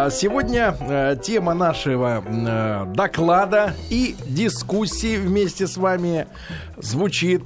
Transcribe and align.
А 0.00 0.10
сегодня 0.10 0.76
э, 0.78 1.16
тема 1.20 1.54
нашего 1.54 2.22
э, 2.24 2.84
доклада 2.94 3.74
и 3.90 4.14
дискуссии 4.28 5.16
вместе 5.16 5.66
с 5.66 5.76
вами 5.76 6.28
звучит, 6.76 7.42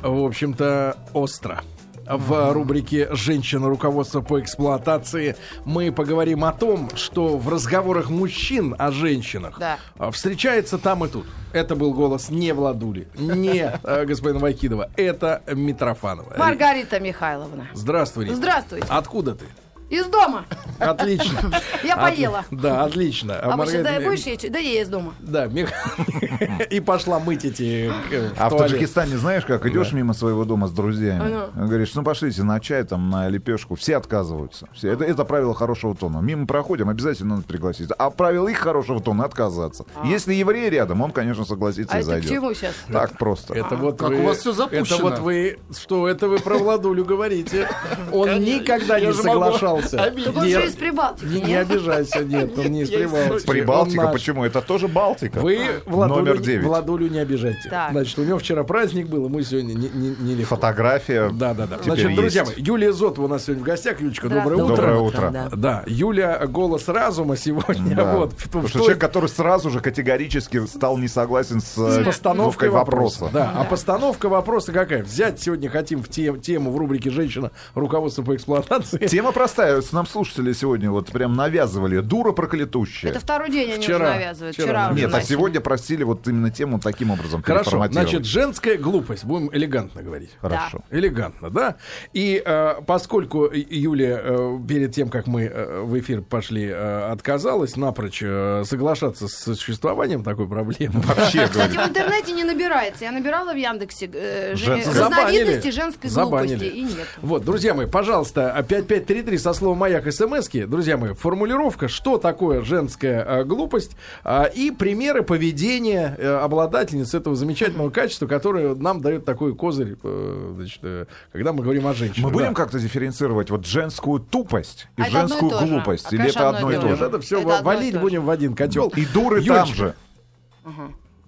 в 0.00 0.22
общем-то, 0.26 0.98
остро. 1.14 1.62
В 2.06 2.52
рубрике 2.52 3.08
«Женщина. 3.12 3.70
Руководство 3.70 4.20
по 4.20 4.38
эксплуатации» 4.38 5.34
мы 5.64 5.90
поговорим 5.92 6.44
о 6.44 6.52
том, 6.52 6.90
что 6.94 7.38
в 7.38 7.48
разговорах 7.48 8.10
мужчин 8.10 8.76
о 8.78 8.90
женщинах 8.90 9.58
Да. 9.58 9.78
а, 9.96 10.10
встречается 10.10 10.76
там 10.76 11.06
и 11.06 11.08
тут. 11.08 11.24
Это 11.54 11.74
был 11.74 11.94
голос 11.94 12.28
не 12.28 12.52
Владули, 12.52 13.08
не 13.14 13.72
э, 13.82 14.04
господина 14.04 14.40
Вайкидова, 14.40 14.90
это 14.96 15.42
Митрофанова. 15.50 16.34
Маргарита 16.36 17.00
Михайловна. 17.00 17.68
Здравствуй, 17.72 18.24
Рита. 18.26 18.36
Здравствуйте. 18.36 18.86
Откуда 18.90 19.34
ты? 19.36 19.46
Из 19.94 20.06
дома. 20.06 20.44
Отлично. 20.80 21.52
Я 21.84 21.96
поела. 21.96 22.44
Да, 22.50 22.82
отлично. 22.82 23.38
А 23.40 23.56
Маргарита 23.56 24.00
будешь 24.00 24.24
есть? 24.24 24.50
Да 24.50 24.58
я 24.58 24.82
из 24.82 24.88
дома. 24.88 25.14
Да, 25.20 25.46
и 26.70 26.80
пошла 26.80 27.20
мыть 27.20 27.44
эти 27.44 27.92
э, 28.10 28.30
А 28.36 28.48
в. 28.50 28.56
Таджикистане, 28.56 29.16
знаешь, 29.16 29.44
как 29.44 29.66
идешь 29.66 29.92
мимо 29.92 30.14
своего 30.14 30.44
дома 30.44 30.66
с 30.66 30.72
друзьями, 30.72 31.48
говоришь, 31.54 31.94
ну 31.94 32.02
пошлите 32.02 32.42
на 32.42 32.58
чай, 32.58 32.82
там, 32.82 33.08
на 33.08 33.28
лепешку, 33.28 33.76
все 33.76 33.96
отказываются. 33.96 34.68
Все. 34.72 34.90
Это, 34.90 35.04
это 35.04 35.24
правило 35.24 35.54
хорошего 35.54 35.94
тона. 35.94 36.18
Мимо 36.18 36.46
проходим, 36.46 36.88
обязательно 36.88 37.36
надо 37.36 37.46
пригласить. 37.46 37.90
А 37.96 38.10
правило 38.10 38.48
их 38.48 38.58
хорошего 38.58 39.00
тона 39.00 39.24
отказаться. 39.26 39.84
Если 40.04 40.34
еврей 40.34 40.70
рядом, 40.70 41.02
он, 41.02 41.12
конечно, 41.12 41.44
согласится 41.44 41.94
А 41.94 41.98
и 41.98 42.00
это 42.00 42.10
зайдет. 42.10 42.30
чему 42.30 42.52
сейчас? 42.52 42.74
Так 42.90 43.16
просто. 43.16 43.54
Это 43.54 43.76
вот 43.76 43.98
Как 43.98 44.08
вы, 44.08 44.20
у 44.20 44.22
вас 44.24 44.40
Это 44.40 44.52
запущено. 44.52 44.98
вот 44.98 45.18
вы, 45.20 45.58
что 45.76 46.08
это 46.08 46.26
вы 46.26 46.38
про 46.38 46.58
Владулю 46.58 47.04
говорите? 47.04 47.68
Он 48.12 48.40
никогда 48.40 48.98
не 48.98 49.12
соглашался. 49.12 49.83
Обидеть. 49.92 50.24
Так 50.26 50.36
он 50.36 50.48
же 50.48 50.66
из 50.66 50.74
Прибалтики, 50.74 51.26
не, 51.26 51.54
обижайся, 51.54 52.24
нет, 52.24 52.56
он 52.58 52.66
не 52.66 52.82
из 52.82 52.90
Прибалтики. 52.94 53.46
Прибалтика, 53.46 54.08
почему? 54.08 54.44
Это 54.44 54.60
тоже 54.60 54.88
Балтика. 54.88 55.40
Вы 55.40 55.60
Владулю, 55.86 56.20
Номер 56.24 56.38
не- 56.40 56.44
9. 56.46 56.64
Владулю 56.64 57.08
не 57.08 57.18
обижайте. 57.18 57.68
Так. 57.68 57.90
Значит, 57.92 58.18
у 58.18 58.24
него 58.24 58.38
вчера 58.38 58.64
праздник 58.64 59.08
был, 59.08 59.24
ему 59.26 59.40
сегодня 59.42 59.74
не, 59.74 59.88
не, 59.88 60.16
не 60.18 60.34
легко. 60.34 60.54
Фотография. 60.56 61.30
Да, 61.30 61.54
да, 61.54 61.66
да. 61.66 61.78
Значит, 61.82 62.14
друзья 62.14 62.44
мои, 62.44 62.54
Юлия 62.56 62.92
Зотова 62.92 63.26
у 63.26 63.28
нас 63.28 63.44
сегодня 63.44 63.62
в 63.62 63.66
гостях. 63.66 64.00
Юлечка, 64.00 64.28
доброе 64.28 64.62
утро. 64.62 64.76
Доброе 64.76 64.98
утро. 64.98 65.30
Да. 65.30 65.48
Да, 65.54 65.84
Юля 65.86 66.46
голос 66.46 66.88
разума 66.88 67.36
сегодня. 67.36 67.94
Да. 67.96 68.16
Вот, 68.16 68.32
в, 68.32 68.44
Потому 68.44 68.66
в 68.66 68.70
что 68.70 68.78
человек, 68.80 69.00
который 69.00 69.28
сразу 69.28 69.70
же 69.70 69.80
категорически 69.80 70.64
стал 70.66 70.96
не 70.98 71.08
согласен 71.08 71.60
с, 71.60 71.74
с 71.74 71.98
э, 71.98 72.04
постановкой 72.04 72.68
вопроса. 72.68 73.24
вопроса. 73.24 73.34
Да, 73.34 73.52
а 73.60 73.64
постановка 73.64 74.28
вопроса 74.28 74.72
какая? 74.72 75.02
Взять 75.02 75.40
сегодня 75.40 75.68
хотим 75.68 76.02
в 76.02 76.08
те- 76.08 76.32
тему 76.38 76.70
в 76.70 76.76
рубрике 76.76 77.10
«Женщина. 77.10 77.50
Руководство 77.74 78.22
по 78.22 78.34
эксплуатации». 78.34 79.06
Тема 79.06 79.32
простая. 79.32 79.73
С 79.82 79.92
нам 79.92 80.06
слушатели 80.06 80.52
сегодня 80.52 80.90
вот 80.90 81.10
прям 81.10 81.34
навязывали. 81.34 82.00
Дура 82.00 82.32
проклятущая. 82.32 83.10
Это 83.10 83.20
второй 83.20 83.50
день 83.50 83.72
они 83.72 83.82
Вчера. 83.82 83.96
уже 83.96 84.14
навязывают. 84.14 84.54
Вчера 84.54 84.66
Вчера, 84.68 84.86
уже 84.90 85.00
Нет, 85.00 85.10
а 85.10 85.16
начали. 85.16 85.28
сегодня 85.28 85.60
просили 85.60 86.02
вот 86.04 86.26
именно 86.28 86.50
тему 86.50 86.80
таким 86.80 87.10
образом 87.10 87.42
Хорошо, 87.42 87.84
значит, 87.90 88.24
женская 88.24 88.76
глупость. 88.76 89.24
Будем 89.24 89.50
элегантно 89.52 90.02
говорить. 90.02 90.30
Хорошо. 90.40 90.82
Элегантно, 90.90 91.50
да? 91.50 91.76
И 92.12 92.42
э, 92.44 92.74
поскольку 92.86 93.48
Юлия 93.52 94.20
э, 94.22 94.58
перед 94.68 94.94
тем, 94.94 95.08
как 95.08 95.26
мы 95.26 95.44
э, 95.44 95.80
в 95.82 95.98
эфир 95.98 96.22
пошли, 96.22 96.66
э, 96.68 97.10
отказалась 97.10 97.76
напрочь 97.76 98.20
э, 98.22 98.64
соглашаться 98.66 99.28
с 99.28 99.54
существованием 99.54 100.22
такой 100.22 100.48
проблемы. 100.48 101.00
Вообще, 101.00 101.46
Кстати, 101.46 101.76
в 101.76 101.88
интернете 101.88 102.32
не 102.32 102.44
набирается. 102.44 103.04
Я 103.04 103.12
набирала 103.12 103.52
в 103.52 103.56
Яндексе 103.56 104.10
э, 104.12 104.54
же- 104.56 104.64
Женская. 104.64 105.00
разновидности 105.00 105.70
женской 105.70 106.10
Забанили. 106.10 106.54
глупости. 106.56 106.76
И 106.76 106.82
нет. 106.82 107.06
Вот, 107.22 107.44
друзья 107.44 107.74
мои, 107.74 107.86
пожалуйста, 107.86 108.54
5533 108.68 109.38
со 109.38 109.52
словом 109.54 109.78
«Маяк» 109.78 110.10
смски. 110.12 110.64
Друзья 110.64 110.96
мои, 110.96 111.14
формулировка, 111.14 111.88
что 111.88 112.18
такое 112.18 112.62
женская 112.62 113.24
э, 113.24 113.44
глупость 113.44 113.96
а, 114.22 114.44
и 114.44 114.70
примеры 114.70 115.22
поведения 115.22 116.14
э, 116.18 116.26
обладательниц 116.36 117.14
этого 117.14 117.34
замечательного 117.36 117.90
качества, 117.90 118.26
которое 118.26 118.74
нам 118.74 119.00
дает 119.00 119.24
такой 119.24 119.54
козырь, 119.54 119.96
э, 120.02 120.52
значит, 120.56 120.80
э, 120.82 121.06
когда 121.32 121.52
мы 121.52 121.62
говорим 121.62 121.86
о 121.86 121.94
женщинах. 121.94 122.26
Мы 122.26 122.32
будем 122.32 122.48
Да. 122.48 122.54
как-то 122.54 122.78
дифференцировать 122.78 123.50
вот 123.50 123.64
женскую 123.66 124.20
тупость 124.20 124.88
и 124.96 125.02
А 125.02 125.08
и 125.08 125.10
женскую 125.10 125.50
же. 125.50 125.66
глупость? 125.66 126.06
А, 126.06 126.08
Или 126.10 126.18
конечно, 126.18 126.38
это 126.40 126.48
одно 126.50 126.70
и 126.70 126.74
и 126.74 126.78
то 126.80 126.88
же. 126.88 126.96
же? 126.96 127.04
это 127.06 127.20
все 127.20 127.40
Это 127.40 127.58
и 127.58 127.62
валить 127.62 127.94
же. 127.94 128.00
будем 128.00 128.24
в 128.24 128.30
один 128.30 128.54
котел. 128.54 128.92
И 128.96 129.06
дуры 129.06 129.42
там 129.44 129.56
Юлечка, 129.66 129.76
же. 129.76 129.94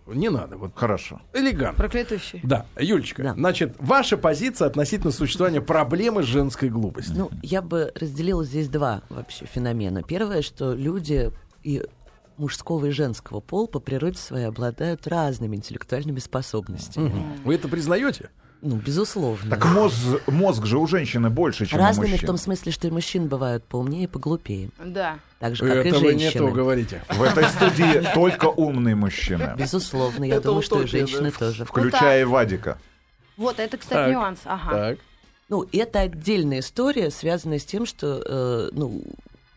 Не 0.06 0.28
надо, 0.30 0.56
вот 0.56 0.72
Хорошо. 0.74 1.20
элегантно. 1.34 1.76
Проклятущий. 1.76 2.40
Да, 2.42 2.66
Юлечка, 2.78 3.22
Да. 3.22 3.34
значит, 3.34 3.74
ваша 3.78 4.16
позиция 4.16 4.66
относительно 4.68 5.10
существования 5.12 5.60
проблемы 5.60 6.22
женской 6.22 6.68
глупостью. 6.68 7.14
Ну, 7.16 7.30
я 7.42 7.60
бы 7.62 7.92
разделила 7.94 8.44
здесь 8.44 8.68
два 8.68 9.02
вообще 9.08 9.46
феномена. 9.46 10.02
Первое, 10.02 10.42
что 10.42 10.74
люди 10.74 11.32
и 11.64 11.82
мужского 12.36 12.86
и 12.86 12.90
женского 12.90 13.40
пол 13.40 13.66
по 13.66 13.80
природе 13.80 14.18
своей 14.18 14.44
обладают 14.46 15.06
разными 15.06 15.56
интеллектуальными 15.56 16.18
способностями. 16.18 17.12
Вы 17.44 17.54
это 17.54 17.66
признаете? 17.66 18.30
Ну, 18.62 18.76
безусловно. 18.76 19.50
Так 19.50 19.64
мозг, 19.66 19.96
мозг 20.26 20.64
же 20.66 20.78
у 20.78 20.86
женщины 20.86 21.30
больше, 21.30 21.66
чем 21.66 21.78
у 21.78 21.82
Разными 21.82 22.10
мужчин. 22.12 22.24
в 22.24 22.26
том 22.26 22.36
смысле, 22.38 22.72
что 22.72 22.88
и 22.88 22.90
мужчин 22.90 23.28
бывают 23.28 23.64
поумнее 23.64 24.04
и 24.04 24.06
поглупее. 24.06 24.70
Да. 24.82 25.18
Так 25.38 25.54
же, 25.56 25.64
как 25.66 25.76
Это 25.86 25.88
и 25.88 25.92
вы 25.92 26.14
не 26.14 26.20
женщины. 26.24 26.48
то 26.48 26.52
говорите. 26.54 27.02
В 27.10 27.22
этой 27.22 27.44
студии 27.44 28.02
только 28.14 28.46
умные 28.46 28.94
мужчины, 28.94 29.54
Безусловно, 29.58 30.24
я 30.24 30.40
думаю, 30.40 30.62
что 30.62 30.82
и 30.82 30.86
женщины 30.86 31.30
тоже. 31.30 31.64
включая 31.64 32.26
Вадика. 32.26 32.78
Вот, 33.36 33.60
это, 33.60 33.76
кстати, 33.76 34.10
нюанс. 34.12 34.40
Ага. 34.44 34.70
Так. 34.70 34.98
Ну, 35.48 35.64
это 35.72 36.00
отдельная 36.00 36.60
история, 36.60 37.10
связанная 37.10 37.58
с 37.58 37.64
тем, 37.64 37.86
что, 37.86 38.22
э, 38.26 38.68
ну, 38.72 39.02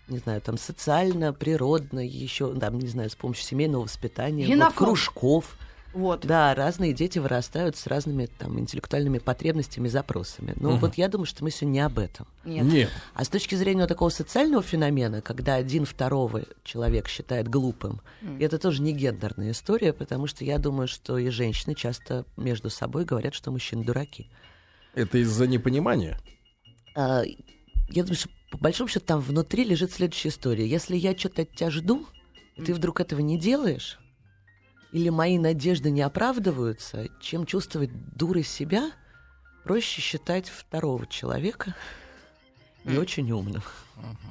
не 0.07 0.17
знаю, 0.19 0.41
там 0.41 0.57
социально, 0.57 1.33
природно, 1.33 2.05
еще, 2.05 2.53
там, 2.59 2.77
не 2.77 2.88
знаю, 2.88 3.09
с 3.09 3.15
помощью 3.15 3.45
семейного 3.45 3.83
воспитания, 3.83 4.55
вот, 4.55 4.73
кружков. 4.73 5.55
Вот. 5.94 6.22
Да, 6.25 6.53
разные 6.53 6.94
дети 6.94 7.19
вырастают 7.19 7.75
с 7.75 7.88
разными 7.88 8.27
там 8.27 8.59
интеллектуальными 8.59 9.17
потребностями, 9.17 9.88
запросами. 9.88 10.53
Но 10.55 10.77
вот 10.77 10.95
я 10.95 11.07
думаю, 11.07 11.25
что 11.25 11.44
мы 11.44 11.51
сегодня 11.51 11.73
не 11.73 11.79
об 11.79 11.97
этом. 11.97 12.27
Нет. 12.45 12.66
Нет. 12.66 12.89
А 13.13 13.23
с 13.23 13.29
точки 13.29 13.55
зрения 13.55 13.81
вот 13.81 13.89
такого 13.89 14.09
социального 14.09 14.61
феномена, 14.61 15.22
когда 15.22 15.55
один 15.55 15.85
второго 15.85 16.44
человек 16.63 17.07
считает 17.07 17.47
глупым, 17.47 18.01
это 18.39 18.59
тоже 18.59 18.81
не 18.81 18.94
гендерная 18.94 19.51
история, 19.51 19.94
потому 19.94 20.27
что 20.27 20.44
я 20.44 20.59
думаю, 20.59 20.88
что 20.88 21.17
и 21.17 21.29
женщины 21.29 21.73
часто 21.73 22.25
между 22.38 22.69
собой 22.69 23.06
говорят, 23.06 23.33
что 23.33 23.51
мужчины 23.51 23.83
дураки. 23.83 24.29
Это 24.94 25.17
из-за 25.19 25.47
непонимания? 25.47 26.19
А, 26.95 27.23
я 27.89 28.03
думаю, 28.03 28.16
что 28.16 28.29
по 28.51 28.57
большому 28.57 28.89
счету 28.89 29.06
там 29.06 29.21
внутри 29.21 29.63
лежит 29.63 29.91
следующая 29.91 30.29
история. 30.29 30.67
Если 30.67 30.95
я 30.95 31.17
что-то 31.17 31.44
от 31.44 31.51
тебя 31.56 31.71
жду, 31.71 32.06
и 32.56 32.63
ты 32.63 32.73
вдруг 32.73 33.00
этого 33.00 33.19
не 33.21 33.39
делаешь, 33.39 34.00
или 34.91 35.09
мои 35.09 35.38
надежды 35.38 35.91
не 35.91 36.01
оправдываются, 36.01 37.07
чем 37.22 37.45
чувствовать 37.45 37.91
дурой 38.16 38.44
себя, 38.44 38.91
проще 39.63 40.01
считать 40.01 40.50
второго 40.50 41.05
человека 41.07 41.75
не 42.85 42.97
очень 42.97 43.29
умным. 43.31 43.61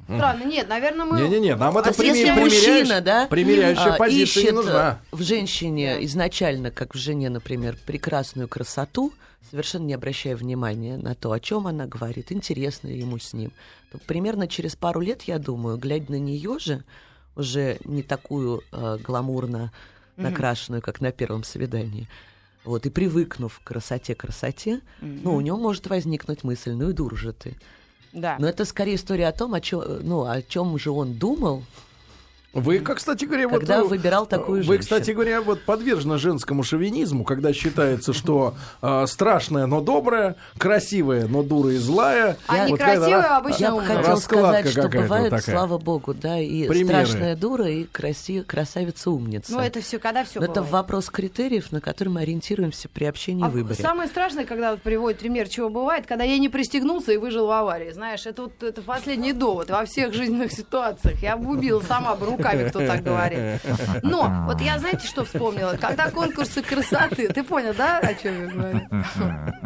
Странно, 0.06 0.44
нет, 0.44 0.68
наверное, 0.68 1.04
мы... 1.04 1.20
Не-не-не, 1.20 1.54
нам 1.54 1.76
это 1.76 1.90
А 1.90 2.02
если 2.02 2.24
пример- 2.24 2.34
мужчина, 2.40 2.64
примеряющая- 2.64 3.00
да, 3.02 3.26
примеряющая 3.26 3.92
а, 3.94 3.98
позиция 3.98 4.42
не 4.42 4.48
ищет 4.48 4.54
нужна. 4.54 5.00
э, 5.12 5.16
в 5.16 5.22
женщине 5.22 6.04
изначально, 6.06 6.70
как 6.70 6.94
в 6.94 6.98
жене, 6.98 7.28
например, 7.28 7.76
прекрасную 7.86 8.48
красоту, 8.48 9.12
совершенно 9.50 9.84
не 9.84 9.92
обращая 9.92 10.34
внимания 10.36 10.96
на 10.96 11.14
то, 11.14 11.32
о 11.32 11.38
чем 11.40 11.66
она 11.66 11.86
говорит, 11.86 12.32
интересно 12.32 12.88
ли 12.88 12.98
ему 12.98 13.18
с 13.18 13.34
ним, 13.34 13.52
то 13.92 13.98
примерно 13.98 14.48
через 14.48 14.74
пару 14.74 15.00
лет, 15.00 15.22
я 15.24 15.38
думаю, 15.38 15.76
глядя 15.76 16.12
на 16.12 16.18
нее 16.18 16.58
же, 16.58 16.82
уже 17.36 17.78
не 17.84 18.02
такую 18.02 18.62
э, 18.72 18.96
гламурно 19.04 19.70
накрашенную, 20.22 20.82
как 20.82 21.00
на 21.00 21.12
первом 21.12 21.44
свидании, 21.44 22.08
вот, 22.64 22.86
и 22.86 22.90
привыкнув 22.90 23.60
к 23.60 23.64
красоте-красоте, 23.64 24.80
ну, 25.00 25.34
у 25.34 25.40
него 25.40 25.56
может 25.56 25.86
возникнуть 25.88 26.44
мысль, 26.44 26.72
ну 26.72 26.90
и 26.90 26.92
дур 26.92 27.16
же 27.16 27.32
ты. 27.32 27.56
Да. 28.12 28.36
Но 28.38 28.48
это 28.48 28.64
скорее 28.64 28.96
история 28.96 29.28
о 29.28 29.32
том, 29.32 29.54
о 29.54 29.60
чем, 29.60 29.82
ну, 30.02 30.24
о 30.24 30.42
чем 30.42 30.78
же 30.78 30.90
он 30.90 31.14
думал, 31.14 31.62
Вы, 32.54 32.78
как, 32.78 32.96
кстати 32.96 33.26
говоря, 33.26 33.46
вот... 33.46 33.60
Когда 33.60 33.80
э, 33.80 33.84
выбирал 33.84 34.24
такую 34.24 34.58
Вы, 34.60 34.62
женщину. 34.64 34.80
кстати 34.82 35.10
говоря, 35.10 35.42
вот 35.42 35.60
подвержены 35.62 36.16
женскому 36.16 36.62
шовинизму, 36.62 37.22
когда 37.22 37.52
считается, 37.52 38.14
что 38.14 38.54
э, 38.80 39.04
страшная, 39.06 39.66
но 39.66 39.82
добрая, 39.82 40.34
красивая, 40.56 41.28
но 41.28 41.42
дура 41.42 41.72
и 41.72 41.76
злая. 41.76 42.38
А 42.46 42.62
Вот 42.66 42.70
некрасивая 42.72 43.10
когда- 43.10 43.36
обычно 43.36 43.64
Я 43.64 43.70
бы 43.72 43.80
Раскладка 43.86 44.18
сказать, 44.18 44.68
что 44.70 44.88
бывает, 44.88 45.30
такая. 45.30 45.56
слава 45.56 45.76
богу, 45.78 46.14
да, 46.14 46.38
и 46.40 46.66
Примеры. 46.66 47.04
страшная 47.06 47.36
дура, 47.36 47.68
и 47.68 47.84
краси... 47.84 48.40
красавица-умница. 48.40 49.52
Ну, 49.52 49.60
это 49.60 49.82
все, 49.82 49.98
когда 49.98 50.24
все 50.24 50.40
Но 50.40 50.46
это 50.46 50.62
вопрос 50.62 51.10
критериев, 51.10 51.70
на 51.70 51.82
которые 51.82 52.14
мы 52.14 52.20
ориентируемся 52.22 52.88
при 52.88 53.04
общении 53.04 53.46
и 53.46 53.50
выборе. 53.50 53.74
Самое 53.76 54.08
страшное, 54.08 54.46
когда 54.46 54.70
вот 54.70 54.80
приводит 54.80 55.20
пример, 55.20 55.48
чего 55.48 55.68
бывает, 55.68 56.06
когда 56.06 56.24
я 56.24 56.38
не 56.38 56.48
пристегнулся 56.48 57.12
и 57.12 57.18
выжил 57.18 57.46
в 57.46 57.50
аварии. 57.50 57.90
Знаешь, 57.92 58.24
это 58.24 58.42
вот 58.44 58.62
это 58.62 58.80
последний 58.80 59.34
довод 59.34 59.68
во 59.68 59.84
всех 59.84 60.14
жизненных 60.14 60.50
ситуациях. 60.52 61.22
Я 61.22 61.36
бы 61.36 61.52
убила 61.52 61.82
сама 61.86 62.16
бы 62.16 62.37
руками, 62.38 62.68
кто 62.68 62.80
так 62.86 63.02
говорит. 63.02 63.60
Но 64.02 64.44
вот 64.46 64.60
я, 64.60 64.78
знаете, 64.78 65.06
что 65.06 65.24
вспомнила? 65.24 65.76
Когда 65.80 66.10
конкурсы 66.10 66.62
красоты, 66.62 67.28
ты 67.28 67.42
понял, 67.42 67.74
да, 67.76 67.98
о 67.98 68.14
чем 68.14 68.46
я 68.46 68.50
говорю? 68.52 68.80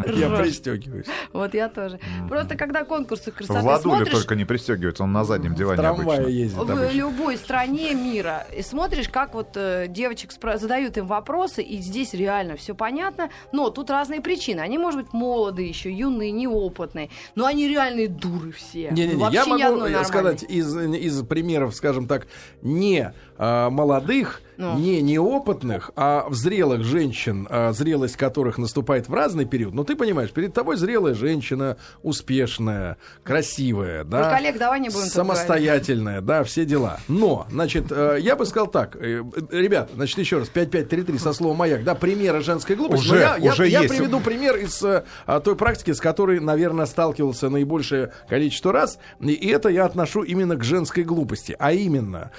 Я 0.19 0.31
пристегиваюсь. 0.31 1.07
Вот 1.33 1.55
я 1.55 1.69
тоже. 1.69 1.99
Просто 2.29 2.57
когда 2.57 2.85
конкурсы 2.85 3.31
красоты 3.31 3.61
Владуля 3.61 3.97
смотришь, 3.97 4.13
только 4.13 4.35
не 4.35 4.45
пристегивается, 4.45 5.05
он 5.05 5.13
на 5.13 5.25
заднем 5.25 5.55
диване 5.55 5.83
обычно. 5.83 6.27
ездит 6.27 6.59
в 6.59 6.63
обычно. 6.63 6.91
любой 6.93 7.37
стране 7.37 7.95
мира 7.95 8.47
и 8.57 8.63
смотришь, 8.63 9.09
как 9.09 9.35
вот 9.35 9.51
э, 9.57 9.87
девочек 9.89 10.31
задают 10.33 10.97
им 10.97 11.07
вопросы, 11.07 11.63
и 11.63 11.79
здесь 11.79 12.15
реально 12.15 12.57
все 12.57 12.75
понятно, 12.75 13.31
но 13.53 13.71
тут 13.71 13.91
разные 13.91 14.21
причины. 14.21 14.61
Они, 14.61 14.79
может 14.79 15.01
быть, 15.03 15.13
молодые 15.13 15.69
еще, 15.69 15.91
юные, 15.93 16.31
неопытные, 16.31 17.11
но 17.35 17.47
они 17.47 17.69
реальные 17.69 18.09
дуры 18.09 18.53
все. 18.53 18.91
Не-не-не, 18.91 19.17
Вообще 19.17 19.37
я 19.37 19.45
ни 19.45 19.73
могу 19.73 19.85
э, 19.87 20.05
сказать 20.05 20.43
из, 20.43 20.77
из 20.77 21.23
примеров, 21.27 21.75
скажем 21.75 22.07
так, 22.07 22.27
не 22.62 23.12
а, 23.38 23.70
молодых, 23.70 24.40
Ну. 24.58 24.79
не 24.79 25.00
неопытных, 25.02 25.90
а 25.96 26.26
в 26.29 26.34
зрелых 26.34 26.84
женщин, 26.84 27.49
а, 27.50 27.73
зрелость 27.73 28.17
которых 28.17 28.58
наступает 28.58 29.08
в 29.08 29.14
разный 29.14 29.44
период. 29.46 29.75
Ну, 29.75 29.82
ты 29.84 29.96
понимаешь, 29.96 30.31
перед 30.31 30.52
тобой 30.55 30.76
зрелая 30.76 31.14
женщина, 31.14 31.76
успешная, 32.02 32.99
красивая, 33.25 34.05
да, 34.05 34.23
Про 34.29 34.31
коллег 34.37 34.58
давай 34.58 34.79
не 34.81 34.88
будем 34.90 35.06
самостоятельная, 35.06 36.20
да, 36.20 36.44
все 36.44 36.64
дела. 36.64 37.00
Но, 37.08 37.46
значит, 37.50 37.87
э, 37.90 38.19
я 38.20 38.37
бы 38.37 38.46
сказал 38.46 38.67
так, 38.69 38.96
э, 38.96 39.23
ребят, 39.50 39.90
значит, 39.94 40.19
еще 40.19 40.38
раз, 40.38 40.49
5533 40.49 41.19
со 41.19 41.32
словом 41.32 41.56
«маяк», 41.56 41.82
да, 41.82 41.94
примеры 41.94 42.43
женской 42.43 42.76
глупости. 42.76 43.05
Уже- 43.06 43.14
Но 43.14 43.20
я, 43.20 43.37
я- 43.37 43.52
уже 43.52 43.69
я 43.69 43.81
есть. 43.81 43.94
приведу 43.94 44.20
пример 44.20 44.56
из 44.56 44.82
э, 44.82 45.05
а, 45.26 45.40
той 45.40 45.56
практики, 45.56 45.93
с 45.93 46.00
которой, 46.00 46.38
наверное, 46.40 46.87
сталкивался 46.87 47.49
наибольшее 47.49 48.12
количество 48.29 48.73
раз. 48.73 48.99
И 49.20 49.34
это 49.49 49.69
я 49.70 49.87
отношу 49.87 50.23
именно 50.23 50.56
к 50.56 50.62
женской 50.62 51.02
глупости. 51.02 51.56
А 51.58 51.73
именно, 51.73 52.31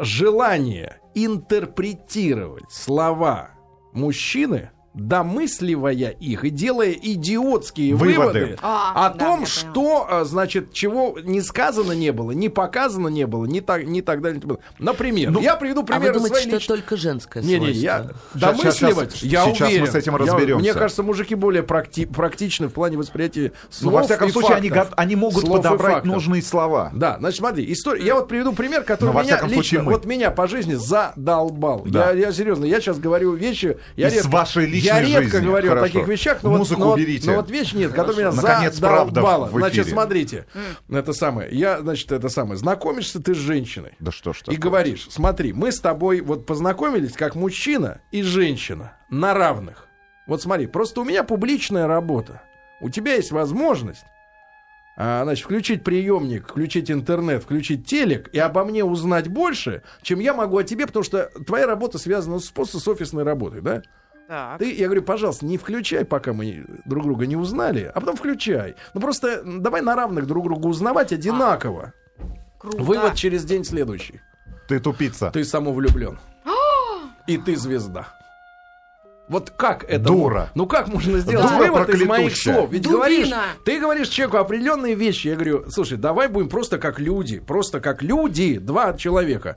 желание 0.00 0.45
интерпретировать 1.14 2.70
слова 2.70 3.50
мужчины, 3.92 4.70
домысливая 4.96 6.10
их 6.10 6.44
и 6.44 6.50
делая 6.50 6.90
идиотские 6.92 7.94
Выводы. 7.94 8.16
выводы, 8.40 8.58
А, 8.62 9.06
о 9.06 9.10
да, 9.14 9.24
том, 9.24 9.40
я 9.40 9.46
что, 9.46 10.06
а, 10.08 10.24
значит, 10.24 10.72
чего 10.72 11.16
не 11.22 11.40
сказано 11.42 11.92
не 11.92 12.12
было, 12.12 12.32
не 12.32 12.48
показано 12.48 13.08
не 13.08 13.26
было, 13.26 13.44
не 13.46 13.60
так, 13.60 13.84
не 13.86 14.02
так 14.02 14.20
далее. 14.22 14.40
Например, 14.78 15.30
Ну, 15.30 15.40
я 15.40 15.56
приведу 15.56 15.82
А 15.82 15.84
пример 15.84 16.12
вы 16.12 16.18
из 16.18 16.22
думаете, 16.24 16.48
что 16.48 16.56
личной- 16.56 16.76
только 16.76 16.96
женское 16.96 17.42
не, 17.42 17.58
не, 17.58 17.70
я 17.72 18.06
домысливать, 18.34 19.12
щас, 19.14 19.22
я 19.22 19.44
сейчас 19.44 19.60
мы 19.60 19.66
уверен. 19.66 19.86
с 19.92 19.94
этим 19.94 20.12
Я- 20.12 20.18
разберемся. 20.18 20.60
мне 20.62 20.74
кажется, 20.74 21.02
мужики 21.02 21.34
более 21.34 21.62
практи- 21.62 22.06
практичны 22.06 22.68
в 22.68 22.72
плане 22.72 22.96
восприятия 22.96 23.52
Ну, 23.52 23.68
слов 23.70 23.92
во 23.94 24.02
всяком 24.02 24.28
и 24.28 24.32
случае, 24.32 24.56
они, 24.56 24.70
фактов. 24.70 24.94
они 24.96 25.16
могут 25.16 25.44
Слов 25.44 25.60
и 25.60 25.62
подобрать 25.62 26.04
нужные 26.04 26.42
слова. 26.42 26.90
Да, 26.94 27.16
значит, 27.18 27.38
смотри, 27.38 27.70
история. 27.72 28.04
Я 28.04 28.14
вот 28.14 28.28
приведу 28.28 28.52
пример, 28.52 28.82
который 28.82 29.06
Но 29.10 29.12
во 29.12 29.22
меня 29.22 29.34
всяком 29.34 29.48
лично, 29.50 29.62
случае 29.62 29.82
мы. 29.82 29.92
вот 29.92 30.04
меня 30.06 30.30
по 30.30 30.48
жизни 30.48 30.74
задолбал. 30.74 31.82
Да. 31.86 32.10
Я, 32.12 32.26
я 32.28 32.32
серьезно, 32.32 32.64
я 32.64 32.80
сейчас 32.80 32.98
говорю 32.98 33.34
вещи, 33.34 33.76
я 33.96 34.08
Из 34.08 34.14
редко, 34.14 34.28
вашей 34.30 34.66
личной 34.66 34.85
я 34.86 35.00
редко 35.00 35.22
жизни. 35.24 35.46
говорю 35.46 35.68
Хорошо. 35.68 35.84
о 35.84 35.88
таких 35.88 36.08
вещах, 36.08 36.42
но 36.42 36.50
Музыку 36.50 36.80
вот, 36.80 36.86
но, 36.86 36.92
уберите. 36.94 37.30
но 37.30 37.36
вот 37.36 37.50
вещь 37.50 37.72
нет, 37.72 37.92
которая 37.92 38.30
меня 38.30 38.32
Наконец, 38.32 38.78
правда 38.78 39.14
задолбала. 39.14 39.50
Значит, 39.50 39.88
смотрите, 39.88 40.46
это 40.90 41.12
самое, 41.12 41.50
я, 41.52 41.80
значит, 41.80 42.12
это 42.12 42.28
самое, 42.28 42.56
знакомишься 42.56 43.22
ты 43.22 43.34
с 43.34 43.38
женщиной. 43.38 43.92
Да 43.98 44.10
что 44.12 44.32
ж 44.32 44.38
И 44.38 44.40
такое? 44.44 44.58
говоришь, 44.58 45.06
смотри, 45.10 45.52
мы 45.52 45.72
с 45.72 45.80
тобой 45.80 46.20
вот 46.20 46.46
познакомились 46.46 47.12
как 47.12 47.34
мужчина 47.34 48.00
и 48.10 48.22
женщина 48.22 48.96
на 49.10 49.34
равных. 49.34 49.86
Вот 50.26 50.42
смотри, 50.42 50.66
просто 50.66 51.00
у 51.02 51.04
меня 51.04 51.22
публичная 51.22 51.86
работа. 51.86 52.42
У 52.80 52.90
тебя 52.90 53.14
есть 53.14 53.30
возможность 53.30 54.04
а, 54.98 55.24
значит, 55.24 55.44
включить 55.44 55.84
приемник, 55.84 56.48
включить 56.48 56.90
интернет, 56.90 57.42
включить 57.42 57.86
телек 57.86 58.28
и 58.32 58.38
обо 58.38 58.64
мне 58.64 58.82
узнать 58.82 59.28
больше, 59.28 59.82
чем 60.00 60.20
я 60.20 60.32
могу 60.32 60.56
о 60.56 60.64
тебе, 60.64 60.86
потому 60.86 61.04
что 61.04 61.30
твоя 61.46 61.66
работа 61.66 61.98
связана 61.98 62.38
с, 62.38 62.50
с 62.50 62.88
офисной 62.88 63.22
работой, 63.22 63.60
да? 63.60 63.82
Так. 64.28 64.58
Ты, 64.58 64.74
я 64.74 64.86
говорю, 64.86 65.02
пожалуйста, 65.02 65.46
не 65.46 65.56
включай, 65.56 66.04
пока 66.04 66.32
мы 66.32 66.64
друг 66.84 67.04
друга 67.04 67.26
не 67.26 67.36
узнали, 67.36 67.90
а 67.94 68.00
потом 68.00 68.16
включай. 68.16 68.74
Ну 68.92 69.00
просто 69.00 69.42
давай 69.44 69.82
на 69.82 69.94
равных 69.94 70.26
друг 70.26 70.44
друга 70.44 70.66
узнавать 70.66 71.12
одинаково. 71.12 71.92
Круто. 72.58 72.82
Вывод 72.82 73.14
через 73.14 73.44
день 73.44 73.64
следующий. 73.64 74.20
Ты 74.68 74.80
тупица. 74.80 75.30
Ты 75.30 75.44
самовлюблен. 75.44 76.18
И 77.28 77.38
ты 77.38 77.56
звезда. 77.56 78.08
Вот 79.28 79.50
как 79.50 79.84
это? 79.84 80.04
Дура. 80.04 80.50
Ну 80.54 80.66
как 80.66 80.88
можно 80.88 81.18
сделать 81.18 81.48
Дура 81.48 81.58
вывод 81.58 81.88
из 81.88 82.02
моих 82.02 82.36
слов? 82.36 82.70
Ведь 82.72 82.82
Дубина. 82.82 82.98
говоришь, 82.98 83.34
ты 83.64 83.80
говоришь 83.80 84.08
человеку 84.08 84.38
определенные 84.38 84.94
вещи. 84.94 85.28
Я 85.28 85.34
говорю, 85.34 85.70
слушай, 85.70 85.98
давай 85.98 86.28
будем 86.28 86.48
просто 86.48 86.78
как 86.78 86.98
люди. 86.98 87.38
Просто 87.38 87.80
как 87.80 88.02
люди, 88.02 88.58
два 88.58 88.94
человека. 88.94 89.56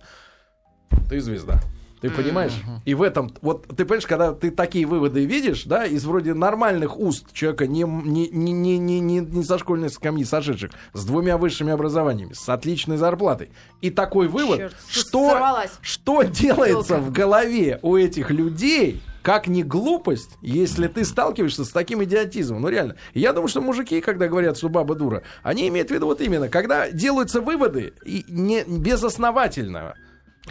Ты 1.09 1.21
звезда. 1.21 1.59
Ты 2.01 2.09
понимаешь? 2.09 2.53
И 2.85 2.93
в 2.93 3.01
этом, 3.01 3.31
вот 3.41 3.67
ты 3.67 3.83
понимаешь, 3.83 4.07
когда 4.07 4.31
ты 4.33 4.51
такие 4.51 4.85
выводы 4.85 5.25
видишь, 5.25 5.63
да, 5.65 5.85
из 5.85 6.05
вроде 6.05 6.33
нормальных 6.33 6.97
уст 6.97 7.33
человека, 7.33 7.67
не, 7.67 7.83
не, 7.83 8.29
не, 8.29 8.53
не, 8.53 8.77
не, 8.77 8.99
не, 8.99 9.19
не 9.19 9.43
со 9.43 9.57
школьной 9.57 9.89
скамьи 9.89 10.23
сошедших, 10.23 10.71
с 10.93 11.05
двумя 11.05 11.37
высшими 11.37 11.73
образованиями, 11.73 12.33
с 12.33 12.47
отличной 12.47 12.97
зарплатой. 12.97 13.49
И 13.81 13.89
такой 13.89 14.27
вывод, 14.29 14.59
Чёрт, 14.59 14.75
что, 14.87 15.29
сорвалась. 15.29 15.71
что 15.81 16.23
делается 16.23 16.95
Ёлка. 16.95 17.05
в 17.05 17.11
голове 17.11 17.79
у 17.81 17.97
этих 17.97 18.31
людей, 18.31 19.01
как 19.21 19.47
не 19.47 19.63
глупость, 19.63 20.31
если 20.41 20.87
ты 20.87 21.03
сталкиваешься 21.03 21.65
с 21.65 21.69
таким 21.69 22.01
идиотизмом. 22.03 22.61
Ну, 22.61 22.69
реально. 22.69 22.95
Я 23.13 23.33
думаю, 23.33 23.49
что 23.49 23.59
мужики, 23.59 23.99
когда 23.99 24.29
говорят, 24.29 24.57
что 24.57 24.69
баба 24.69 24.95
дура, 24.95 25.23
они 25.43 25.67
имеют 25.67 25.89
в 25.89 25.93
виду 25.93 26.05
вот 26.05 26.21
именно, 26.21 26.47
когда 26.47 26.89
делаются 26.89 27.41
выводы 27.41 27.93
и 28.05 28.23
не 28.29 28.63
безосновательно. 28.63 29.95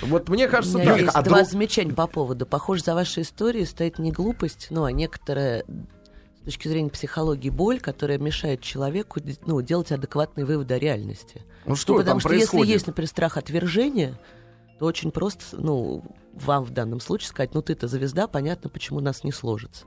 Вот 0.02 0.28
мне 0.28 0.46
У 0.46 0.50
кажется, 0.50 0.78
меня 0.78 0.92
так. 0.92 1.00
есть 1.00 1.14
а 1.14 1.22
два 1.22 1.38
друг- 1.38 1.50
замечания 1.50 1.92
по 1.92 2.06
поводу. 2.06 2.46
Похоже, 2.46 2.82
за 2.82 2.94
вашей 2.94 3.22
историей 3.22 3.64
стоит 3.64 3.98
не 3.98 4.12
глупость, 4.12 4.68
ну, 4.70 4.84
а 4.84 4.92
некоторая 4.92 5.64
с 6.42 6.44
точки 6.44 6.68
зрения 6.68 6.88
психологии 6.88 7.50
боль, 7.50 7.78
которая 7.80 8.18
мешает 8.18 8.60
человеку 8.62 9.20
ну, 9.44 9.60
делать 9.60 9.92
адекватные 9.92 10.46
выводы 10.46 10.74
о 10.74 10.78
реальности. 10.78 11.42
Ну 11.66 11.74
что 11.76 11.94
потому 11.94 12.14
там 12.14 12.20
что 12.20 12.28
происходит? 12.30 12.60
если 12.60 12.72
есть, 12.72 12.86
например, 12.86 13.08
страх 13.08 13.36
отвержения, 13.36 14.18
то 14.78 14.86
очень 14.86 15.10
просто, 15.10 15.56
ну, 15.58 16.04
вам 16.32 16.64
в 16.64 16.70
данном 16.70 17.00
случае 17.00 17.28
сказать, 17.28 17.52
ну 17.54 17.60
ты-то 17.60 17.88
звезда, 17.88 18.28
понятно, 18.28 18.70
почему 18.70 18.98
у 18.98 19.02
нас 19.02 19.24
не 19.24 19.32
сложится. 19.32 19.84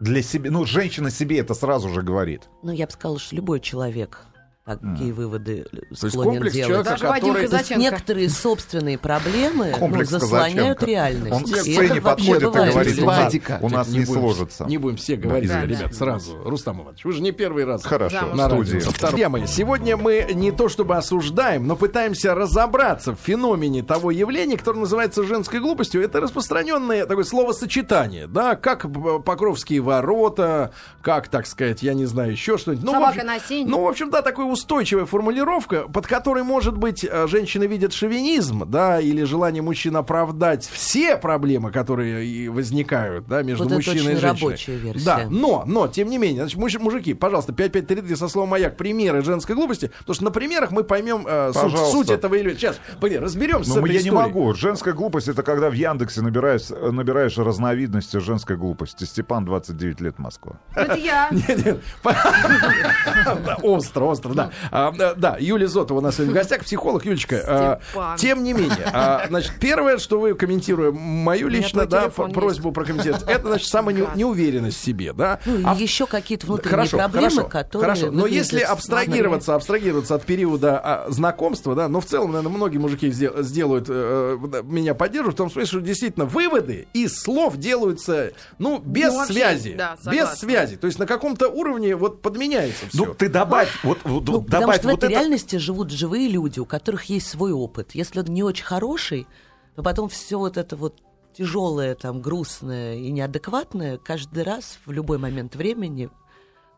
Для 0.00 0.22
себя, 0.22 0.50
ну, 0.50 0.66
женщина 0.66 1.10
себе 1.10 1.38
это 1.38 1.54
сразу 1.54 1.88
же 1.88 2.02
говорит. 2.02 2.42
Ну, 2.62 2.72
я 2.72 2.86
бы 2.86 2.92
сказала, 2.92 3.18
что 3.18 3.36
любой 3.36 3.60
человек 3.60 4.26
такие 4.64 5.12
выводы 5.12 5.66
То 5.70 5.78
есть 5.88 6.08
склонен 6.10 6.30
комплекс 6.32 6.54
делать. 6.54 6.68
человека, 6.68 6.90
Даже 6.90 7.04
который... 7.20 7.48
То 7.48 7.56
есть 7.58 7.76
некоторые 7.76 8.28
собственные 8.30 8.96
проблемы 8.98 9.74
ну, 9.78 10.04
заслоняют 10.04 10.78
Казаченко. 10.78 10.86
реальность. 10.86 11.32
Он 11.32 11.42
к 11.44 11.56
сцене 11.58 12.00
подходит 12.00 12.42
и 12.42 12.46
говорит, 12.46 12.98
у 12.98 13.02
у 13.02 13.06
нас, 13.06 13.34
у 13.60 13.68
нас 13.68 13.88
не, 13.88 14.00
будем, 14.04 14.20
сложится. 14.20 14.64
Не 14.64 14.78
будем 14.78 14.96
все 14.96 15.16
говорить, 15.16 15.50
Да, 15.50 15.62
ребят, 15.66 15.90
да. 15.90 15.94
сразу. 15.94 16.38
Рустам 16.44 16.80
Иванович, 16.82 17.04
вы 17.04 17.12
же 17.12 17.20
не 17.22 17.32
первый 17.32 17.64
раз. 17.66 17.84
Хорошо, 17.84 18.20
Да, 18.20 18.26
в 18.26 18.36
на 18.36 18.48
студии. 18.48 19.26
мои, 19.26 19.46
сегодня 19.46 19.96
мы 19.98 20.26
не 20.32 20.50
то 20.50 20.68
чтобы 20.70 20.96
осуждаем, 20.96 21.66
но 21.66 21.76
пытаемся 21.76 22.34
разобраться 22.34 23.14
в 23.14 23.20
феномене 23.20 23.82
того 23.82 24.10
явления, 24.10 24.56
которое 24.56 24.80
называется 24.80 25.24
женской 25.24 25.60
глупостью. 25.60 26.02
Это 26.02 26.20
распространенное 26.20 27.04
такое 27.06 27.24
словосочетание, 27.24 28.26
да, 28.26 28.56
как 28.56 28.90
п- 28.90 29.20
Покровские 29.20 29.80
ворота, 29.80 30.72
как, 31.02 31.28
так 31.28 31.46
сказать, 31.46 31.82
я 31.82 31.94
не 31.94 32.06
знаю, 32.06 32.32
еще 32.32 32.56
что-нибудь. 32.58 32.84
Ну, 32.84 32.92
в 32.92 32.94
Собака 32.94 33.10
общем- 33.14 33.26
на 33.26 33.38
сене. 33.40 33.70
Ну, 33.70 33.82
в 33.82 33.88
общем, 33.88 34.10
да, 34.10 34.22
такая 34.22 34.46
устойчивая 34.54 35.04
формулировка, 35.04 35.82
под 35.88 36.06
которой, 36.06 36.42
может 36.42 36.76
быть, 36.78 37.04
э, 37.04 37.26
женщины 37.26 37.64
видят 37.64 37.92
шовинизм, 37.92 38.64
да, 38.68 39.00
или 39.00 39.22
желание 39.24 39.62
мужчин 39.62 39.96
оправдать 39.96 40.64
все 40.66 41.16
проблемы, 41.16 41.70
которые 41.70 42.24
и 42.26 42.48
возникают, 42.48 43.26
да, 43.26 43.42
между 43.42 43.64
Вот 43.64 43.72
это 43.72 43.76
мужчиной 43.76 43.96
и 43.98 44.00
женщиной. 44.16 44.20
рабочая 44.30 44.76
версия. 44.76 45.04
Да, 45.04 45.26
но, 45.28 45.64
но, 45.66 45.88
тем 45.88 46.08
не 46.08 46.18
менее, 46.18 46.42
значит, 46.42 46.58
муж- 46.58 46.78
мужики, 46.78 47.14
пожалуйста, 47.14 47.52
5533 47.52 48.16
со 48.16 48.28
словом 48.28 48.48
«маяк», 48.50 48.76
примеры 48.76 49.22
женской 49.22 49.54
глупости, 49.54 49.90
потому 49.98 50.14
что 50.14 50.24
на 50.24 50.30
примерах 50.30 50.70
мы 50.70 50.84
поймем 50.84 51.24
э, 51.28 51.52
суть, 51.52 51.76
суть 51.90 52.10
этого 52.10 52.34
или... 52.34 52.54
Сейчас, 52.54 52.80
погоди, 53.00 53.18
разберемся 53.18 53.70
с 53.72 53.74
Ну, 53.74 53.80
этой 53.82 53.94
я 53.96 54.02
не 54.02 54.08
историей. 54.08 54.26
могу. 54.32 54.54
Женская 54.54 54.94
глупость 54.94 55.28
это 55.28 55.42
когда 55.42 55.68
в 55.68 55.74
Яндексе 55.74 56.22
набираешь, 56.22 56.68
набираешь 56.70 57.36
разновидности 57.36 58.18
женской 58.18 58.56
глупости. 58.56 59.04
Степан 59.04 59.44
29 59.44 60.00
лет 60.00 60.18
Москва. 60.18 60.60
Это 60.74 60.94
я. 60.94 61.28
Нет, 61.32 61.64
нет. 61.66 61.78
Остро, 63.62 64.04
остро, 64.04 64.34
да. 64.34 64.43
А, 64.70 64.92
да. 64.92 65.14
Да, 65.14 65.36
Юлия 65.38 65.68
Зотова 65.68 65.98
у 65.98 66.00
нас 66.00 66.14
сегодня 66.16 66.32
в 66.32 66.34
гостях, 66.34 66.62
психолог. 66.64 67.04
Юлечка, 67.04 67.80
а, 67.94 68.16
тем 68.16 68.42
не 68.42 68.52
менее, 68.52 68.88
а, 68.92 69.26
значит, 69.28 69.52
первое, 69.60 69.98
что 69.98 70.18
вы, 70.20 70.34
комментируя 70.34 70.92
мою 70.92 71.48
лично, 71.48 71.86
да, 71.86 72.08
просьбу 72.08 72.72
прокомментировать, 72.72 73.22
это, 73.26 73.48
значит, 73.48 73.68
самая 73.68 73.94
не- 73.94 74.06
неуверенность 74.16 74.78
в 74.78 74.82
себе, 74.84 75.12
да. 75.12 75.38
Ну, 75.44 75.60
А 75.68 75.74
еще 75.74 76.06
какие-то 76.06 76.46
внутренние 76.46 76.70
Хорошо, 76.70 76.98
проблемы, 76.98 77.30
хорошо, 77.30 77.48
которые 77.48 77.84
хорошо. 77.94 78.10
Но 78.10 78.26
если 78.26 78.60
абстрагироваться, 78.60 79.54
абстрагироваться 79.54 80.14
от 80.14 80.24
периода 80.24 80.78
а, 80.82 81.06
знакомства, 81.10 81.74
да, 81.74 81.88
но 81.88 82.00
в 82.00 82.06
целом, 82.06 82.32
наверное, 82.32 82.54
многие 82.56 82.78
мужики 82.78 83.08
сдел- 83.10 83.42
сделают, 83.42 83.86
э, 83.88 84.38
меня 84.64 84.94
поддерживают, 84.94 85.34
в 85.34 85.38
том 85.38 85.50
смысле, 85.50 85.66
что 85.68 85.80
действительно 85.80 86.24
выводы 86.26 86.86
из 86.92 87.18
слов 87.20 87.56
делаются, 87.56 88.32
ну, 88.58 88.78
без 88.78 89.12
Ну, 89.12 89.18
вообще, 89.18 89.32
связи. 89.34 89.74
да, 89.76 89.96
без 90.10 90.28
связи. 90.34 90.76
То 90.76 90.86
есть 90.86 90.98
на 90.98 91.06
каком-то 91.06 91.48
уровне 91.48 91.96
вот 91.96 92.22
подменяется 92.22 92.86
все. 92.88 93.04
Ну, 93.06 93.14
ты 93.14 93.28
добавь, 93.28 93.68
вот, 93.82 93.98
вот, 94.04 94.24
Ну, 94.34 94.42
потому 94.42 94.72
что 94.72 94.82
в 94.82 94.84
вот 94.84 94.98
этой 94.98 95.12
это. 95.12 95.20
реальности 95.20 95.56
живут 95.56 95.90
живые 95.90 96.28
люди, 96.28 96.60
у 96.60 96.66
которых 96.66 97.04
есть 97.04 97.28
свой 97.28 97.52
опыт. 97.52 97.94
Если 97.94 98.20
он 98.20 98.26
не 98.26 98.42
очень 98.42 98.64
хороший, 98.64 99.26
то 99.74 99.82
потом 99.82 100.08
все 100.08 100.38
вот 100.38 100.56
это 100.56 100.76
вот 100.76 101.00
тяжелое, 101.36 101.94
там, 101.94 102.20
грустное 102.20 102.96
и 102.96 103.10
неадекватное 103.10 103.98
каждый 103.98 104.44
раз 104.44 104.78
в 104.86 104.92
любой 104.92 105.18
момент 105.18 105.56
времени 105.56 106.10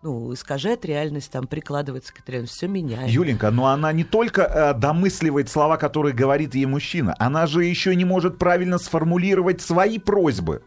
ну, 0.03 0.33
искажает 0.33 0.85
реальность, 0.85 1.33
там, 1.33 1.47
прикладывается 1.47 2.15
к 2.15 2.21
этой 2.21 2.33
реальности, 2.33 2.57
все 2.57 2.69
меняет. 2.69 3.11
Юленька, 3.11 3.51
но 3.51 3.67
она 3.67 3.93
не 3.93 4.05
только 4.05 4.43
э, 4.43 4.75
домысливает 4.75 5.49
слова, 5.49 5.77
которые 5.77 6.15
говорит 6.15 6.55
ей 6.55 6.67
мужчина, 6.67 7.15
она 7.19 7.47
же 7.47 7.65
еще 7.65 7.95
не 7.97 8.05
может 8.05 8.39
правильно 8.39 8.79
сформулировать 8.79 9.61
свои 9.61 9.99
просьбы. 9.99 10.63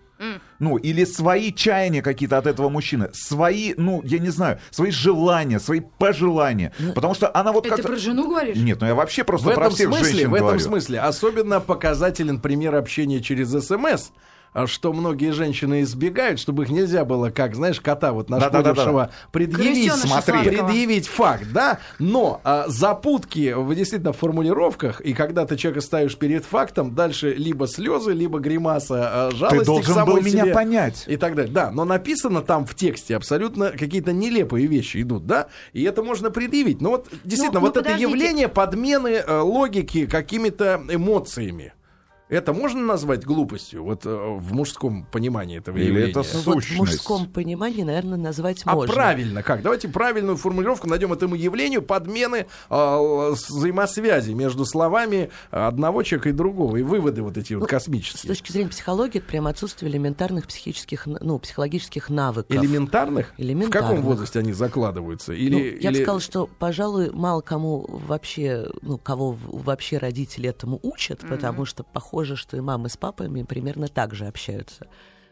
Ну, 0.60 0.76
или 0.78 1.06
свои 1.06 1.54
чаяния 1.54 2.02
какие-то 2.02 2.38
от 2.38 2.46
этого 2.46 2.68
мужчины, 2.70 3.10
свои, 3.14 3.74
ну, 3.78 4.02
я 4.04 4.20
не 4.20 4.30
знаю, 4.30 4.60
свои 4.70 4.92
желания, 4.92 5.60
свои 5.60 5.80
пожелания. 5.80 6.74
Потому 6.94 7.14
что 7.14 7.32
она 7.34 7.54
вот 7.54 7.66
Это 7.66 7.78
как-то... 7.78 7.90
про 7.92 7.98
жену 7.98 8.28
говоришь? 8.30 8.58
Нет, 8.58 8.82
ну 8.82 8.88
я 8.88 8.96
вообще 8.96 9.24
просто 9.24 9.50
В 9.50 9.54
про 9.54 9.66
этом 9.66 9.76
всех 9.76 9.88
смысле, 9.88 10.06
женщин 10.06 10.30
в 10.30 10.34
этом 10.34 10.48
говорю. 10.48 10.60
смысле 10.64 11.00
особенно 11.00 11.60
показателен 11.62 12.40
пример 12.40 12.76
общения 12.76 13.22
через 13.22 13.52
СМС. 13.52 14.12
А 14.54 14.68
что 14.68 14.94
многие 14.94 15.32
женщины 15.32 15.82
избегают, 15.82 16.40
чтобы 16.40 16.64
их 16.64 16.70
нельзя 16.70 17.06
было, 17.06 17.30
как, 17.30 17.56
знаешь, 17.56 17.80
кота 17.82 18.12
вот 18.14 18.28
Да-да-да-да. 18.28 18.70
нашкодившего 18.70 19.10
предъявить, 19.32 19.94
смотри. 19.94 20.42
предъявить 20.44 21.08
факт, 21.08 21.46
да, 21.54 21.80
но 22.00 22.42
а, 22.44 22.66
запутки 22.68 23.54
в 23.56 23.74
действительно 23.76 24.14
в 24.14 24.18
формулировках, 24.18 25.02
и 25.02 25.14
когда 25.14 25.46
ты 25.46 25.58
человека 25.58 25.82
ставишь 25.82 26.18
перед 26.18 26.46
фактом, 26.46 26.96
дальше 26.96 27.34
либо 27.34 27.68
слезы, 27.68 28.14
либо 28.14 28.40
гримаса 28.40 29.28
а, 29.28 29.32
жалости 29.32 29.58
Ты 29.60 29.64
к 29.64 29.66
должен 29.66 29.94
самой 29.94 30.16
был 30.16 30.22
меня 30.22 30.44
себе 30.44 30.54
понять. 30.54 31.04
и 31.08 31.18
так 31.18 31.36
далее. 31.36 31.54
Да, 31.54 31.72
но 31.72 31.86
написано 31.86 32.42
там 32.42 32.66
в 32.66 32.76
тексте 32.76 33.16
абсолютно 33.16 33.72
какие-то 33.72 34.14
нелепые 34.14 34.68
вещи 34.68 35.02
идут, 35.02 35.26
да, 35.26 35.48
и 35.74 35.84
это 35.84 36.04
можно 36.04 36.32
предъявить. 36.32 36.82
Но 36.82 36.92
вот 36.92 37.08
действительно, 37.24 37.60
ну, 37.60 37.68
вот 37.68 37.78
это 37.78 37.86
подождите. 37.86 38.10
явление 38.12 38.48
подмены 38.48 39.24
э, 39.26 39.40
логики 39.40 40.06
какими-то 40.06 40.82
эмоциями. 40.90 41.74
Это 42.30 42.54
можно 42.54 42.80
назвать 42.82 43.26
глупостью, 43.26 43.84
вот 43.84 44.06
э, 44.06 44.10
в 44.10 44.54
мужском 44.54 45.04
понимании 45.12 45.58
этого 45.58 45.78
Или 45.78 45.88
явления? 45.88 46.12
это 46.12 46.20
Ну, 46.20 46.26
вот 46.26 46.28
в 46.28 46.44
сущность. 46.62 46.78
мужском 46.80 47.26
понимании, 47.26 47.82
наверное, 47.82 48.20
назвать 48.20 48.62
А 48.66 48.76
можно. 48.76 48.94
правильно 48.94 49.42
как? 49.42 49.64
Давайте 49.64 49.88
правильную 49.88 50.38
формулировку 50.38 50.88
найдем 50.88 51.12
этому 51.12 51.34
явлению 51.34 51.82
подмены 51.82 52.46
э, 52.70 53.34
с- 53.36 53.50
взаимосвязи 53.50 54.32
между 54.34 54.64
словами 54.66 55.32
одного 55.50 56.04
человека 56.04 56.30
и 56.30 56.32
другого. 56.32 56.78
И 56.78 56.84
выводы 56.84 57.24
вот 57.24 57.36
эти 57.36 57.54
вот 57.56 57.62
Ну, 57.62 57.66
С 57.66 57.70
космические. 57.70 58.30
точки 58.30 58.52
зрения 58.52 58.70
психологии, 58.70 59.18
это 59.18 59.28
прям 59.28 59.48
отсутствие 59.48 59.92
элементарных 59.92 60.46
психических, 60.46 61.08
ну, 61.08 61.40
психологических 61.40 62.12
навыков. 62.12 62.56
Элементарных? 62.56 63.26
В 63.28 63.32
каком 63.32 63.46
Элементарных. 63.46 64.02
возрасте 64.04 64.38
они 64.38 64.54
закладываются? 64.54 65.34
Или, 65.34 65.52
Ну, 65.54 65.60
я 65.82 65.90
бы 65.90 65.96
или- 65.96 66.04
сказала, 66.04 66.20
что, 66.20 66.48
пожалуй, 66.60 67.10
мало 67.10 67.42
кому 67.42 67.88
вообще, 67.90 68.68
ну, 68.84 69.00
кого 69.00 69.36
вообще 69.48 69.98
родители 69.98 70.48
этому 70.48 70.80
учат, 70.84 71.22
потому 71.28 71.66
что 71.66 71.84
похоже, 71.84 72.19
что 72.36 72.58
и 72.58 72.62
мамы 72.62 72.90
с 72.90 72.98
папами 72.98 73.44
примерно 73.44 73.88
так 73.88 74.14
же 74.14 74.28
общаются. 74.28 74.88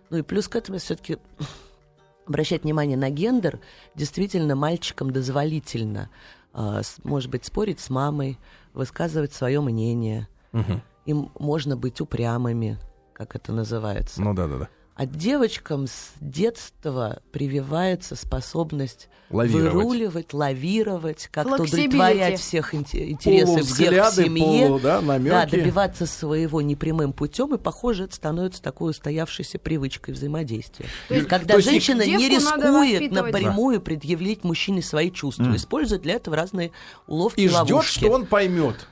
Ну 0.09 0.17
и 0.17 0.21
плюс 0.21 0.47
к 0.47 0.55
этому 0.55 0.77
все-таки 0.79 1.17
обращать 2.27 2.63
внимание 2.63 2.97
на 2.97 3.09
гендер, 3.09 3.59
действительно 3.95 4.55
мальчикам 4.55 5.11
дозволительно, 5.11 6.09
а, 6.53 6.81
может 7.03 7.29
быть, 7.29 7.45
спорить 7.45 7.79
с 7.79 7.89
мамой, 7.89 8.39
высказывать 8.73 9.33
свое 9.33 9.61
мнение. 9.61 10.27
Мгм. 10.51 10.81
Им 11.05 11.31
можно 11.39 11.77
быть 11.77 12.01
упрямыми, 12.01 12.77
как 13.13 13.35
это 13.35 13.51
называется. 13.51 14.21
Ну 14.21 14.33
да, 14.33 14.47
да, 14.47 14.57
да. 14.57 14.69
А 14.99 15.05
девочкам 15.05 15.85
с 15.85 16.09
детства 16.19 17.21
прививается 17.31 18.15
способность 18.15 19.09
Лавировать. 19.29 19.73
выруливать, 19.75 20.33
лавировать, 20.33 21.27
как-то 21.31 21.53
удовлетворять 21.61 22.39
всех 22.39 22.73
инте- 22.73 23.09
интересы 23.11 23.61
всех 23.61 24.09
в 24.09 24.15
семье. 24.15 24.65
полу, 24.67 24.79
да, 24.79 24.99
намеки. 25.01 25.29
Да, 25.29 25.45
добиваться 25.45 26.07
своего 26.07 26.63
непрямым 26.63 27.13
путем, 27.13 27.53
и, 27.53 27.59
похоже, 27.59 28.05
это 28.05 28.15
становится 28.15 28.59
такой 28.59 28.89
устоявшейся 28.89 29.59
привычкой 29.59 30.15
взаимодействия. 30.15 30.87
То 31.09 31.13
есть- 31.13 31.27
Когда 31.27 31.53
то 31.53 31.57
есть 31.57 31.69
женщина 31.69 32.01
не 32.03 32.27
рискует 32.29 33.11
напрямую 33.11 33.81
предъявить 33.81 34.43
мужчине 34.43 34.81
свои 34.81 35.11
чувства, 35.11 35.55
использует 35.55 36.01
для 36.01 36.15
этого 36.15 36.35
разные 36.35 36.71
уловки 37.05 37.41
И 37.41 37.47
ждет, 37.47 37.69
ловушки. 37.69 37.99
что 37.99 38.09
он 38.09 38.25
поймет. 38.25 38.87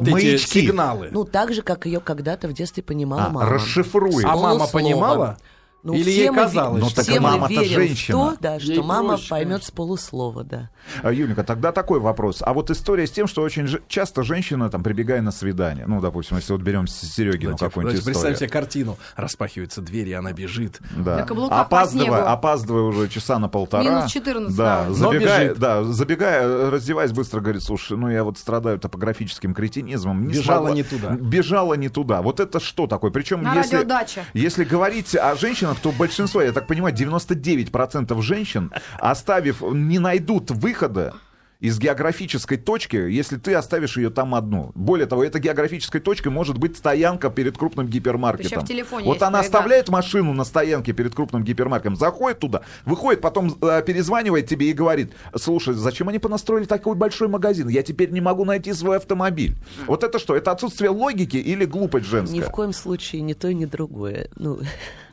Вот 0.00 0.08
Маячки. 0.08 0.34
эти 0.34 0.66
сигналы. 0.66 1.08
Ну, 1.12 1.24
так 1.24 1.52
же, 1.54 1.62
как 1.62 1.86
ее 1.86 2.00
когда-то 2.00 2.48
в 2.48 2.52
детстве 2.52 2.82
понимала 2.82 3.26
А, 3.26 3.30
мама. 3.30 3.48
расшифрует. 3.50 4.24
а 4.24 4.36
мама 4.36 4.66
понимала? 4.66 5.38
Ну, 5.84 5.92
Или 5.94 6.10
ей 6.10 6.32
казалось, 6.32 6.82
Ну, 6.82 6.88
так 6.90 7.20
мама-то 7.20 7.62
женщина. 7.64 8.18
то, 8.32 8.36
да, 8.40 8.58
что 8.58 8.82
мама 8.82 9.18
поймет 9.28 9.64
с 9.64 9.70
полуслова, 9.70 10.42
да. 10.42 10.70
А, 11.02 11.12
Юленька, 11.12 11.44
тогда 11.44 11.72
такой 11.72 12.00
вопрос. 12.00 12.42
А 12.44 12.52
вот 12.52 12.70
история 12.70 13.06
с 13.06 13.10
тем, 13.10 13.26
что 13.26 13.42
очень 13.42 13.66
же- 13.66 13.82
часто 13.88 14.22
женщина, 14.22 14.70
там, 14.70 14.82
прибегая 14.82 15.22
на 15.22 15.32
свидание, 15.32 15.86
ну, 15.86 16.00
допустим, 16.00 16.36
если 16.36 16.52
вот 16.52 16.62
берем 16.62 16.86
Серегину 16.86 17.56
Давайте, 17.56 17.64
какую-нибудь 17.66 17.92
давайте 18.00 18.04
представим 18.04 18.36
себе 18.36 18.46
историю. 18.46 18.52
картину. 18.64 18.98
Распахиваются 19.16 19.80
двери, 19.82 20.12
она 20.12 20.32
бежит. 20.32 20.80
Да. 20.96 21.22
Опаздывая, 21.50 22.32
опаздывая 22.32 22.82
уже 22.82 23.08
часа 23.08 23.38
на 23.38 23.48
полтора. 23.48 23.82
Минус 23.84 24.10
14 24.10 24.56
Да, 24.56 24.84
улице. 24.86 24.98
забегая, 25.00 25.38
Но 25.38 25.44
бежит. 25.44 25.58
да, 25.58 25.84
забегая, 25.84 26.42
э, 26.42 26.68
раздеваясь, 26.70 27.12
быстро 27.12 27.40
говорит, 27.40 27.62
слушай, 27.62 27.96
ну 27.96 28.08
я 28.10 28.24
вот 28.24 28.38
страдаю 28.38 28.78
топографическим 28.78 29.54
кретинизмом. 29.54 30.26
Не 30.26 30.34
Бежала 30.34 30.68
смогла- 30.68 30.74
не 30.74 30.82
туда. 30.82 31.10
Бежала 31.10 31.74
не 31.74 31.88
туда. 31.88 32.22
Вот 32.22 32.40
это 32.40 32.60
что 32.60 32.86
такое? 32.86 33.10
Причем 33.10 33.42
На 33.42 33.54
если, 33.54 33.76
радиодаче. 33.76 34.24
если 34.34 34.64
говорить 34.64 35.14
о 35.16 35.34
женщинах, 35.36 35.78
то 35.80 35.92
большинство, 35.92 36.42
я 36.42 36.52
так 36.52 36.66
понимаю, 36.66 36.94
99% 36.94 38.20
женщин, 38.22 38.72
оставив, 38.98 39.62
не 39.62 39.98
найдут 39.98 40.50
выхода 40.74 41.14
из 41.60 41.78
географической 41.78 42.58
точки, 42.58 42.96
если 42.96 43.38
ты 43.38 43.54
оставишь 43.54 43.96
ее 43.96 44.10
там 44.10 44.34
одну. 44.34 44.72
Более 44.74 45.06
того, 45.06 45.24
этой 45.24 45.40
географической 45.40 46.00
точкой 46.00 46.28
может 46.28 46.58
быть 46.58 46.76
стоянка 46.76 47.30
перед 47.30 47.56
крупным 47.56 47.86
гипермаркетом. 47.86 48.50
Причем 48.50 48.60
в 48.60 48.68
телефоне 48.68 49.06
вот 49.06 49.22
она 49.22 49.38
навигатор. 49.38 49.60
оставляет 49.60 49.88
машину 49.88 50.34
на 50.34 50.44
стоянке 50.44 50.92
перед 50.92 51.14
крупным 51.14 51.42
гипермаркетом, 51.42 51.96
заходит 51.96 52.40
туда, 52.40 52.62
выходит, 52.84 53.22
потом 53.22 53.56
э, 53.62 53.82
перезванивает 53.86 54.46
тебе 54.46 54.68
и 54.68 54.72
говорит, 54.74 55.12
слушай, 55.36 55.72
зачем 55.72 56.08
они 56.10 56.18
понастроили 56.18 56.66
такой 56.66 56.96
большой 56.96 57.28
магазин? 57.28 57.68
Я 57.68 57.82
теперь 57.82 58.10
не 58.10 58.20
могу 58.20 58.44
найти 58.44 58.74
свой 58.74 58.98
автомобиль. 58.98 59.56
Вот 59.86 60.04
это 60.04 60.18
что? 60.18 60.36
Это 60.36 60.50
отсутствие 60.50 60.90
логики 60.90 61.38
или 61.38 61.64
глупость 61.64 62.06
женская? 62.06 62.36
Ни 62.36 62.42
в 62.42 62.50
коем 62.50 62.74
случае 62.74 63.22
ни 63.22 63.32
то, 63.32 63.54
ни 63.54 63.64
другое. 63.64 64.28
Ну, 64.36 64.58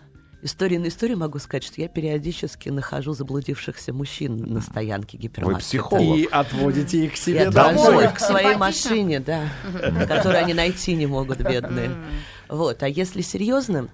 история 0.41 0.79
на 0.79 0.87
историю 0.87 1.17
могу 1.17 1.39
сказать, 1.39 1.63
что 1.63 1.81
я 1.81 1.87
периодически 1.87 2.69
нахожу 2.69 3.13
заблудившихся 3.13 3.93
мужчин 3.93 4.37
на 4.37 4.61
стоянке 4.61 5.17
гипермаркета. 5.17 5.65
психолог. 5.65 6.17
И 6.17 6.27
отводите 6.31 7.05
их 7.05 7.13
к 7.13 7.17
себе 7.17 7.43
Я 7.43 7.51
домой. 7.51 7.71
отвожу 7.73 7.99
их 8.01 8.13
к 8.13 8.19
своей 8.19 8.55
машине, 8.55 9.19
да, 9.19 9.43
которую 10.07 10.43
они 10.43 10.53
найти 10.53 10.93
не 10.95 11.07
могут, 11.07 11.39
бедные. 11.39 11.91
Вот, 12.49 12.83
а 12.83 12.87
если 12.87 13.21
серьезно, 13.21 13.89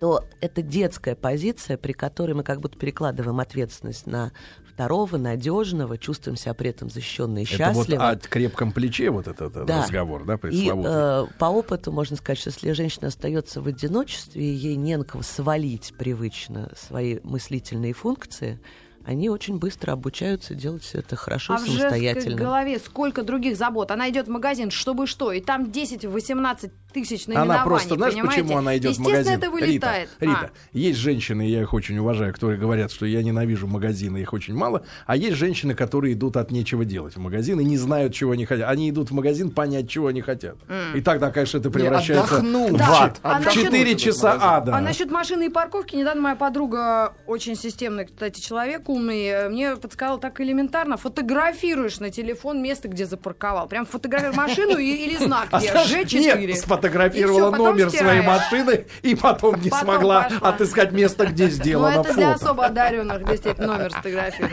то 0.00 0.24
это 0.40 0.62
детская 0.62 1.14
позиция, 1.14 1.76
при 1.76 1.92
которой 1.92 2.32
мы 2.32 2.42
как 2.42 2.60
будто 2.60 2.78
перекладываем 2.78 3.40
ответственность 3.40 4.06
на 4.06 4.32
второго, 4.74 5.16
надежного, 5.18 5.96
чувствуем 5.98 6.36
себя 6.36 6.52
при 6.54 6.70
этом 6.70 6.90
защищенно 6.90 7.38
и 7.38 7.44
Это 7.44 7.70
вот 7.72 7.86
счастливо. 7.86 8.08
о 8.10 8.16
крепком 8.16 8.72
плече 8.72 9.10
вот 9.10 9.28
этот 9.28 9.64
Да. 9.66 9.82
разговор, 9.82 10.24
да, 10.24 10.34
И 10.34 10.68
э, 10.68 11.26
по 11.38 11.44
опыту 11.44 11.92
можно 11.92 12.16
сказать, 12.16 12.38
что 12.40 12.50
если 12.50 12.72
женщина 12.72 13.06
остается 13.08 13.60
в 13.62 13.68
одиночестве, 13.68 14.42
и 14.42 14.52
ей 14.54 14.76
не 14.76 14.96
на 14.96 15.04
кого 15.04 15.22
свалить 15.22 15.94
привычно 15.96 16.70
свои 16.76 17.20
мыслительные 17.22 17.92
функции, 17.92 18.60
они 19.06 19.28
очень 19.28 19.58
быстро 19.58 19.92
обучаются 19.92 20.54
делать 20.54 20.82
все 20.82 20.98
это 21.00 21.14
хорошо 21.14 21.52
А 21.54 21.56
и 21.56 21.60
в 21.60 21.64
женской 21.66 21.80
самостоятельно. 21.90 22.36
голове 22.38 22.78
сколько 22.78 23.22
других 23.22 23.56
забот. 23.56 23.90
Она 23.90 24.08
идет 24.08 24.26
в 24.28 24.30
магазин, 24.30 24.70
чтобы 24.70 25.06
что, 25.06 25.30
и 25.30 25.40
там 25.40 25.64
10-18 25.66 26.70
тысяч 26.94 27.26
наименований, 27.26 27.54
Она 27.56 27.64
просто, 27.64 27.94
знаешь, 27.96 28.14
понимаете? 28.14 28.42
почему 28.42 28.58
она 28.58 28.76
идет 28.78 28.96
в 28.96 29.00
Естественно, 29.00 29.18
магазин? 29.18 29.38
это 29.38 29.50
вылетает. 29.50 30.08
Рита, 30.20 30.32
Рита, 30.32 30.50
А. 30.54 30.78
есть 30.78 30.98
женщины, 30.98 31.42
я 31.48 31.60
их 31.60 31.74
очень 31.74 31.98
уважаю, 31.98 32.32
которые 32.32 32.58
говорят, 32.58 32.90
что 32.92 33.04
я 33.04 33.22
ненавижу 33.22 33.66
магазины, 33.66 34.18
их 34.18 34.32
очень 34.32 34.54
мало. 34.54 34.84
А 35.06 35.16
есть 35.16 35.36
женщины, 35.36 35.74
которые 35.74 36.14
идут 36.14 36.36
от 36.38 36.50
нечего 36.50 36.84
делать 36.86 37.16
в 37.16 37.18
магазин 37.20 37.60
и 37.60 37.64
не 37.64 37.76
знают, 37.76 38.14
чего 38.14 38.30
они 38.32 38.46
хотят. 38.46 38.70
Они 38.70 38.88
идут 38.88 39.10
в 39.10 39.14
магазин 39.14 39.50
понять, 39.50 39.90
чего 39.90 40.06
они 40.06 40.22
хотят. 40.22 40.56
И 40.94 41.00
тогда, 41.02 41.30
конечно, 41.30 41.58
это 41.58 41.70
превращается 41.70 42.40
в 42.40 42.76
Да. 42.76 43.02
ад. 43.02 43.20
А 43.22 43.40
В 43.40 43.44
насчет- 43.44 43.64
4 43.64 43.96
часа 43.96 44.38
ада. 44.40 44.74
А 44.76 44.80
насчет 44.80 45.10
машины 45.10 45.46
и 45.46 45.48
парковки, 45.50 45.96
недавно 45.96 46.22
моя 46.22 46.36
подруга, 46.36 47.12
очень 47.26 47.56
системный, 47.56 48.06
кстати, 48.06 48.40
человек 48.40 48.88
умный, 48.88 49.24
э, 49.26 49.48
мне 49.48 49.76
подсказала 49.76 50.18
так 50.18 50.40
элементарно. 50.40 50.96
Фотографируешь 50.96 51.98
на 52.00 52.10
телефон 52.10 52.62
место, 52.62 52.88
где 52.88 53.06
запарковал. 53.06 53.66
Прям 53.68 53.86
фотографируешь 53.86 54.36
машину 54.36 54.78
и- 54.78 54.84
или 55.04 55.16
знак 55.16 55.48
А 55.50 55.58
где, 55.58 55.70
знаешь, 55.72 55.90
Ж4. 55.90 56.52
Сфотографировала 56.88 57.50
номер 57.50 57.88
своей 57.90 58.20
стираешь. 58.20 58.26
машины 58.26 58.86
и 59.02 59.14
потом 59.14 59.60
не 59.60 59.70
Потом 59.70 59.84
смогла 59.86 60.22
пошла. 60.24 60.48
отыскать 60.50 60.92
место, 60.92 61.26
где 61.26 61.44
Ну, 61.44 61.50
сделано 61.50 62.00
это 62.00 62.14
для 62.14 62.32
фото. 62.32 62.44
особо 62.44 62.66
одаренных, 62.66 63.24
действительно, 63.26 63.66
номер 63.68 63.90
сфотографируешь. 63.90 64.52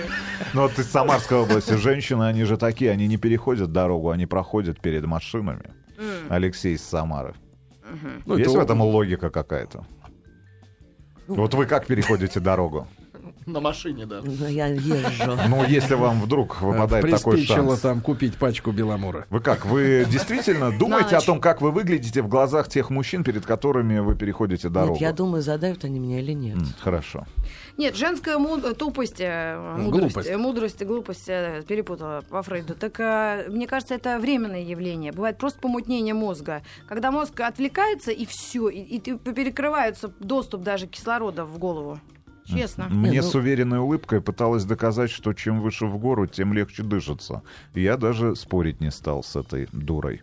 Ну 0.54 0.62
вот 0.64 0.80
из 0.80 0.90
Самарской 0.90 1.38
области 1.38 1.74
женщины, 1.74 2.24
они 2.24 2.44
же 2.46 2.58
такие, 2.58 2.92
они 2.92 3.08
не 3.08 3.18
переходят 3.18 3.72
дорогу, 3.72 4.10
они 4.12 4.26
проходят 4.26 4.80
перед 4.80 5.06
машинами. 5.06 5.72
Алексей 6.30 6.76
из 6.76 6.84
Самары. 6.84 7.36
Ну, 8.26 8.38
Есть 8.38 8.52
это 8.52 8.60
в 8.60 8.64
этом 8.64 8.82
логика 8.82 9.30
какая-то? 9.30 9.86
Вот 11.28 11.54
вы 11.54 11.66
как 11.66 11.86
переходите 11.86 12.40
дорогу? 12.40 12.88
На 13.46 13.60
машине, 13.60 14.06
да. 14.06 14.22
Ну, 14.24 14.48
я 14.48 14.68
езжу. 14.68 15.38
Ну, 15.48 15.64
если 15.66 15.96
вам 15.96 16.22
вдруг 16.22 16.62
выпадает 16.62 17.10
такой 17.10 17.44
шанс. 17.44 17.80
там 17.80 18.02
купить 18.02 18.36
пачку 18.38 18.72
Беломора. 18.72 19.26
Вы 19.30 19.40
как, 19.40 19.66
вы 19.66 20.06
действительно 20.10 20.78
думаете 20.78 21.18
о 21.18 21.22
том, 21.22 21.40
как 21.42 21.62
вы 21.62 21.72
выглядите 21.72 22.22
в 22.22 22.28
глазах 22.28 22.70
тех 22.70 22.90
мужчин, 22.90 23.24
перед 23.24 23.46
которыми 23.46 24.00
вы 24.00 24.16
переходите 24.16 24.70
дорогу? 24.70 24.94
Нет, 24.94 25.02
я 25.02 25.12
думаю, 25.14 25.42
задают 25.42 25.84
они 25.84 26.00
меня 26.00 26.20
или 26.20 26.34
нет. 26.34 26.58
Хорошо. 26.80 27.26
Нет, 27.78 27.96
женская 27.96 28.38
му- 28.38 28.60
тупость, 28.74 29.20
э, 29.20 29.58
мудрость, 29.78 30.14
Глупость. 30.14 30.30
э, 30.30 30.38
мудрость 30.38 30.82
и 30.82 30.86
глупость 30.86 31.30
э, 31.30 31.64
перепутала 31.68 32.24
по 32.30 32.44
Фрейду. 32.44 32.76
Так 32.76 33.00
э, 33.00 33.46
мне 33.50 33.66
кажется, 33.66 33.96
это 33.96 34.20
временное 34.20 34.62
явление. 34.62 35.12
Бывает 35.12 35.38
просто 35.38 35.60
помутнение 35.60 36.14
мозга. 36.14 36.62
Когда 36.88 37.12
мозг 37.12 37.40
отвлекается, 37.40 38.12
и 38.12 38.26
все, 38.26 38.70
и, 38.70 38.98
и 38.98 39.00
перекрывается 39.00 40.14
доступ 40.20 40.62
даже 40.62 40.86
кислорода 40.88 41.46
в 41.46 41.58
голову. 41.58 42.00
Честно. 42.58 42.88
Мне 42.89 43.10
Не, 43.12 43.22
ну- 43.22 43.27
с 43.27 43.36
уверенной 43.36 43.79
улыбкой 43.79 44.22
пыталась 44.22 44.65
доказать, 44.65 45.12
что 45.12 45.34
чем 45.34 45.62
выше 45.62 45.86
в 45.86 45.98
гору, 45.98 46.27
тем 46.27 46.53
легче 46.53 46.84
дышится. 46.84 47.43
И 47.74 47.81
я 47.81 47.98
даже 47.98 48.36
спорить 48.36 48.81
не 48.81 48.91
стал 48.91 49.24
с 49.24 49.36
этой 49.36 49.67
дурой. 49.72 50.22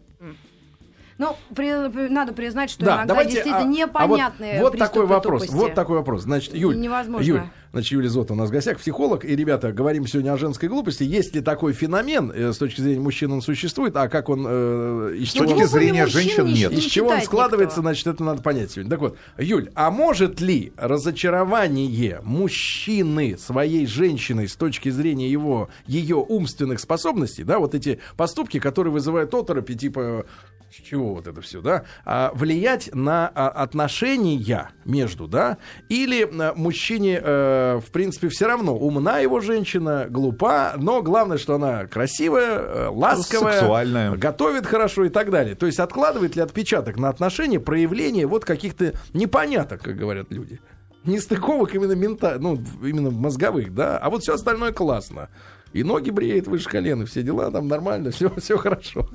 Ну, 1.19 1.35
при- 1.55 2.09
надо 2.09 2.33
признать, 2.33 2.71
что 2.71 2.85
Да, 2.85 2.93
иногда 2.99 3.07
давайте. 3.09 3.33
действительно 3.33 3.65
а- 3.65 3.69
а 3.69 4.07
непонятные 4.07 4.61
вот, 4.63 4.71
вот 4.73 4.79
такой 4.79 5.05
вопрос. 5.07 5.43
тупости. 5.43 5.61
Вот 5.61 5.75
такой 5.75 5.97
вопрос. 5.97 6.23
Значит, 6.23 6.55
Юль, 6.55 6.79
Невозможно. 6.79 7.25
Юль, 7.27 7.43
значит, 7.73 7.91
Юлия 7.91 8.09
Зота 8.09 8.35
у 8.35 8.37
нас 8.37 8.51
в 8.51 8.53
гостях, 8.53 8.79
психолог. 8.79 9.25
И, 9.25 9.35
ребята, 9.35 9.73
говорим 9.73 10.07
сегодня 10.07 10.33
о 10.33 10.37
женской 10.39 10.69
глупости. 10.69 11.03
Есть 11.03 11.35
ли 11.35 11.41
такой 11.41 11.73
феномен, 11.73 12.31
э, 12.33 12.53
с 12.53 12.59
точки 12.59 12.81
зрения 12.81 13.01
мужчин 13.01 13.33
он 13.33 13.43
существует, 13.43 13.97
а 13.97 14.09
как 14.09 14.29
он... 14.29 14.47
э, 14.49 15.15
из 15.19 15.31
С 15.31 15.33
чего 15.33 15.47
точки 15.47 15.65
зрения 15.65 16.07
женщин 16.07 16.47
не- 16.47 16.53
нет. 16.55 16.71
не 16.71 16.79
из 16.79 16.85
чего 16.85 17.09
он 17.11 17.21
складывается, 17.23 17.79
никто. 17.81 17.83
значит, 17.83 18.07
это 18.07 18.23
надо 18.23 18.41
понять 18.43 18.71
сегодня. 18.71 18.91
Так 18.91 19.01
вот, 19.01 19.19
Юль, 19.39 19.71
а 19.75 19.91
может 19.91 20.41
ли 20.41 20.73
разочарование 20.77 22.21
мужчины 22.23 23.37
своей 23.39 23.87
женщиной 23.87 24.47
с 24.49 24.55
точки 24.55 24.89
зрения 24.91 25.29
его, 25.29 25.69
ее 25.87 26.17
умственных 26.17 26.79
способностей, 26.81 27.43
да, 27.45 27.59
вот 27.59 27.75
эти 27.75 27.99
поступки, 28.17 28.61
которые 28.61 28.93
вызывают 28.93 29.35
оторопи, 29.35 29.75
типа, 29.75 30.27
с 30.71 30.83
чего 30.83 31.15
вот 31.15 31.27
это 31.27 31.41
все, 31.41 31.61
да, 31.61 31.85
а, 32.05 32.31
влиять 32.35 32.91
на 32.95 33.29
а, 33.29 33.49
отношения 33.49 34.71
между, 34.85 35.27
да, 35.27 35.59
или 35.89 36.29
а, 36.31 36.53
мужчине, 36.55 37.21
э, 37.23 37.81
в 37.85 37.91
принципе, 37.91 38.29
все 38.29 38.47
равно 38.47 38.77
умна 38.77 39.19
его 39.21 39.41
женщина, 39.41 40.07
глупа, 40.09 40.75
но 40.77 41.03
главное, 41.03 41.39
что 41.39 41.55
она 41.55 41.87
красивая, 41.87 42.59
э, 42.59 42.89
ласковая, 42.89 43.61
Сексуальная. 43.61 44.11
готовит 44.17 44.67
хорошо 44.67 45.05
и 45.05 45.09
так 45.09 45.31
далее. 45.31 45.55
То 45.55 45.67
есть 45.67 45.79
откладывает 45.79 46.37
ли 46.37 46.43
отпечаток 46.43 46.99
на 46.99 47.09
отношения 47.09 47.61
проявление 47.61 48.27
вот 48.27 48.45
каких-то 48.45 48.93
непоняток, 49.15 49.83
как 49.83 49.97
говорят 49.97 50.31
люди. 50.31 50.61
Нестыковок 51.05 51.75
именно 51.75 51.93
мента, 51.93 52.37
ну, 52.39 52.63
именно 52.83 53.11
мозговых, 53.11 53.75
да, 53.75 53.97
а 53.99 54.11
вот 54.11 54.23
все 54.23 54.35
остальное 54.35 54.73
классно. 54.73 55.31
И 55.73 55.83
ноги 55.83 56.11
бреет 56.11 56.47
выше 56.47 56.69
колена, 56.69 57.07
все 57.07 57.23
дела 57.23 57.51
там 57.51 57.69
нормально, 57.69 58.11
все, 58.11 58.31
все 58.37 58.59
хорошо. 58.59 59.09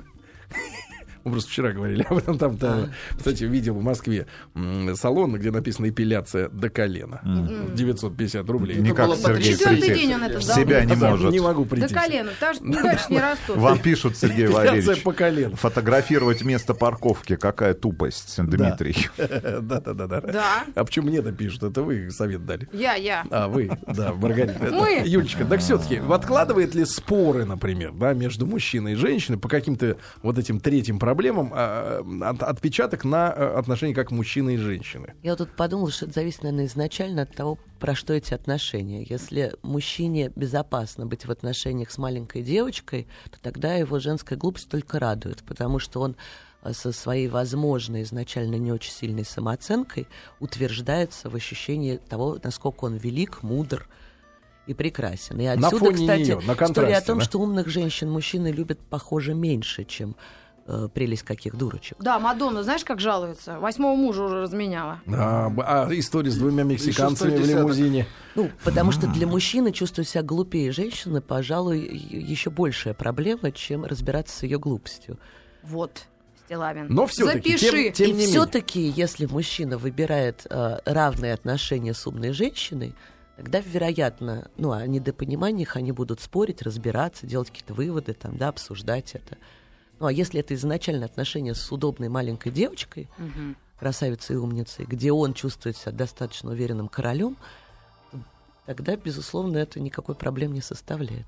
Мы 1.24 1.32
просто 1.32 1.50
вчера 1.50 1.72
говорили 1.72 2.02
об 2.08 2.18
этом. 2.18 2.38
Там, 2.38 2.56
там, 2.58 2.90
кстати, 3.16 3.44
видел 3.44 3.74
в 3.74 3.82
Москве 3.82 4.26
салон, 4.94 5.34
где 5.36 5.50
написано 5.50 5.88
эпиляция 5.88 6.48
до 6.50 6.68
колена. 6.68 7.20
950 7.74 8.48
рублей. 8.50 8.76
Никак 8.76 9.06
было 9.06 9.16
Сергей 9.16 9.52
Четвертый 9.54 9.80
прийти 9.80 10.00
день 10.02 10.14
он 10.14 10.22
это 10.24 10.38
в 10.38 10.42
забыл. 10.42 10.62
себя 10.64 10.84
не 10.84 10.96
Да, 10.96 11.10
может. 11.10 11.32
Не 11.32 11.40
могу 11.40 11.64
До 11.64 11.70
прийти. 11.70 11.94
колена, 11.94 12.30
потому 12.38 12.54
что 12.54 12.64
дальше 12.82 13.04
не 13.08 13.20
растут. 13.20 13.56
Вам 13.56 13.78
пишут, 13.78 14.16
Сергей 14.16 14.46
Валерьевич, 14.48 15.02
по 15.02 15.12
колену. 15.12 15.56
фотографировать 15.56 16.42
место 16.44 16.74
парковки. 16.74 17.36
Какая 17.36 17.72
тупость, 17.74 18.34
Дмитрий. 18.42 19.08
Да-да-да. 19.16 20.20
Да. 20.20 20.64
А 20.74 20.84
почему 20.84 21.08
мне 21.08 21.18
это 21.18 21.32
пишут? 21.32 21.62
Это 21.62 21.82
вы 21.82 22.10
совет 22.10 22.44
дали. 22.44 22.68
Я, 22.72 22.94
я. 22.94 23.24
А, 23.30 23.48
вы, 23.48 23.70
да, 23.86 24.12
Маргарита. 24.12 24.58
Мы. 24.74 25.02
Юлечка, 25.06 25.44
так 25.46 25.60
все-таки, 25.60 26.00
откладывает 26.10 26.74
ли 26.74 26.84
споры, 26.84 27.44
например, 27.44 27.92
да, 27.92 28.12
между 28.12 28.46
мужчиной 28.46 28.92
и 28.92 28.96
женщиной 28.96 29.38
по 29.38 29.48
каким-то 29.48 29.96
вот 30.22 30.38
этим 30.38 30.60
третьим 30.60 30.98
проблемам 30.98 31.13
а, 31.52 32.02
от- 32.22 32.42
отпечаток 32.42 33.04
на 33.04 33.32
а, 33.32 33.58
отношения 33.58 33.94
как 33.94 34.10
мужчины 34.10 34.54
и 34.54 34.56
женщины? 34.56 35.14
Я 35.22 35.32
вот 35.32 35.38
тут 35.38 35.56
подумала, 35.56 35.90
что 35.90 36.06
это 36.06 36.14
зависит, 36.14 36.42
наверное, 36.42 36.66
изначально 36.66 37.22
от 37.22 37.34
того, 37.34 37.58
про 37.80 37.94
что 37.94 38.12
эти 38.14 38.32
отношения. 38.34 39.04
Если 39.08 39.52
мужчине 39.62 40.32
безопасно 40.34 41.06
быть 41.06 41.26
в 41.26 41.30
отношениях 41.30 41.90
с 41.90 41.98
маленькой 41.98 42.42
девочкой, 42.42 43.06
то 43.30 43.40
тогда 43.40 43.74
его 43.74 43.98
женская 43.98 44.36
глупость 44.36 44.68
только 44.68 44.98
радует, 44.98 45.42
потому 45.44 45.78
что 45.78 46.00
он 46.00 46.16
э, 46.62 46.72
со 46.72 46.92
своей 46.92 47.28
возможной 47.28 48.02
изначально 48.02 48.54
не 48.56 48.72
очень 48.72 48.92
сильной 48.92 49.24
самооценкой 49.24 50.08
утверждается 50.40 51.28
в 51.28 51.34
ощущении 51.34 51.96
того, 51.96 52.38
насколько 52.42 52.84
он 52.84 52.96
велик, 52.96 53.42
мудр 53.42 53.86
и 54.66 54.74
прекрасен. 54.74 55.38
И 55.40 55.44
На 55.44 55.52
отсюда, 55.52 55.84
фоне 55.86 55.94
кстати, 55.94 56.20
неё, 56.22 56.40
на 56.40 56.52
история 56.54 56.96
о 56.96 57.00
том, 57.02 57.18
да? 57.18 57.24
что 57.24 57.38
умных 57.38 57.68
женщин 57.68 58.10
мужчины 58.10 58.48
любят, 58.48 58.78
похоже, 58.88 59.34
меньше, 59.34 59.84
чем 59.84 60.16
э, 60.66 60.88
прелесть 60.92 61.22
каких 61.22 61.56
дурочек. 61.56 61.98
Да, 62.00 62.18
Мадонна, 62.18 62.62
знаешь, 62.62 62.84
как 62.84 63.00
жалуется? 63.00 63.58
Восьмого 63.58 63.96
мужа 63.96 64.22
уже 64.24 64.40
разменяла. 64.42 65.00
А, 65.06 65.52
а 65.58 65.88
история 65.92 66.30
с 66.30 66.36
двумя 66.36 66.62
мексиканцами 66.64 67.36
в 67.36 67.46
лимузине. 67.46 68.06
Ну, 68.34 68.50
потому 68.64 68.92
что 68.92 69.06
для 69.06 69.26
мужчины 69.26 69.72
чувствовать 69.72 70.08
себя 70.08 70.22
глупее 70.22 70.72
женщины, 70.72 71.20
пожалуй, 71.20 71.80
еще 71.80 72.50
большая 72.50 72.94
проблема, 72.94 73.52
чем 73.52 73.84
разбираться 73.84 74.38
с 74.38 74.42
ее 74.42 74.58
глупостью. 74.58 75.18
Вот, 75.62 76.02
Стилавин. 76.46 76.86
Но 76.88 77.06
всё-таки, 77.06 77.56
Запиши. 77.56 77.84
тем- 77.84 77.92
тем 77.92 78.06
и 78.06 78.12
не 78.12 78.18
менее. 78.18 78.28
все-таки, 78.28 78.80
если 78.88 79.26
мужчина 79.26 79.78
выбирает 79.78 80.46
э, 80.50 80.78
равные 80.84 81.32
отношения 81.32 81.94
с 81.94 82.06
умной 82.06 82.32
женщиной, 82.32 82.94
тогда, 83.36 83.60
вероятно, 83.60 84.48
ну, 84.56 84.72
о 84.72 84.86
недопониманиях 84.86 85.76
они 85.76 85.92
будут 85.92 86.20
спорить, 86.20 86.62
разбираться, 86.62 87.26
делать 87.26 87.48
какие-то 87.48 87.74
выводы, 87.74 88.12
там, 88.12 88.36
да, 88.36 88.48
обсуждать 88.48 89.14
это. 89.14 89.38
Ну, 90.00 90.06
а 90.06 90.12
если 90.12 90.40
это 90.40 90.54
изначально 90.54 91.06
отношения 91.06 91.54
с 91.54 91.70
удобной 91.72 92.08
маленькой 92.08 92.50
девочкой, 92.52 93.08
Мгм. 93.18 93.56
красавицей 93.78 94.34
и 94.34 94.38
умницей, 94.38 94.84
где 94.86 95.12
он 95.12 95.34
чувствует 95.34 95.76
себя 95.76 95.92
достаточно 95.92 96.50
уверенным 96.50 96.88
королем, 96.88 97.36
тогда, 98.66 98.96
безусловно, 98.96 99.58
это 99.58 99.80
никакой 99.80 100.14
проблем 100.14 100.52
не 100.52 100.60
составляет. 100.62 101.26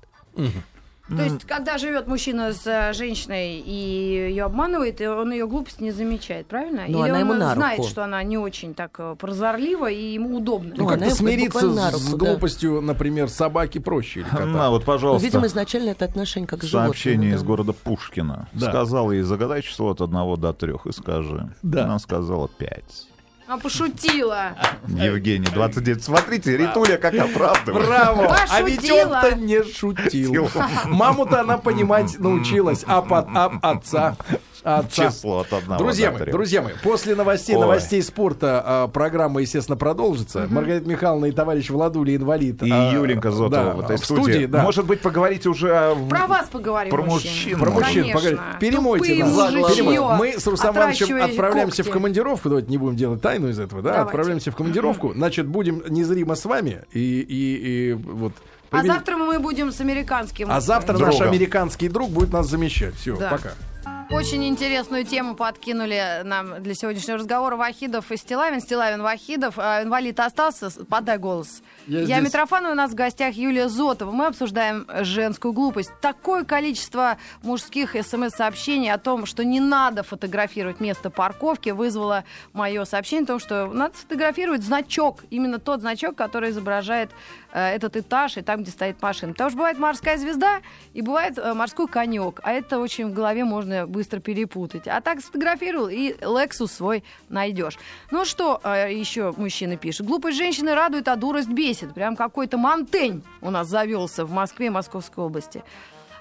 То 1.07 1.23
есть, 1.23 1.45
когда 1.45 1.77
живет 1.77 2.07
мужчина 2.07 2.51
с 2.51 2.65
э, 2.65 2.91
женщиной 2.93 3.59
и 3.59 3.71
ее 4.29 4.43
обманывает, 4.43 4.99
он 4.99 5.31
ее 5.31 5.47
глупость 5.47 5.79
не 5.79 5.91
замечает, 5.91 6.47
правильно? 6.47 6.83
Ну, 6.87 6.99
Или 7.05 7.09
она 7.09 7.19
он 7.19 7.19
ему 7.19 7.33
на 7.33 7.53
знает, 7.55 7.77
руку. 7.79 7.89
что 7.89 8.03
она 8.03 8.21
не 8.23 8.37
очень 8.37 8.73
так 8.73 8.95
э, 8.99 9.15
прозорлива 9.17 9.89
и 9.89 10.13
ему 10.13 10.37
удобно. 10.37 10.73
Ну, 10.75 10.83
Ну, 10.83 10.89
как-то 10.89 11.09
смириться 11.11 11.59
с 11.71 11.93
руку, 11.93 12.17
да. 12.17 12.31
глупостью, 12.31 12.81
например, 12.81 13.29
собаки 13.29 13.77
проще 13.77 14.19
или 14.21 14.27
кота. 14.29 14.45
На, 14.45 14.69
вот, 14.69 14.81
Ну, 14.81 14.85
пожалуйста. 14.85 15.25
видимо, 15.25 15.47
изначально 15.47 15.91
это 15.91 16.05
отношение 16.05 16.47
как 16.47 16.59
к 16.59 16.63
животному. 16.63 16.93
Сообщение 16.93 17.31
да. 17.31 17.35
из 17.37 17.43
города 17.43 17.73
Пушкина. 17.73 18.49
Да. 18.53 18.69
Сказала 18.69 19.11
ей 19.13 19.21
загадай 19.21 19.61
число 19.61 19.91
от 19.91 20.01
одного 20.01 20.35
до 20.35 20.51
трех 20.53 20.85
и 20.87 20.91
скажи. 20.91 21.49
Да. 21.63 21.85
Она 21.85 21.99
сказала 21.99 22.49
пять. 22.49 23.07
А 23.47 23.57
пошутила. 23.57 24.57
Евгений, 24.87 25.47
29. 25.47 26.03
Смотрите, 26.03 26.57
Ритуля 26.57 26.97
как 26.97 27.13
оправдывает. 27.15 27.87
Браво! 27.87 28.37
А 28.49 28.61
ведь 28.61 28.89
он-то 28.91 29.35
не 29.35 29.63
шутил. 29.63 30.49
Маму-то 30.85 31.39
она 31.41 31.57
понимать 31.57 32.19
научилась, 32.19 32.83
а, 32.85 33.01
по- 33.01 33.19
а 33.19 33.57
отца... 33.61 34.17
а 34.63 34.79
отца. 34.79 35.09
Число 35.09 35.39
от 35.39 35.53
одного 35.53 35.83
Друзья 35.83 36.11
до 36.11 36.19
мои, 36.19 36.31
друзья 36.31 36.61
мои, 36.61 36.73
после 36.83 37.15
новостей, 37.15 37.55
Ой. 37.55 37.61
новостей 37.61 38.01
спорта 38.01 38.61
а, 38.65 38.87
программа, 38.87 39.41
естественно, 39.41 39.77
продолжится. 39.77 40.47
Маргарита 40.49 40.89
Михайловна 40.89 41.25
и 41.25 41.31
товарищ 41.31 41.69
Владуля 41.69 42.15
инвалид. 42.15 42.63
И 42.63 42.71
а, 42.71 42.91
Юленька 42.91 43.31
Зотова 43.31 43.49
да, 43.49 43.73
в 43.73 43.79
этой 43.81 43.97
в 43.97 44.03
студии. 44.05 44.21
студии, 44.21 44.45
да. 44.45 44.63
Может 44.63 44.85
быть, 44.85 45.01
поговорите 45.01 45.49
уже. 45.49 45.95
Про 46.09 46.27
вас 46.27 46.47
поговорим, 46.51 46.91
Про 46.91 47.03
мужчин. 47.03 47.59
Про 47.59 47.71
мужчин 47.71 48.03
Конечно. 48.03 48.13
поговорить. 48.13 48.39
Перемойте 48.59 49.05
Тупые 49.05 49.23
нас. 49.25 49.51
Перемойте. 49.75 50.01
Мы 50.17 50.39
с 50.39 50.47
Русланом 50.47 50.77
Ивановичем 50.77 51.23
отправляемся 51.23 51.77
когти. 51.77 51.89
в 51.89 51.93
командировку. 51.93 52.49
Давайте 52.49 52.69
не 52.69 52.77
будем 52.77 52.95
делать 52.95 53.21
тайну 53.21 53.49
из 53.49 53.59
этого, 53.59 53.81
да? 53.81 53.89
Давайте. 53.91 54.05
Отправляемся 54.07 54.51
в 54.51 54.55
командировку. 54.55 55.13
Значит, 55.13 55.47
будем 55.47 55.83
незримо 55.89 56.35
с 56.35 56.45
вами. 56.45 56.83
И, 56.93 56.99
и, 56.99 57.89
и 57.89 57.93
вот... 57.93 58.33
А 58.69 58.77
повели- 58.77 58.87
завтра 58.87 59.15
мы 59.17 59.39
будем 59.39 59.71
с 59.71 59.79
американским. 59.79 60.47
А 60.51 60.59
завтра 60.59 60.97
наш 60.97 61.15
Другом. 61.15 61.29
американский 61.33 61.87
друг 61.87 62.09
будет 62.09 62.33
нас 62.33 62.47
замещать. 62.47 62.95
Все, 62.95 63.15
Да. 63.15 63.29
пока. 63.29 63.51
Очень 64.09 64.45
интересную 64.45 65.03
тему 65.03 65.35
подкинули 65.35 66.21
нам 66.23 66.63
для 66.63 66.73
сегодняшнего 66.75 67.17
разговора 67.17 67.57
Вахидов 67.57 68.09
и 68.09 68.15
Стилавин. 68.15 68.61
Стилавин 68.61 69.01
Вахидов. 69.01 69.55
А, 69.57 69.83
инвалид 69.83 70.17
остался. 70.21 70.69
Подай 70.85 71.17
голос. 71.17 71.61
Я 71.87 71.99
Я, 71.99 72.05
здесь. 72.05 72.25
Митрофанова, 72.25 72.73
у 72.73 72.75
нас 72.75 72.91
в 72.91 72.95
гостях 72.95 73.35
Юлия 73.35 73.69
Зотова. 73.69 74.11
Мы 74.11 74.25
обсуждаем 74.25 74.85
женскую 75.03 75.53
глупость. 75.53 75.91
Такое 76.01 76.43
количество 76.43 77.17
мужских 77.43 77.95
смс-сообщений 77.95 78.91
о 78.91 78.97
том, 78.97 79.25
что 79.25 79.45
не 79.45 79.61
надо 79.61 80.03
фотографировать 80.03 80.81
место 80.81 81.09
парковки, 81.09 81.69
вызвало 81.69 82.25
мое 82.51 82.83
сообщение 82.83 83.23
о 83.23 83.27
том, 83.27 83.39
что 83.39 83.67
надо 83.67 83.95
сфотографировать 83.97 84.63
значок. 84.63 85.23
Именно 85.29 85.59
тот 85.59 85.79
значок, 85.79 86.15
который 86.15 86.49
изображает 86.49 87.11
э, 87.53 87.75
этот 87.75 87.95
этаж 87.95 88.35
и 88.35 88.41
там, 88.41 88.63
где 88.63 88.71
стоит 88.71 89.01
машина. 89.01 89.31
Потому 89.31 89.49
что 89.51 89.57
бывает 89.57 89.79
морская 89.79 90.17
звезда 90.17 90.59
и 90.93 91.01
бывает 91.01 91.37
э, 91.37 91.53
морской 91.53 91.87
конек. 91.87 92.41
А 92.43 92.51
это 92.51 92.79
очень 92.79 93.07
в 93.07 93.13
голове 93.13 93.45
можно 93.45 93.87
быстро 93.87 94.19
перепутать. 94.19 94.89
А 94.89 94.99
так 94.99 95.21
сфотографировал 95.21 95.87
и 95.87 96.11
Lexus 96.19 96.67
свой 96.67 97.05
найдешь. 97.29 97.77
Ну 98.11 98.25
что 98.25 98.59
э, 98.61 98.93
еще 98.93 99.33
мужчины 99.37 99.77
пишут? 99.77 100.05
Глупость 100.05 100.37
женщины 100.37 100.75
радует, 100.75 101.07
а 101.07 101.15
дурость 101.15 101.47
бесит. 101.47 101.76
Прям 101.85 102.15
какой-то 102.15 102.57
мантень 102.57 103.23
у 103.41 103.49
нас 103.51 103.67
завелся 103.67 104.25
в 104.25 104.31
Москве 104.31 104.67
и 104.67 104.69
Московской 104.69 105.23
области. 105.23 105.63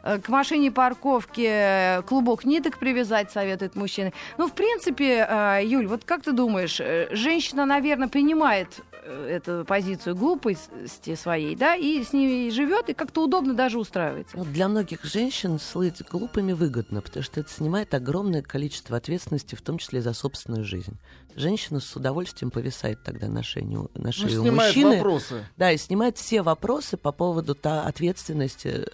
Э, 0.02 0.18
К 0.18 0.28
машине 0.28 0.70
парковки 0.70 2.02
клубок 2.02 2.44
ниток 2.44 2.78
привязать, 2.78 3.30
советует 3.32 3.74
мужчины. 3.76 4.12
Ну, 4.38 4.46
в 4.46 4.52
принципе, 4.52 5.26
э, 5.28 5.60
Юль, 5.64 5.86
вот 5.86 6.04
как 6.04 6.22
ты 6.22 6.32
думаешь, 6.32 6.80
э, 6.80 7.08
женщина, 7.10 7.64
наверное, 7.66 8.08
принимает 8.08 8.68
э, 8.92 8.95
эту 9.06 9.64
позицию 9.66 10.16
глупости 10.16 11.14
своей, 11.14 11.54
да, 11.56 11.74
и 11.76 12.02
с 12.02 12.12
ней 12.12 12.50
живет, 12.50 12.88
и 12.88 12.94
как-то 12.94 13.24
удобно 13.24 13.54
даже 13.54 13.78
устраивается. 13.78 14.36
Ну, 14.36 14.44
для 14.44 14.68
многих 14.68 15.04
женщин 15.04 15.58
слыть 15.58 16.02
глупыми 16.10 16.52
выгодно, 16.52 17.00
потому 17.00 17.22
что 17.22 17.40
это 17.40 17.50
снимает 17.50 17.94
огромное 17.94 18.42
количество 18.42 18.96
ответственности, 18.96 19.54
в 19.54 19.62
том 19.62 19.78
числе 19.78 20.02
за 20.02 20.12
собственную 20.12 20.64
жизнь. 20.64 20.96
Женщина 21.34 21.80
с 21.80 21.94
удовольствием 21.94 22.50
повисает 22.50 23.02
тогда 23.04 23.28
на 23.28 23.42
шее, 23.42 23.66
у- 23.66 23.90
на 23.94 24.06
Ну, 24.06 24.12
шее 24.12 24.38
у 24.38 24.42
снимает 24.42 24.74
мужчины. 24.74 24.96
вопросы. 24.96 25.44
Да, 25.56 25.70
и 25.72 25.76
снимает 25.76 26.16
все 26.16 26.42
вопросы 26.42 26.96
по 26.96 27.12
поводу 27.12 27.54
та 27.54 27.82
ответственности 27.82 28.86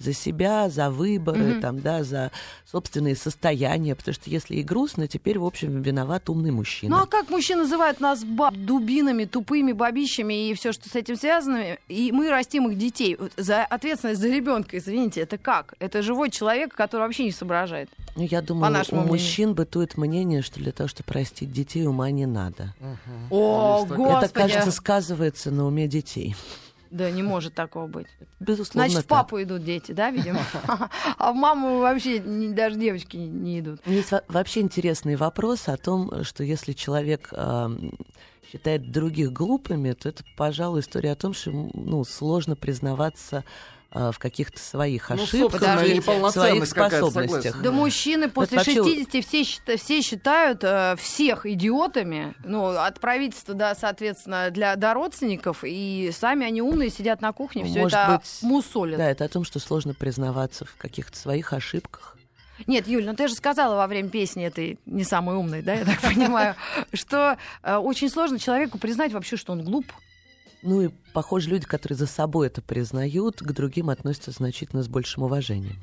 за 0.00 0.12
себя, 0.14 0.68
за 0.70 0.90
выборы, 0.90 1.52
Мгм. 1.52 1.60
там, 1.60 1.80
да, 1.80 2.02
за 2.02 2.32
собственные 2.64 3.14
состояния. 3.16 3.94
Потому 3.94 4.14
что 4.14 4.30
если 4.30 4.56
и 4.56 4.62
грустно, 4.62 5.06
теперь, 5.06 5.38
в 5.38 5.44
общем, 5.44 5.82
виноват 5.82 6.28
умный 6.30 6.50
мужчина. 6.50 6.96
Ну 6.96 7.02
а 7.02 7.06
как 7.06 7.28
мужчины 7.30 7.62
называют 7.62 8.00
нас 8.00 8.24
баб 8.24 8.54
дубинами, 8.56 9.26
тупыми 9.26 9.72
бабищами 9.72 10.48
и 10.48 10.54
все, 10.54 10.72
что 10.72 10.88
с 10.88 10.96
этим 10.96 11.16
связано, 11.16 11.76
и 11.88 12.10
мы 12.12 12.30
растим 12.30 12.68
их 12.68 12.78
детей. 12.78 13.16
За 13.36 13.62
ответственность 13.64 14.20
за 14.20 14.28
ребенка, 14.28 14.78
извините, 14.78 15.20
это 15.20 15.36
как? 15.38 15.74
Это 15.78 16.00
живой 16.02 16.30
человек, 16.30 16.74
который 16.74 17.02
вообще 17.02 17.24
не 17.24 17.32
соображает. 17.32 17.90
Ну, 18.16 18.22
я 18.24 18.40
думаю, 18.42 18.72
у 18.72 18.94
мнению. 18.94 19.06
мужчин 19.06 19.54
бытует 19.54 19.96
мнение, 19.98 20.40
что 20.42 20.58
для 20.58 20.72
того, 20.72 20.88
чтобы 20.88 21.06
простить 21.08 21.52
детей, 21.52 21.86
ума 21.86 22.10
не 22.10 22.26
надо. 22.26 22.74
О, 23.30 23.76
Есть 23.78 23.88
такое. 23.90 24.06
господи! 24.08 24.24
Это, 24.24 24.34
кажется, 24.34 24.70
сказывается 24.72 25.50
на 25.50 25.66
уме 25.66 25.86
детей. 25.86 26.34
Да, 26.90 27.10
не 27.10 27.22
может 27.22 27.54
такого 27.54 27.86
быть. 27.86 28.08
Безусловно, 28.40 28.88
Значит, 28.88 29.04
в 29.06 29.08
так. 29.08 29.18
папу 29.18 29.40
идут 29.42 29.64
дети, 29.64 29.92
да, 29.92 30.10
видимо? 30.10 30.40
А 31.18 31.32
в 31.32 31.36
маму 31.36 31.78
вообще 31.78 32.18
даже 32.20 32.76
девочки 32.76 33.16
не- 33.16 33.60
идут. 33.60 33.80
Есть 33.86 34.10
во- 34.10 34.24
вообще 34.28 34.60
интересный 34.60 35.14
вопрос 35.16 35.68
о 35.68 35.76
том, 35.76 36.24
что 36.24 36.42
если 36.42 36.72
человек 36.72 37.32
считает 38.50 38.90
других 38.90 39.32
глупыми, 39.32 39.92
то 39.92 40.08
это, 40.08 40.24
пожалуй, 40.36 40.80
история 40.80 41.12
о 41.12 41.16
том, 41.16 41.32
что 41.34 41.50
ему, 41.50 41.70
ну, 41.74 42.04
сложно 42.04 42.56
признаваться 42.56 43.44
в 43.92 44.18
каких-то 44.18 44.60
своих 44.60 45.08
Ну, 45.10 45.16
ошибках, 45.16 45.40
собственная 45.60 46.00
подождите. 46.00 46.30
своих 46.30 46.66
способностях. 46.66 47.60
Да 47.62 47.72
мужчины 47.72 48.28
после 48.30 48.58
вообще- 48.58 48.74
60 48.84 49.24
все, 49.26 49.42
счита- 49.42 49.76
все 49.76 50.00
считают 50.02 50.60
э, 50.62 50.94
всех 50.96 51.44
идиотами, 51.46 52.34
ну, 52.44 52.66
от 52.66 53.00
правительства, 53.00 53.54
да, 53.54 53.74
соответственно, 53.74 54.50
для, 54.50 54.76
до 54.76 54.94
родственников, 54.94 55.64
и 55.64 56.10
сами 56.12 56.46
они 56.46 56.62
умные, 56.62 56.90
сидят 56.90 57.20
на 57.20 57.32
кухне, 57.32 57.64
все 57.64 57.86
это 57.86 58.20
быть, 58.22 58.42
мусолят. 58.42 58.98
Да, 58.98 59.10
это 59.10 59.24
о 59.24 59.28
том, 59.28 59.44
что 59.44 59.58
сложно 59.58 59.92
признаваться 59.94 60.64
в 60.64 60.76
каких-то 60.76 61.16
своих 61.18 61.52
ошибках. 61.52 62.16
Нет, 62.66 62.86
Юль, 62.86 63.06
ну 63.06 63.14
ты 63.16 63.26
же 63.26 63.34
сказала 63.34 63.74
во 63.76 63.86
время 63.86 64.10
песни 64.10 64.44
этой 64.44 64.78
не 64.86 65.02
самой 65.04 65.36
умной, 65.36 65.62
да, 65.62 65.72
я 65.74 65.84
так 65.84 66.00
понимаю, 66.02 66.54
что 66.92 67.38
э, 67.62 67.76
очень 67.76 68.08
сложно 68.10 68.38
человеку 68.38 68.78
признать 68.78 69.12
вообще, 69.12 69.36
что 69.36 69.52
он 69.52 69.64
глуп. 69.64 69.86
Ну 70.62 70.82
и, 70.82 70.88
похоже, 71.12 71.50
люди, 71.50 71.66
которые 71.66 71.96
за 71.96 72.06
собой 72.06 72.48
это 72.48 72.60
признают, 72.62 73.40
к 73.40 73.52
другим 73.52 73.90
относятся 73.90 74.30
значительно 74.30 74.82
с 74.82 74.88
большим 74.88 75.22
уважением. 75.22 75.76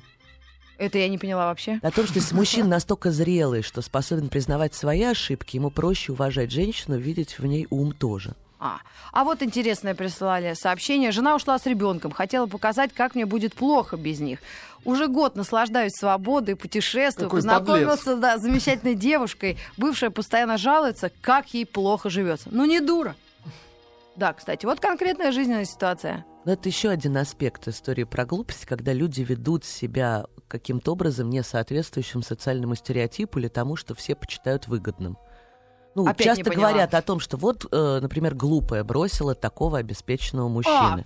Это 0.77 0.99
я 0.99 1.07
не 1.07 1.17
поняла 1.17 1.47
вообще. 1.47 1.79
О 1.81 1.91
том, 1.91 2.05
что 2.05 2.19
если 2.19 2.35
мужчина 2.35 2.67
настолько 2.67 3.11
зрелый, 3.11 3.63
что 3.63 3.81
способен 3.81 4.29
признавать 4.29 4.75
свои 4.75 5.03
ошибки, 5.03 5.55
ему 5.55 5.71
проще 5.71 6.11
уважать 6.11 6.51
женщину, 6.51 6.97
видеть 6.97 7.39
в 7.39 7.45
ней 7.45 7.65
ум 7.71 7.93
тоже. 7.93 8.35
А, 8.59 8.79
а 9.11 9.23
вот 9.23 9.43
интересное 9.43 9.93
прислали 9.93 10.53
сообщение. 10.53 11.11
Жена 11.11 11.35
ушла 11.35 11.59
с 11.59 11.65
ребенком, 11.65 12.11
хотела 12.11 12.47
показать, 12.47 12.91
как 12.93 13.13
мне 13.13 13.25
будет 13.25 13.53
плохо 13.53 13.97
без 13.97 14.19
них. 14.19 14.39
Уже 14.83 15.07
год 15.07 15.35
наслаждаюсь 15.35 15.93
свободой, 15.93 16.55
путешествую, 16.55 17.27
Какой 17.27 17.39
познакомился 17.39 18.15
да, 18.15 18.37
с 18.37 18.41
замечательной 18.41 18.95
девушкой. 18.95 19.57
Бывшая 19.77 20.09
постоянно 20.09 20.57
жалуется, 20.57 21.11
как 21.21 21.53
ей 21.53 21.65
плохо 21.65 22.09
живется. 22.09 22.49
Ну 22.51 22.65
не 22.65 22.79
дура. 22.79 23.15
Да, 24.17 24.33
кстати, 24.33 24.65
вот 24.65 24.79
конкретная 24.79 25.31
жизненная 25.31 25.65
ситуация. 25.65 26.25
Но 26.43 26.53
это 26.53 26.67
еще 26.67 26.89
один 26.89 27.15
аспект 27.17 27.67
истории 27.67 28.03
про 28.03 28.25
глупость, 28.25 28.65
когда 28.65 28.91
люди 28.91 29.21
ведут 29.21 29.63
себя 29.63 30.25
каким-то 30.47 30.93
образом 30.93 31.29
не 31.29 31.43
соответствующим 31.43 32.23
социальному 32.23 32.73
стереотипу 32.73 33.37
или 33.37 33.47
тому, 33.47 33.75
что 33.75 33.93
все 33.93 34.15
почитают 34.15 34.67
выгодным. 34.67 35.17
Ну, 35.93 36.07
Опять 36.07 36.37
часто 36.37 36.49
говорят 36.51 36.93
о 36.95 37.01
том, 37.01 37.19
что 37.19 37.37
вот, 37.37 37.65
э, 37.71 37.99
например, 38.01 38.33
глупая 38.33 38.83
бросила 38.83 39.35
такого 39.35 39.77
обеспеченного 39.79 40.47
мужчины. 40.47 41.05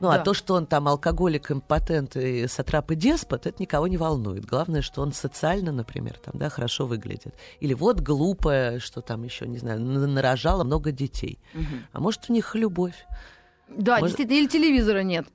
Ну, 0.00 0.10
а 0.10 0.18
да. 0.18 0.22
то, 0.22 0.32
что 0.32 0.54
он 0.54 0.66
там 0.66 0.86
алкоголик, 0.86 1.50
импотент 1.50 2.16
и 2.16 2.46
сатрап 2.46 2.92
и 2.92 2.94
деспот, 2.94 3.46
это 3.46 3.60
никого 3.60 3.88
не 3.88 3.96
волнует. 3.96 4.44
Главное, 4.44 4.80
что 4.80 5.02
он 5.02 5.12
социально, 5.12 5.72
например, 5.72 6.18
там, 6.18 6.34
да, 6.36 6.48
хорошо 6.50 6.86
выглядит. 6.86 7.34
Или 7.58 7.74
вот 7.74 8.00
глупая, 8.00 8.78
что 8.78 9.00
там 9.00 9.24
еще, 9.24 9.48
не 9.48 9.58
знаю, 9.58 9.80
нарожала 9.80 10.62
много 10.62 10.92
детей. 10.92 11.40
А 11.92 12.00
может, 12.00 12.26
у 12.28 12.32
них 12.32 12.54
любовь. 12.54 12.94
Да, 13.68 13.98
Может- 13.98 14.16
действительно, 14.16 14.38
или 14.38 14.46
телевизора 14.46 15.02
нет. 15.02 15.26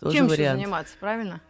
Тоже 0.00 0.16
Чем 0.16 0.26
еще 0.26 0.36
вариант. 0.36 0.60
заниматься, 0.60 0.94
правильно? 0.98 1.40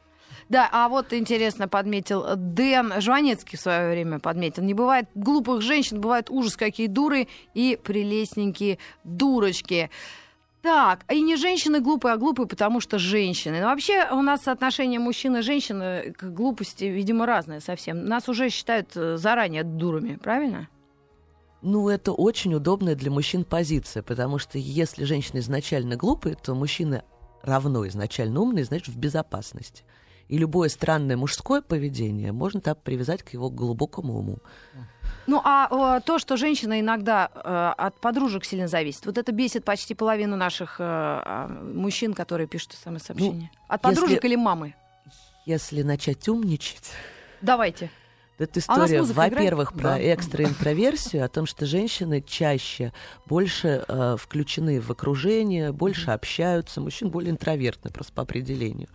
Да, 0.49 0.69
а 0.71 0.89
вот 0.89 1.13
интересно 1.15 1.69
подметил 1.69 2.37
Дэн 2.37 3.01
Жванецкий 3.01 3.57
в 3.57 3.61
свое 3.61 3.91
время 3.91 4.19
подметил. 4.19 4.63
Не 4.63 4.75
бывает 4.75 5.09
глупых 5.15 5.63
женщин, 5.63 6.01
бывают 6.01 6.29
ужас 6.29 6.57
какие 6.57 6.89
дуры 6.89 7.29
и 7.55 7.79
прелестненькие 7.83 8.79
дурочки. 9.05 9.91
Так, 10.63 11.05
и 11.13 11.21
не 11.21 11.35
женщины 11.35 11.81
глупые, 11.81 12.15
а 12.15 12.17
глупые, 12.17 12.47
потому 12.47 12.81
что 12.81 12.99
женщины. 12.99 13.61
Но 13.61 13.67
вообще 13.67 14.09
у 14.13 14.23
нас 14.23 14.43
соотношение 14.43 15.01
мужчин 15.01 15.37
и 15.37 15.43
женщин 15.43 15.83
э, 15.83 16.13
к 16.13 16.23
глупости, 16.23 16.85
видимо, 16.85 17.27
разное 17.27 17.59
совсем. 17.59 18.05
Нас 18.05 18.29
уже 18.29 18.49
считают 18.49 18.93
э, 18.95 19.17
заранее 19.17 19.65
дурами, 19.65 20.15
правильно? 20.23 20.69
Ну, 21.63 21.89
это 21.89 22.13
очень 22.13 22.55
удобная 22.55 22.95
для 22.95 23.11
мужчин 23.11 23.45
позиция, 23.45 24.05
потому 24.05 24.39
что 24.39 24.57
если 24.57 25.03
женщина 25.03 25.41
изначально 25.41 25.97
глупая, 25.97 26.37
то 26.37 26.55
мужчина 26.55 27.03
равно 27.43 27.87
изначально 27.89 28.41
умный, 28.41 28.63
значит, 28.63 28.95
в 28.95 28.99
безопасности. 28.99 29.83
И 30.33 30.39
любое 30.39 30.71
странное 30.71 31.19
мужское 31.19 31.61
поведение 31.61 32.33
можно 32.33 32.63
так 32.63 32.81
привязать 32.81 33.23
к 33.23 33.35
его 33.35 33.51
глубокому 33.51 34.17
уму. 34.19 34.39
Ну, 35.27 35.43
а 35.45 35.99
э, 35.99 36.01
то, 36.07 36.19
что 36.19 36.39
женщина 36.39 36.81
иногда 36.81 37.31
э, 37.35 37.75
от 37.77 38.01
подружек 38.01 38.47
сильно 38.47 38.67
зависит, 38.67 39.05
вот 39.05 39.19
это 39.19 39.31
бесит 39.31 39.63
почти 39.67 39.95
половину 39.95 40.37
наших 40.37 40.81
э, 40.81 40.85
а, 40.85 41.49
мужчин, 41.49 42.15
которые 42.15 42.47
пишут 42.47 42.73
самое 42.83 43.01
сообщение. 43.01 43.51
от 43.69 43.85
если- 43.85 43.95
подружек 43.95 44.25
или 44.25 44.37
мамы? 44.37 44.75
Если 45.45 45.83
начать 45.83 46.27
умничать, 46.31 46.93
Давайте. 47.43 47.91
Это 48.39 48.55
А 48.55 48.61
история, 48.61 49.01
играет? 49.01 49.15
во-первых, 49.35 49.73
про 49.75 49.83
Да. 49.83 50.15
экстраинтроверсию, 50.15 51.27
о 51.27 51.29
том, 51.29 51.45
что 51.45 51.67
женщины 51.67 52.23
чаще 52.23 52.95
больше 53.27 53.85
э, 53.87 54.17
включены 54.19 54.81
в 54.81 54.91
окружение, 54.91 55.73
больше 55.73 56.11
общаются, 56.11 56.81
мужчин 56.81 57.11
более 57.11 57.33
интровертны 57.33 57.91
просто 57.91 58.15
по 58.15 58.23
определению. 58.23 58.89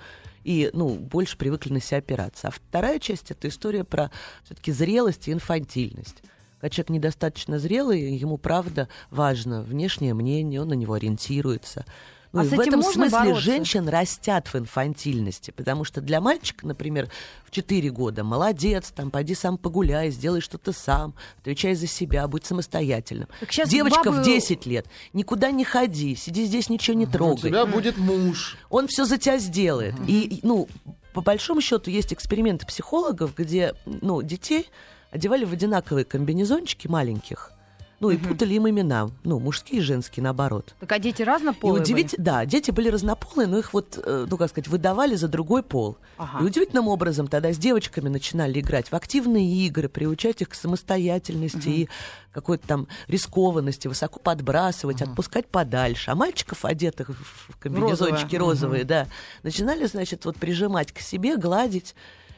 И, 0.47 0.69
ну, 0.71 0.95
больше 0.95 1.37
привыкли 1.37 1.73
на 1.73 1.81
себя 1.81 1.97
опираться. 1.97 2.47
А 2.47 2.51
вторая 2.51 2.99
часть— 2.99 3.31
это 3.31 3.49
история 3.49 3.83
про 3.83 4.11
все-таки 4.45 4.71
зрелость 4.71 5.27
и 5.27 5.33
инфантильность. 5.33 6.23
Когда 6.61 6.69
человек 6.69 6.89
недостаточно 6.91 7.59
зрелый, 7.59 8.15
ему, 8.15 8.37
правда, 8.37 8.87
важно 9.11 9.61
внешнее 9.61 10.13
мнение, 10.13 10.61
он 10.61 10.69
на 10.69 10.73
него 10.73 10.93
ориентируется. 10.93 11.85
Ну, 12.33 12.41
А 12.41 12.43
и 12.43 12.47
с 12.47 12.51
в 12.51 12.53
этим 12.59 12.61
этом 12.69 12.79
можно 12.81 12.91
смысле 13.09 13.17
бороться? 13.19 13.41
женщин 13.41 13.87
растят 13.89 14.47
в 14.47 14.55
инфантильности, 14.57 15.51
потому 15.51 15.83
что 15.85 16.01
для 16.01 16.19
мальчика, 16.21 16.67
например, 16.67 17.09
в 17.45 17.51
4 17.51 17.89
года 17.89 18.23
молодец, 18.23 18.91
там, 18.95 19.11
пойди 19.11 19.33
сам 19.33 19.57
погуляй, 19.57 20.11
сделай 20.11 20.41
что-то 20.41 20.73
сам, 20.73 21.13
отвечай 21.39 21.73
за 21.75 21.87
себя, 21.87 22.27
будь 22.27 22.45
самостоятельным. 22.45 23.27
Девочка 23.67 24.09
бабы- 24.09 24.21
в 24.21 24.25
10 24.25 24.65
лет, 24.65 24.87
никуда 25.13 25.51
не 25.51 25.63
ходи, 25.63 26.15
сиди 26.15 26.45
здесь, 26.45 26.69
ничего 26.69 26.97
не 26.97 27.05
У 27.05 27.09
трогай. 27.09 27.49
тебя 27.49 27.65
будет 27.65 27.97
муж. 27.97 28.57
Он 28.69 28.87
все 28.87 29.05
за 29.05 29.17
тебя 29.17 29.37
сделает. 29.39 29.95
И, 30.07 30.21
и, 30.23 30.39
ну, 30.43 30.67
по 31.13 31.21
большому 31.21 31.61
счету, 31.61 31.89
есть 31.89 32.13
эксперименты 32.13 32.65
психологов, 32.67 33.33
где, 33.35 33.73
ну, 33.85 34.21
детей 34.21 34.67
одевали 35.11 35.45
в 35.45 35.53
одинаковые 35.53 36.03
комбинезончики 36.05 36.87
маленьких, 36.87 37.51
ну, 37.99 38.11
и 38.11 38.17
путали 38.17 38.53
им 38.53 38.69
имена, 38.69 39.09
ну, 39.23 39.39
мужские 39.39 39.79
и 39.79 39.83
женские, 39.83 40.23
наоборот. 40.23 40.75
Так 40.79 40.91
а 40.91 40.99
дети 40.99 41.23
разные 41.23 41.53
И 41.53 41.55
полы 41.55 41.79
удивительно, 41.81 42.23
да, 42.23 42.45
дети 42.45 42.69
были 42.69 42.89
разнополые, 42.89 43.47
но 43.47 43.57
их 43.57 43.73
вот, 43.73 43.99
э, 44.03 44.25
ну, 44.29 44.37
как 44.37 44.49
сказать, 44.49 44.67
выдавали 44.67 45.15
за 45.15 45.27
другой 45.27 45.63
пол. 45.63 45.97
Ага. 46.17 46.39
И 46.39 46.43
удивительным 46.43 46.87
образом 46.87 47.27
тогда 47.27 47.51
с 47.51 47.57
девочками 47.57 48.09
начинали 48.09 48.59
играть 48.59 48.91
в 48.91 48.95
активные 48.95 49.47
игры, 49.65 49.89
приучать 49.89 50.41
их 50.41 50.49
к 50.49 50.53
самостоятельности 50.53 51.69
и 51.69 51.89
какой-то 52.31 52.67
там 52.67 52.87
рискованности, 53.07 53.87
высоко 53.87 54.19
подбрасывать, 54.19 55.01
отпускать 55.01 55.47
подальше. 55.47 56.11
А 56.11 56.15
мальчиков, 56.15 56.65
одетых 56.65 57.09
в 57.09 57.57
комбинезончики 57.57 58.35
Розовые. 58.35 58.39
розовые, 58.39 58.83
да, 58.83 59.07
начинали, 59.41 59.85
значит, 59.85 60.25
вот 60.25 60.37
прижимать 60.37 60.91
к 60.91 60.99
себе, 60.99 61.35
гладить 61.35 61.95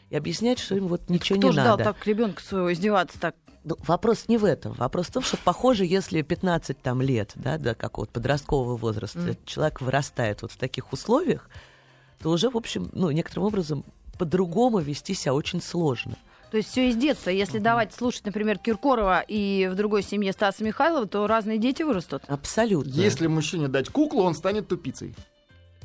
и 0.09 0.15
объяснять, 0.15 0.59
что 0.59 0.75
им 0.75 0.87
вот 0.87 1.09
ничего 1.09 1.37
Кто 1.37 1.47
не 1.49 1.53
ждал 1.53 1.77
надо. 1.77 1.83
так 1.83 2.07
ребенка 2.07 2.41
своего 2.41 2.71
издеваться 2.71 3.19
так? 3.19 3.35
Ну, 3.63 3.75
вопрос 3.85 4.27
не 4.27 4.37
в 4.37 4.45
этом. 4.45 4.73
Вопрос 4.73 5.07
в 5.07 5.11
том, 5.11 5.23
что, 5.23 5.37
похоже, 5.37 5.85
если 5.85 6.21
15 6.21 6.81
там, 6.81 7.01
лет, 7.01 7.31
да, 7.35 7.57
до 7.57 7.75
какого-то 7.75 8.13
подросткового 8.13 8.77
возраста, 8.77 9.35
человек 9.45 9.81
вырастает 9.81 10.41
вот 10.41 10.51
в 10.51 10.57
таких 10.57 10.93
условиях, 10.93 11.49
то 12.21 12.29
уже, 12.29 12.49
в 12.49 12.57
общем, 12.57 12.89
ну, 12.93 13.11
некоторым 13.11 13.45
образом 13.45 13.85
по-другому 14.17 14.79
вести 14.79 15.13
себя 15.13 15.33
очень 15.33 15.61
сложно. 15.61 16.17
То 16.51 16.57
есть 16.57 16.69
все 16.69 16.89
из 16.89 16.95
детства. 16.95 17.29
Если 17.29 17.59
давать 17.59 17.93
слушать, 17.93 18.25
например, 18.25 18.57
Киркорова 18.57 19.23
и 19.27 19.69
в 19.71 19.75
другой 19.75 20.01
семье 20.01 20.31
Стаса 20.33 20.63
Михайлова, 20.63 21.07
то 21.07 21.27
разные 21.27 21.59
дети 21.59 21.83
вырастут. 21.83 22.23
Абсолютно. 22.27 22.89
Если 22.89 23.27
мужчине 23.27 23.67
дать 23.67 23.89
куклу, 23.89 24.23
он 24.23 24.33
станет 24.33 24.67
тупицей. 24.67 25.15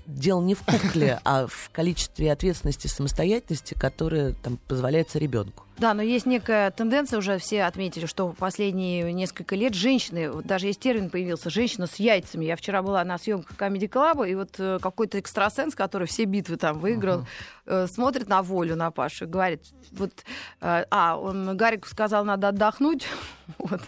Дело 0.07 0.43
не 0.43 0.55
в 0.55 0.63
кукле, 0.63 1.21
а 1.25 1.47
в 1.47 1.71
количестве 1.71 2.33
ответственности 2.33 2.87
и 2.87 2.91
самостоятельности, 2.91 3.75
которая 3.75 4.33
там 4.35 4.59
позволяется 4.69 5.19
ребенку. 5.19 5.65
Да, 5.77 5.93
но 5.93 6.03
есть 6.03 6.25
некая 6.25 6.71
тенденция, 6.71 7.19
уже 7.19 7.39
все 7.39 7.65
отметили, 7.65 8.07
что 8.07 8.29
в 8.29 8.37
последние 8.37 9.13
несколько 9.13 9.57
лет 9.57 9.75
женщины, 9.75 10.31
вот 10.31 10.47
даже 10.47 10.69
есть 10.69 10.79
термин 10.79 11.11
появился, 11.11 11.51
женщина 11.51 11.89
с 11.89 11.97
яйцами. 11.97 12.45
Я 12.45 12.55
вчера 12.55 12.81
была 12.81 13.03
на 13.05 13.19
съемках 13.19 13.57
Comedy 13.57 13.89
Club, 13.89 14.29
и 14.29 14.37
вот 14.37 14.55
э, 14.59 14.79
какой-то 14.81 15.19
экстрасенс, 15.19 15.75
который 15.75 16.07
все 16.07 16.25
битвы 16.25 16.59
там 16.59 16.79
выиграл, 16.79 17.27
э, 17.67 17.89
смотрит 17.89 18.29
на 18.29 18.43
волю, 18.43 18.77
на 18.77 18.93
Пашу, 18.93 19.25
и 19.25 19.29
говорит, 19.29 19.63
вот, 19.91 20.13
э, 20.61 20.85
а, 20.91 21.19
он 21.19 21.57
Гарику 21.57 21.89
сказал, 21.89 22.25
надо 22.25 22.49
отдохнуть, 22.49 23.09
вот, 23.59 23.81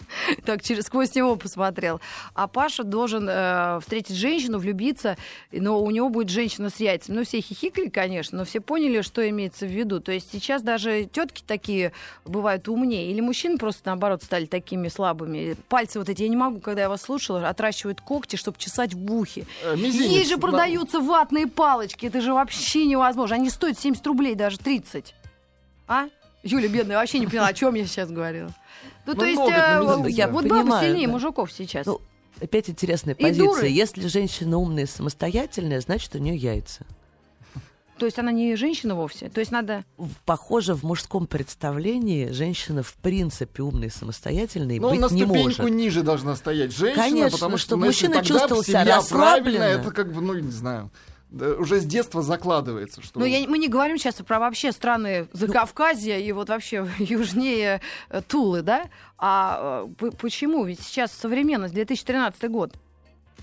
так 0.45 0.63
через 0.63 0.85
сквозь 0.85 1.15
него 1.15 1.37
посмотрел. 1.37 2.01
А 2.33 2.47
Паша 2.47 2.83
должен 2.83 3.29
э, 3.29 3.79
встретить 3.79 4.17
женщину, 4.17 4.59
влюбиться, 4.59 5.15
но 5.53 5.81
у 5.81 5.89
него 5.89 6.09
будет 6.09 6.29
женщина 6.29 6.69
с 6.69 6.81
яйцами. 6.81 7.15
Ну, 7.15 7.23
все 7.23 7.39
хихикали, 7.39 7.87
конечно, 7.87 8.39
но 8.39 8.43
все 8.43 8.59
поняли, 8.59 9.01
что 9.01 9.27
имеется 9.29 9.65
в 9.65 9.69
виду. 9.69 10.01
То 10.01 10.11
есть 10.11 10.29
сейчас 10.31 10.61
даже 10.61 11.05
тетки 11.05 11.43
такие 11.47 11.76
бывают 12.25 12.67
умнее, 12.67 13.11
или 13.11 13.21
мужчины 13.21 13.57
просто, 13.57 13.81
наоборот, 13.85 14.23
стали 14.23 14.45
такими 14.45 14.87
слабыми. 14.87 15.55
Пальцы 15.69 15.99
вот 15.99 16.09
эти, 16.09 16.23
я 16.23 16.29
не 16.29 16.35
могу, 16.35 16.59
когда 16.59 16.83
я 16.83 16.89
вас 16.89 17.01
слушала, 17.01 17.47
отращивают 17.47 18.01
когти, 18.01 18.35
чтобы 18.35 18.57
чесать 18.57 18.93
в 18.93 19.13
ухе. 19.13 19.45
Э, 19.63 19.75
мизинец, 19.75 20.11
Есть 20.11 20.29
же 20.29 20.35
да. 20.37 20.41
продаются 20.41 20.99
ватные 20.99 21.47
палочки, 21.47 22.05
это 22.05 22.21
же 22.21 22.33
вообще 22.33 22.85
невозможно. 22.85 23.35
Они 23.35 23.49
стоят 23.49 23.79
70 23.79 24.05
рублей, 24.07 24.35
даже 24.35 24.57
30. 24.57 25.13
А? 25.87 26.07
Юля, 26.43 26.67
бедная, 26.67 26.97
вообще 26.97 27.19
не 27.19 27.27
поняла, 27.27 27.47
о 27.47 27.53
чем 27.53 27.73
я 27.75 27.85
сейчас 27.85 28.09
говорила. 28.09 28.49
Ну, 29.05 29.13
то 29.13 29.21
Ну, 29.21 29.25
есть, 29.25 29.37
ноготь 29.39 30.03
на 30.03 30.07
э. 30.07 30.11
Я 30.11 30.27
вот 30.27 30.45
бабы 30.45 30.71
сильнее 30.79 31.07
да. 31.07 31.13
мужиков 31.13 31.51
сейчас. 31.51 31.85
Ну, 31.85 31.99
опять 32.41 32.69
интересная 32.69 33.15
И 33.15 33.21
позиция. 33.21 33.45
дуры. 33.45 33.67
Если 33.67 34.07
женщина 34.07 34.57
умная 34.57 34.83
и 34.83 34.87
самостоятельная, 34.87 35.81
значит, 35.81 36.13
у 36.15 36.19
нее 36.19 36.35
яйца. 36.35 36.85
То 37.97 38.05
есть 38.05 38.19
она 38.19 38.31
не 38.31 38.55
женщина 38.55 38.95
вовсе. 38.95 39.29
То 39.29 39.39
есть 39.39 39.51
надо... 39.51 39.83
Похоже, 40.25 40.75
в 40.75 40.83
мужском 40.83 41.27
представлении 41.27 42.29
женщина 42.31 42.83
в 42.83 42.93
принципе 42.95 43.63
умная 43.63 43.87
и 43.87 43.91
самостоятельная 43.91 44.79
Ну, 44.79 44.91
быть 44.91 44.99
на 44.99 45.07
не 45.07 45.23
ступеньку 45.23 45.61
может. 45.61 45.69
ниже 45.69 46.03
должна 46.03 46.35
стоять 46.35 46.75
женщина, 46.75 47.03
Конечно, 47.03 47.31
потому 47.31 47.57
что 47.57 47.67
чтобы 47.67 47.81
ну, 47.81 47.85
мужчина 47.87 48.23
чувствовал 48.23 48.63
себя 48.63 48.83
расслабленно. 48.83 49.63
это 49.63 49.91
как 49.91 50.13
бы, 50.13 50.21
ну, 50.21 50.33
не 50.35 50.51
знаю, 50.51 50.91
да, 51.29 51.55
уже 51.55 51.81
с 51.81 51.85
детства 51.85 52.21
закладывается, 52.21 53.01
что... 53.01 53.19
Ну, 53.19 53.25
я, 53.25 53.45
мы 53.47 53.57
не 53.57 53.67
говорим 53.67 53.97
сейчас 53.97 54.15
про 54.15 54.39
вообще 54.39 54.71
страны 54.71 55.27
Закавказья 55.33 56.17
и 56.17 56.31
вот 56.31 56.49
вообще 56.49 56.87
южнее 56.99 57.81
э, 58.09 58.21
Тулы, 58.21 58.61
да? 58.61 58.85
А 59.17 59.85
э, 59.99 60.11
почему? 60.11 60.63
Ведь 60.63 60.79
сейчас 60.79 61.11
современность, 61.11 61.73
2013 61.73 62.49
год. 62.49 62.73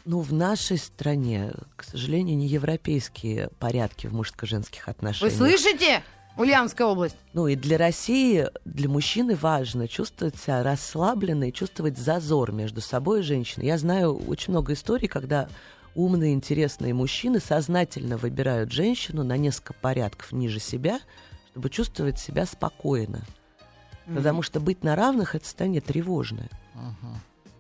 Ну, 0.04 0.20
в 0.20 0.33
нашей 0.33 0.78
стране, 0.78 1.52
к 1.76 1.85
сожалению, 1.85 2.37
не 2.37 2.46
европейские 2.46 3.48
порядки 3.59 4.07
в 4.07 4.14
мужско-женских 4.14 4.87
Вы 4.87 4.90
отношениях. 4.90 5.37
слышите? 5.37 6.02
Ульяновская 6.37 6.87
область. 6.88 7.16
Ну 7.33 7.46
и 7.46 7.54
для 7.54 7.78
России, 7.78 8.48
для 8.64 8.88
мужчины 8.88 9.37
важно 9.37 9.87
чувствовать 9.87 10.37
себя 10.37 10.62
расслабленно 10.64 11.48
и 11.48 11.52
чувствовать 11.52 11.96
зазор 11.96 12.50
между 12.50 12.80
собой 12.80 13.20
и 13.20 13.22
женщиной. 13.22 13.66
Я 13.66 13.78
знаю 13.78 14.16
очень 14.26 14.50
много 14.52 14.72
историй, 14.72 15.07
когда 15.07 15.48
умные, 15.94 16.35
интересные 16.35 16.92
мужчины 16.92 17.38
сознательно 17.38 18.16
выбирают 18.16 18.72
женщину 18.72 19.22
на 19.22 19.37
несколько 19.37 19.74
порядков 19.74 20.33
ниже 20.33 20.59
себя, 20.59 20.98
чтобы 21.52 21.70
чувствовать 21.70 22.18
себя 22.18 22.46
спокойно. 22.46 23.22
Потому 24.07 24.42
что 24.42 24.61
быть 24.61 24.83
на 24.83 24.96
равных 24.96 25.35
это 25.37 25.44
состояние 25.44 25.80
тревожное. 25.80 26.50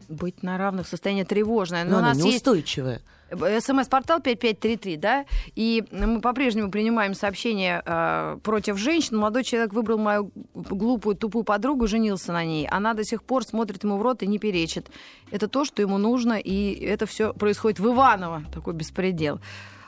Быть 0.08 0.42
на 0.42 0.58
равных 0.58 0.86
состояние 0.86 1.24
тревожное. 1.24 1.84
Но 1.84 1.92
Но 1.92 1.98
у 1.98 2.00
нас 2.00 2.16
есть 2.16 2.26
неустойчивое. 2.26 3.00
СМС-портал 3.30 4.20
5533, 4.20 4.96
да, 4.96 5.24
и 5.54 5.84
мы 5.90 6.20
по-прежнему 6.20 6.70
принимаем 6.70 7.14
сообщения 7.14 7.82
э, 7.84 8.38
против 8.42 8.76
женщин. 8.76 9.16
Молодой 9.16 9.44
человек 9.44 9.72
выбрал 9.72 9.98
мою 9.98 10.30
глупую, 10.54 11.16
тупую 11.16 11.44
подругу, 11.44 11.86
женился 11.86 12.32
на 12.32 12.44
ней. 12.44 12.68
Она 12.70 12.94
до 12.94 13.04
сих 13.04 13.22
пор 13.22 13.44
смотрит 13.44 13.82
ему 13.84 13.96
в 13.96 14.02
рот 14.02 14.22
и 14.22 14.26
не 14.26 14.38
перечит. 14.38 14.88
Это 15.30 15.48
то, 15.48 15.64
что 15.64 15.82
ему 15.82 15.98
нужно, 15.98 16.34
и 16.34 16.74
это 16.84 17.06
все 17.06 17.32
происходит 17.32 17.80
в 17.80 17.86
Иваново, 17.86 18.44
такой 18.52 18.74
беспредел. 18.74 19.40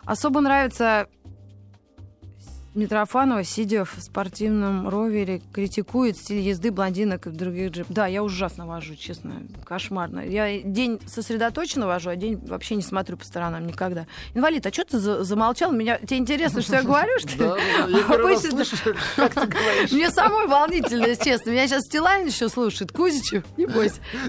Особо 0.05 0.41
нравится 0.41 1.09
Митрофанова, 2.77 3.43
сидя 3.43 3.85
в 3.87 3.95
спортивном 3.99 4.89
ровере, 4.89 5.41
критикует 5.53 6.19
стиль 6.19 6.41
езды 6.41 6.71
блондинок 6.71 7.27
и 7.27 7.31
других 7.31 7.71
джип. 7.73 7.87
Да, 7.89 8.07
я 8.07 8.23
ужасно 8.23 8.67
вожу, 8.67 8.95
честно, 8.97 9.43
кошмарно. 9.65 10.21
Я 10.21 10.61
день 10.61 11.01
сосредоточенно 11.07 11.87
вожу, 11.87 12.11
а 12.11 12.17
день 12.17 12.37
вообще 12.47 12.75
не 12.77 12.83
смотрю 12.83 13.17
по 13.17 13.25
сторонам 13.25 13.67
никогда. 13.67 14.07
Инвалид, 14.35 14.67
а 14.67 14.73
что 14.73 14.85
ты 14.85 14.99
за- 14.99 15.25
замолчал? 15.25 15.73
Меня... 15.73 15.97
Тебе 15.99 16.19
интересно, 16.19 16.61
что 16.61 16.77
я 16.77 16.83
говорю, 16.83 17.19
что 17.19 17.57
раз 17.57 18.45
Обычно- 18.45 18.95
как 19.17 19.35
ты 19.35 19.47
говоришь. 19.47 19.93
Мне 19.93 20.11
самой 20.11 20.47
волнительно, 20.47 21.07
если 21.07 21.25
честно. 21.25 21.51
Меня 21.51 21.67
сейчас 21.67 21.85
Стилайн 21.85 22.27
еще 22.27 22.49
слушает. 22.51 22.93
Кузичев. 22.93 23.45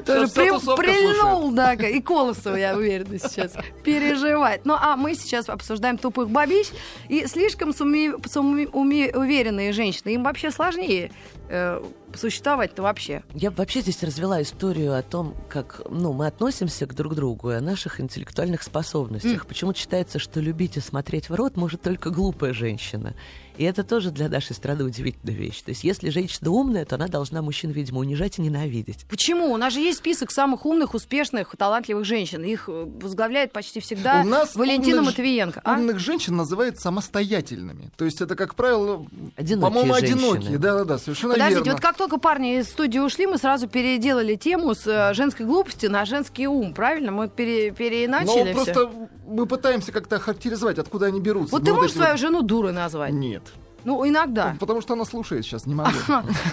Тоже 0.06 0.28
вся 0.28 0.42
при- 0.42 0.50
тусовка 0.52 0.82
прильнул, 0.84 1.52
да, 1.52 1.74
и 1.74 2.00
Колосова, 2.02 2.56
я 2.56 2.78
уверена, 2.78 3.20
сейчас 3.20 3.54
переживает. 3.84 4.66
Ну, 4.66 4.74
а 4.80 4.96
мы 4.96 5.16
сейчас 5.16 5.50
обсуждаем 5.50 5.98
тупых 5.98 6.30
бабищ. 6.30 6.68
И 7.10 7.26
слишком 7.28 7.72
суми- 7.72 8.16
уверенные 8.42 9.72
женщины, 9.74 10.14
им 10.14 10.24
вообще 10.24 10.52
сложнее 10.52 11.12
э, 11.50 11.84
существовать-то 12.14 12.82
вообще. 12.82 13.24
Я 13.34 13.52
вообще 13.52 13.82
здесь 13.82 14.02
развела 14.04 14.42
историю 14.42 14.98
о 14.98 15.02
том, 15.02 15.36
как 15.50 15.82
ну, 15.90 16.14
мы 16.14 16.28
относимся 16.28 16.86
к 16.86 16.94
друг 16.94 17.16
другу 17.16 17.52
и 17.52 17.56
о 17.56 17.62
наших 17.62 18.00
интеллектуальных 18.02 18.64
способностях. 18.64 19.46
Почему-то 19.46 19.80
считается, 19.80 20.20
что 20.20 20.40
любить 20.40 20.78
и 20.78 20.80
смотреть 20.80 21.30
в 21.30 21.36
рот 21.36 21.58
может 21.58 21.82
только 21.82 22.10
глупая 22.10 22.54
женщина. 22.54 23.16
И 23.58 23.64
это 23.64 23.84
тоже 23.84 24.12
для 24.12 24.30
нашей 24.30 24.54
страны 24.56 24.84
удивительная 24.84 25.36
вещь. 25.36 25.62
То 25.62 25.70
есть 25.72 25.84
если 25.84 26.10
женщина 26.10 26.52
умная, 26.52 26.86
то 26.86 26.96
она 26.96 27.08
должна 27.08 27.42
мужчин, 27.42 27.72
видимо, 27.72 28.00
унижать 28.00 28.38
и 28.38 28.42
ненавидеть. 28.42 29.06
Почему? 29.10 29.52
У 29.52 29.58
нас 29.58 29.74
же 29.74 29.80
есть 29.80 29.98
список 30.00 30.32
самых 30.32 30.66
умных, 30.66 30.94
успешных, 30.94 31.56
талантливых 31.58 32.06
женщин. 32.06 32.44
Их 32.44 32.66
э, 32.70 32.86
возглавляет 33.02 33.52
почти 33.52 33.80
всегда 33.80 34.22
У 34.24 34.28
нас 34.28 34.56
Валентина 34.56 35.00
умных 35.00 35.18
Матвиенко. 35.18 35.62
А? 35.64 35.74
Умных 35.74 36.00
женщин 36.00 36.36
называют 36.36 36.80
самостоятельными. 36.80 37.90
То 37.98 38.06
есть 38.06 38.22
это, 38.22 38.36
как 38.36 38.56
правило, 38.56 39.06
Одинокие 39.36 39.62
по-моему, 39.62 39.94
женщины. 39.96 40.18
одинокие. 40.18 40.58
Да-да-да, 40.58 40.98
совершенно 41.00 41.34
Подождите, 41.34 41.60
верно. 41.64 41.72
вот 41.74 41.82
как 41.82 41.98
только 41.98 42.18
парни 42.20 42.60
из 42.60 42.68
студии 42.70 43.00
ушли, 43.00 43.26
мы 43.28 43.38
сразу 43.38 43.68
переделали 43.68 44.36
тему 44.36 44.76
с 44.76 44.86
э, 44.86 45.14
женской 45.14 45.46
глупости 45.46 45.88
на 45.88 46.06
женский 46.06 46.48
ум, 46.48 46.74
правильно? 46.74 47.12
Мы 47.12 47.28
пере, 47.28 47.72
переиначили 47.72 48.54
всё. 48.54 48.54
просто 48.54 48.92
мы 49.28 49.46
пытаемся 49.46 49.92
как-то 49.92 50.18
охарактеризовать, 50.18 50.78
откуда 50.78 51.08
они 51.08 51.20
берутся. 51.20 51.52
Вот 51.52 51.64
ты 51.64 51.72
Ну, 51.72 51.76
можешь 51.78 51.92
эти 51.92 51.98
вот- 52.00 52.04
свою 52.06 52.18
жену 52.18 52.42
дурой 52.44 52.72
назвать? 52.72 53.12
Нет. 53.14 53.44
Ну, 53.88 54.06
иногда. 54.06 54.58
Потому 54.60 54.82
что 54.82 54.96
она 54.96 55.06
слушает 55.06 55.46
сейчас, 55.46 55.66
не 55.66 55.74
могу. 55.74 55.92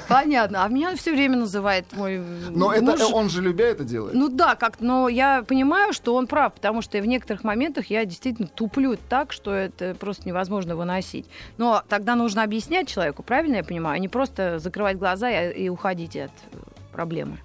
Понятно. 0.09 0.63
А 0.63 0.69
меня 0.69 0.95
все 0.95 1.11
время 1.11 1.37
называет 1.37 1.85
мой 1.93 2.23
Но 2.51 2.73
это 2.73 3.09
он 3.09 3.29
же 3.29 3.43
любя 3.43 3.65
это 3.65 3.83
делает. 3.83 4.15
Ну 4.15 4.29
да, 4.29 4.55
как, 4.55 4.81
но 4.81 5.09
я 5.09 5.43
понимаю, 5.43 5.93
что 5.93 6.15
он 6.15 6.29
прав, 6.29 6.55
потому 6.55 6.81
что 6.81 6.97
в 7.01 7.07
некоторых 7.07 7.43
моментах 7.43 7.87
я 7.87 8.05
действительно 8.05 8.47
туплю 8.47 8.97
так, 9.09 9.33
что 9.33 9.53
это 9.53 9.97
просто 9.97 10.29
невозможно 10.29 10.77
выносить. 10.77 11.27
Но 11.59 11.83
тогда 11.89 12.15
нужно 12.15 12.45
объяснять 12.45 12.87
человеку, 12.87 13.25
правильно 13.25 13.57
я 13.57 13.65
понимаю, 13.65 13.97
а 13.97 13.99
не 13.99 14.09
просто 14.09 14.61
закрывать 14.61 14.97
глаза 14.97 15.29
и, 15.29 15.65
и 15.65 15.69
уходить 15.69 16.17
от 16.17 16.31
э, 16.53 16.59
проблемы. 16.93 17.39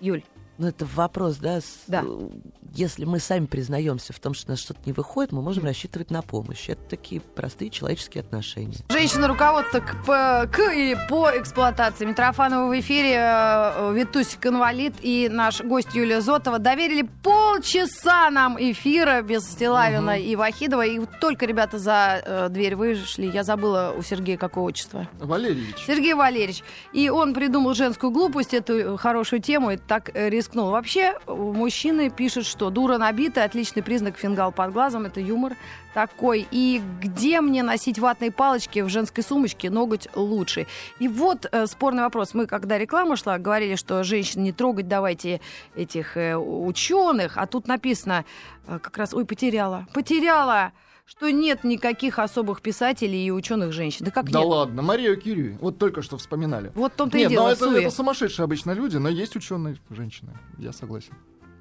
Юль. 0.00 0.24
Ну, 0.58 0.66
это 0.66 0.86
вопрос, 0.94 1.36
да, 1.36 1.60
Да. 1.86 2.02
э, 2.04 2.28
Если 2.74 3.04
мы 3.06 3.18
сами 3.20 3.46
признаемся 3.46 4.12
в 4.12 4.18
том, 4.20 4.34
что 4.34 4.48
у 4.48 4.50
нас 4.50 4.60
что-то 4.60 4.80
не 4.84 4.92
выходит, 4.92 5.32
мы 5.32 5.40
можем 5.40 5.64
рассчитывать 5.64 6.10
на 6.10 6.20
помощь. 6.20 6.68
Это 6.68 6.82
такие 6.82 7.20
простые 7.20 7.70
человеческие 7.70 8.20
отношения. 8.22 8.76
Женщина 8.90 9.26
руководство 9.28 9.78
к, 9.80 10.04
по- 10.04 10.46
к 10.52 10.60
и 10.74 10.94
по 11.08 11.30
эксплуатации. 11.34 12.04
Митрофанова 12.04 12.68
в 12.68 12.78
эфире, 12.80 13.14
э, 13.16 13.92
Витусик 13.94 14.44
инвалид 14.46 14.94
и 15.00 15.28
наш 15.30 15.62
гость 15.62 15.94
Юлия 15.94 16.20
Зотова 16.20 16.58
доверили 16.58 17.08
полчаса 17.22 18.28
нам 18.30 18.56
эфира 18.60 19.22
без 19.22 19.44
Стилавина 19.50 20.18
и 20.18 20.36
Вахидова. 20.36 20.84
И 20.84 20.98
вот 20.98 21.10
только 21.20 21.46
ребята 21.46 21.78
за 21.78 22.20
э, 22.24 22.48
дверь 22.50 22.76
вышли, 22.76 23.26
я 23.26 23.44
забыла 23.44 23.94
у 23.96 24.02
Сергея 24.02 24.36
какое 24.36 24.64
отчество. 24.64 25.08
Валерьевич. 25.20 25.76
Сергей 25.86 26.14
Валерьевич. 26.14 26.62
И 26.92 27.08
он 27.08 27.32
придумал 27.32 27.74
женскую 27.74 28.10
глупость, 28.12 28.52
эту 28.54 28.96
хорошую 28.98 29.40
тему, 29.40 29.70
и 29.70 29.76
так 29.76 30.10
э, 30.14 30.28
рискнул. 30.48 30.70
Вообще, 30.70 31.14
э, 31.26 31.32
мужчины 31.32 32.10
пишут, 32.10 32.46
что? 32.46 32.70
Дура 32.70 32.98
набитая, 32.98 33.44
отличный 33.44 33.82
признак 33.82 34.16
фингал 34.16 34.52
под 34.52 34.72
глазом, 34.72 35.06
это 35.06 35.20
юмор 35.20 35.54
такой. 35.94 36.46
И 36.50 36.82
где 37.00 37.40
мне 37.40 37.62
носить 37.62 37.98
ватные 37.98 38.30
палочки 38.30 38.80
в 38.80 38.88
женской 38.88 39.22
сумочке, 39.22 39.70
ноготь 39.70 40.08
лучше? 40.14 40.66
И 40.98 41.08
вот 41.08 41.46
э, 41.50 41.66
спорный 41.66 42.02
вопрос. 42.02 42.34
Мы, 42.34 42.46
когда 42.46 42.78
реклама 42.78 43.16
шла, 43.16 43.38
говорили, 43.38 43.76
что 43.76 44.02
женщин 44.04 44.42
не 44.42 44.52
трогать 44.52 44.88
давайте 44.88 45.40
этих 45.76 46.16
э, 46.16 46.36
ученых, 46.36 47.36
а 47.36 47.46
тут 47.46 47.68
написано 47.68 48.24
э, 48.66 48.78
как 48.80 48.96
раз, 48.96 49.14
ой, 49.14 49.24
потеряла, 49.24 49.86
потеряла 49.92 50.72
что 51.08 51.30
нет 51.30 51.64
никаких 51.64 52.18
особых 52.18 52.60
писателей 52.60 53.24
и 53.26 53.30
ученых 53.30 53.72
женщин. 53.72 54.04
Да 54.04 54.10
как 54.10 54.30
Да 54.30 54.40
нет? 54.40 54.48
ладно, 54.48 54.82
Мария 54.82 55.16
Кюри, 55.16 55.56
вот 55.58 55.78
только 55.78 56.02
что 56.02 56.18
вспоминали. 56.18 56.70
Вот 56.74 56.92
в 56.92 56.96
том-то 56.96 57.16
и 57.16 57.20
Нет, 57.22 57.30
дело. 57.30 57.46
ну 57.46 57.50
это, 57.50 57.80
это 57.80 57.90
сумасшедшие 57.90 58.44
обычно 58.44 58.72
люди, 58.72 58.98
но 58.98 59.08
есть 59.08 59.34
ученые 59.34 59.76
женщины, 59.88 60.32
я 60.58 60.70
согласен. 60.72 61.14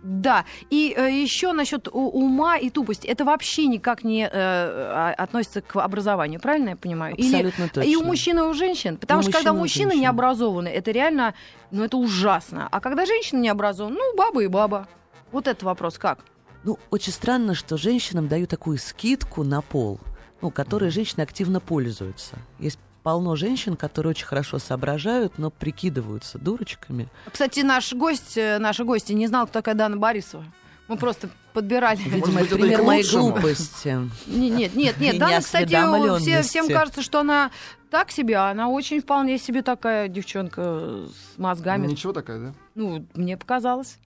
Да, 0.03 0.45
и 0.69 0.93
э, 0.95 1.09
еще 1.11 1.53
насчет 1.53 1.87
ума 1.91 2.57
и 2.57 2.69
тупости. 2.69 3.07
Это 3.07 3.25
вообще 3.25 3.65
никак 3.67 4.03
не 4.03 4.25
э, 4.25 4.29
а- 4.31 5.13
относится 5.17 5.61
к 5.61 5.75
образованию, 5.81 6.39
правильно 6.39 6.69
я 6.69 6.75
понимаю? 6.75 7.15
Абсолютно 7.17 7.67
точно. 7.69 7.89
И 7.89 7.95
у 7.95 8.03
мужчин, 8.03 8.37
и 8.37 8.41
у 8.41 8.53
женщин. 8.53 8.97
Потому 8.97 9.21
И 9.21 9.23
у 9.23 9.23
что 9.23 9.31
когда 9.31 9.49
и 9.51 9.53
мужчины 9.53 9.93
не 9.95 10.05
образованы, 10.05 10.67
это 10.67 10.91
реально, 10.91 11.33
ну 11.71 11.83
это 11.83 11.97
ужасно. 11.97 12.67
А 12.69 12.79
когда 12.79 13.05
женщина 13.05 13.39
не 13.39 13.49
образована, 13.49 13.95
ну 13.97 14.15
баба 14.15 14.43
и 14.43 14.47
баба. 14.47 14.87
Вот 15.31 15.47
это 15.47 15.65
вопрос 15.65 15.97
как? 15.97 16.19
Ну, 16.67 16.77
очень 16.89 17.13
странно, 17.13 17.55
что 17.55 17.77
женщинам 17.77 18.27
дают 18.27 18.49
такую 18.49 18.77
скидку 18.77 19.45
на 19.45 19.61
пол, 19.61 20.01
ну, 20.41 20.51
которой 20.51 20.89
женщины 20.89 21.21
активно 21.21 21.61
пользуются. 21.61 22.35
Есть 22.59 22.77
полно 23.03 23.37
женщин, 23.37 23.77
которые 23.77 24.09
очень 24.09 24.25
хорошо 24.25 24.59
соображают, 24.59 25.37
но 25.37 25.49
прикидываются 25.49 26.37
дурочками. 26.37 27.07
Кстати, 27.31 27.61
наш 27.61 27.93
гость, 27.93 28.37
э, 28.37 28.57
наша 28.59 28.83
гостья 28.83 29.13
не 29.13 29.27
знал, 29.27 29.45
кто 29.47 29.59
такая 29.59 29.75
Дана 29.75 29.95
Борисова. 29.95 30.43
Мы 30.89 30.97
просто 30.97 31.29
подбирали. 31.53 31.99
Видимо, 31.99 32.41
быть, 32.41 32.47
это 32.47 32.55
пример 32.57 32.83
моей 32.83 33.09
глупости. 33.09 33.97
Не- 34.27 34.49
Нет, 34.49 34.75
нет, 34.75 34.99
нет. 34.99 35.19
Дана, 35.19 35.39
кстати, 35.39 35.73
все, 36.19 36.41
всем 36.41 36.67
кажется, 36.67 37.01
что 37.01 37.21
она 37.21 37.51
так 37.89 38.11
себе, 38.11 38.35
а 38.35 38.51
она 38.51 38.67
очень 38.67 38.99
вполне 38.99 39.37
себе 39.37 39.61
такая 39.61 40.09
девчонка 40.09 41.05
с 41.07 41.37
мозгами. 41.37 41.87
Ничего 41.87 42.11
такая, 42.11 42.39
да? 42.39 42.53
Ну, 42.75 43.05
мне 43.13 43.37
показалось. 43.37 43.99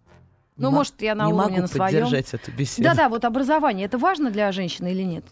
Ну, 0.61 0.69
мо- 0.71 0.77
может, 0.77 1.01
я 1.01 1.15
на 1.15 1.25
не 1.27 1.33
уровне 1.33 1.49
могу 1.51 1.61
на 1.63 1.67
своем. 1.67 1.85
поддержать 2.05 2.33
эту 2.33 2.51
беседу. 2.51 2.83
Да-да, 2.87 3.09
вот 3.09 3.25
образование, 3.25 3.85
это 3.85 3.97
важно 3.97 4.31
для 4.31 4.51
женщины 4.51 4.91
или 4.91 5.03
нет? 5.03 5.25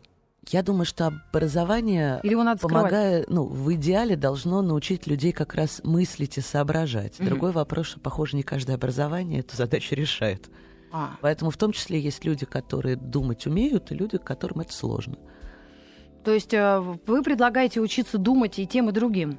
Я 0.50 0.64
думаю, 0.64 0.86
что 0.86 1.08
образование 1.08 2.20
Или 2.24 2.32
его 2.32 2.44
надо 2.44 2.60
скрывать? 2.60 2.82
помогая, 2.84 3.26
ну, 3.28 3.44
в 3.46 3.74
идеале 3.76 4.16
должно 4.16 4.62
научить 4.62 5.06
людей 5.08 5.32
как 5.32 5.54
раз 5.54 5.82
мыслить 5.84 6.38
и 6.38 6.42
соображать. 6.42 7.20
Мгм. 7.20 7.30
Другой 7.30 7.52
вопрос, 7.52 7.88
что, 7.88 8.00
похоже, 8.00 8.36
не 8.36 8.44
каждое 8.44 8.76
образование 8.76 9.42
эту 9.42 9.56
задачу 9.56 9.96
решает. 9.96 10.50
А, 10.92 11.12
Поэтому 11.22 11.52
в 11.52 11.58
том 11.58 11.72
числе 11.72 12.00
есть 12.00 12.26
люди, 12.26 12.46
которые 12.48 12.96
думать 12.96 13.46
умеют, 13.46 13.92
и 13.92 13.96
люди, 13.96 14.18
которым 14.18 14.62
это 14.62 14.74
сложно. 14.74 15.18
то 16.24 16.34
есть 16.34 16.54
э, 16.54 16.80
вы 16.80 17.22
предлагаете 17.24 17.80
учиться 17.80 18.18
думать 18.18 18.60
и 18.60 18.66
тем, 18.68 18.90
и 18.90 18.92
другим. 18.92 19.38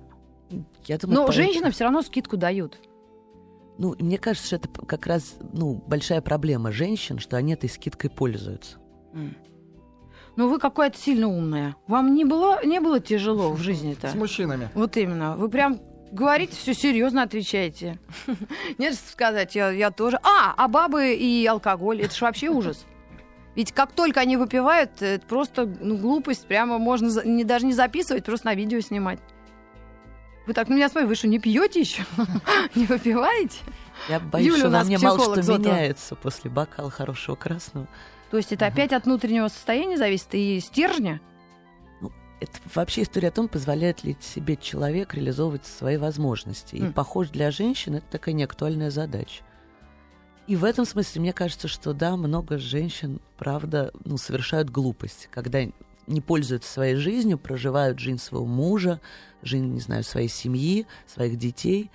Я 0.86 0.98
думаю, 0.98 1.20
Но 1.20 1.26
по- 1.26 1.32
женщинам 1.32 1.72
все 1.72 1.84
равно 1.84 2.02
скидку 2.02 2.36
дают. 2.36 2.78
Ну, 3.80 3.96
мне 3.98 4.18
кажется, 4.18 4.46
что 4.46 4.56
это 4.56 4.68
как 4.68 5.06
раз 5.06 5.36
ну, 5.54 5.82
большая 5.86 6.20
проблема 6.20 6.70
женщин, 6.70 7.18
что 7.18 7.38
они 7.38 7.54
этой 7.54 7.70
скидкой 7.70 8.10
пользуются. 8.10 8.76
М. 9.14 9.34
Ну, 10.36 10.50
вы 10.50 10.58
какая-то 10.58 10.98
сильно 10.98 11.28
умная. 11.28 11.76
Вам 11.86 12.14
не 12.14 12.26
было, 12.26 12.62
не 12.62 12.78
было 12.78 13.00
тяжело 13.00 13.52
в 13.52 13.58
жизни-то? 13.58 14.08
С 14.08 14.14
мужчинами. 14.14 14.68
Вот 14.74 14.98
именно. 14.98 15.34
Вы 15.38 15.48
прям 15.48 15.80
говорите, 16.12 16.56
все 16.56 16.74
серьезно 16.74 17.22
отвечаете. 17.22 17.98
Нет, 18.78 18.96
что 18.96 19.10
сказать, 19.10 19.54
я, 19.54 19.70
я 19.70 19.90
тоже. 19.90 20.18
А, 20.24 20.52
а 20.58 20.68
бабы 20.68 21.14
и 21.14 21.46
алкоголь, 21.46 22.02
это 22.02 22.14
же 22.14 22.26
вообще 22.26 22.50
ужас. 22.50 22.84
Ведь 23.56 23.72
как 23.72 23.92
только 23.92 24.20
они 24.20 24.36
выпивают, 24.36 25.00
это 25.00 25.26
просто 25.26 25.64
ну, 25.80 25.96
глупость, 25.96 26.46
прямо 26.46 26.76
можно 26.76 27.08
за- 27.08 27.26
не, 27.26 27.44
даже 27.44 27.64
не 27.64 27.72
записывать, 27.72 28.24
просто 28.26 28.48
на 28.48 28.54
видео 28.54 28.80
снимать. 28.80 29.20
Вы 30.50 30.54
так 30.54 30.68
на 30.68 30.74
меня 30.74 30.88
смотрите, 30.88 31.06
вы 31.08 31.14
что, 31.14 31.28
не 31.28 31.38
пьете 31.38 31.78
еще? 31.78 32.04
Не 32.74 32.84
выпиваете? 32.86 33.58
Я 34.08 34.18
боюсь, 34.18 34.48
Юля 34.48 34.58
что 34.58 34.66
у 34.66 34.70
на 34.72 34.78
нас 34.78 34.86
мне 34.88 34.98
мало 34.98 35.20
что 35.20 35.42
Зотова. 35.42 35.58
меняется 35.58 36.16
после 36.16 36.50
бокала 36.50 36.90
хорошего 36.90 37.36
красного. 37.36 37.86
То 38.32 38.36
есть 38.36 38.50
это 38.50 38.66
опять 38.66 38.92
от 38.92 39.04
внутреннего 39.04 39.46
состояния 39.46 39.96
зависит 39.96 40.26
и 40.32 40.58
стержня? 40.58 41.20
Это 42.40 42.58
вообще 42.74 43.02
история 43.02 43.28
о 43.28 43.30
том, 43.30 43.46
позволяет 43.46 44.02
ли 44.02 44.16
себе 44.20 44.56
человек 44.56 45.14
реализовывать 45.14 45.66
свои 45.66 45.98
возможности. 45.98 46.74
И, 46.74 46.82
М. 46.82 46.92
похоже, 46.94 47.30
для 47.30 47.52
женщин 47.52 47.94
это 47.94 48.06
такая 48.10 48.34
неактуальная 48.34 48.90
задача. 48.90 49.44
И 50.48 50.56
в 50.56 50.64
этом 50.64 50.84
смысле 50.84 51.20
мне 51.20 51.32
кажется, 51.32 51.68
что 51.68 51.92
да, 51.92 52.16
много 52.16 52.58
женщин, 52.58 53.20
правда, 53.38 53.92
ну, 54.04 54.16
совершают 54.16 54.68
глупость, 54.68 55.28
когда 55.30 55.64
не 56.10 56.20
пользуются 56.20 56.70
своей 56.72 56.96
жизнью, 56.96 57.38
проживают 57.38 57.98
жизнь 57.98 58.18
своего 58.18 58.46
мужа, 58.46 59.00
жизнь, 59.42 59.66
не 59.66 59.80
знаю, 59.80 60.04
своей 60.04 60.28
семьи, 60.28 60.86
своих 61.06 61.38
детей. 61.38 61.90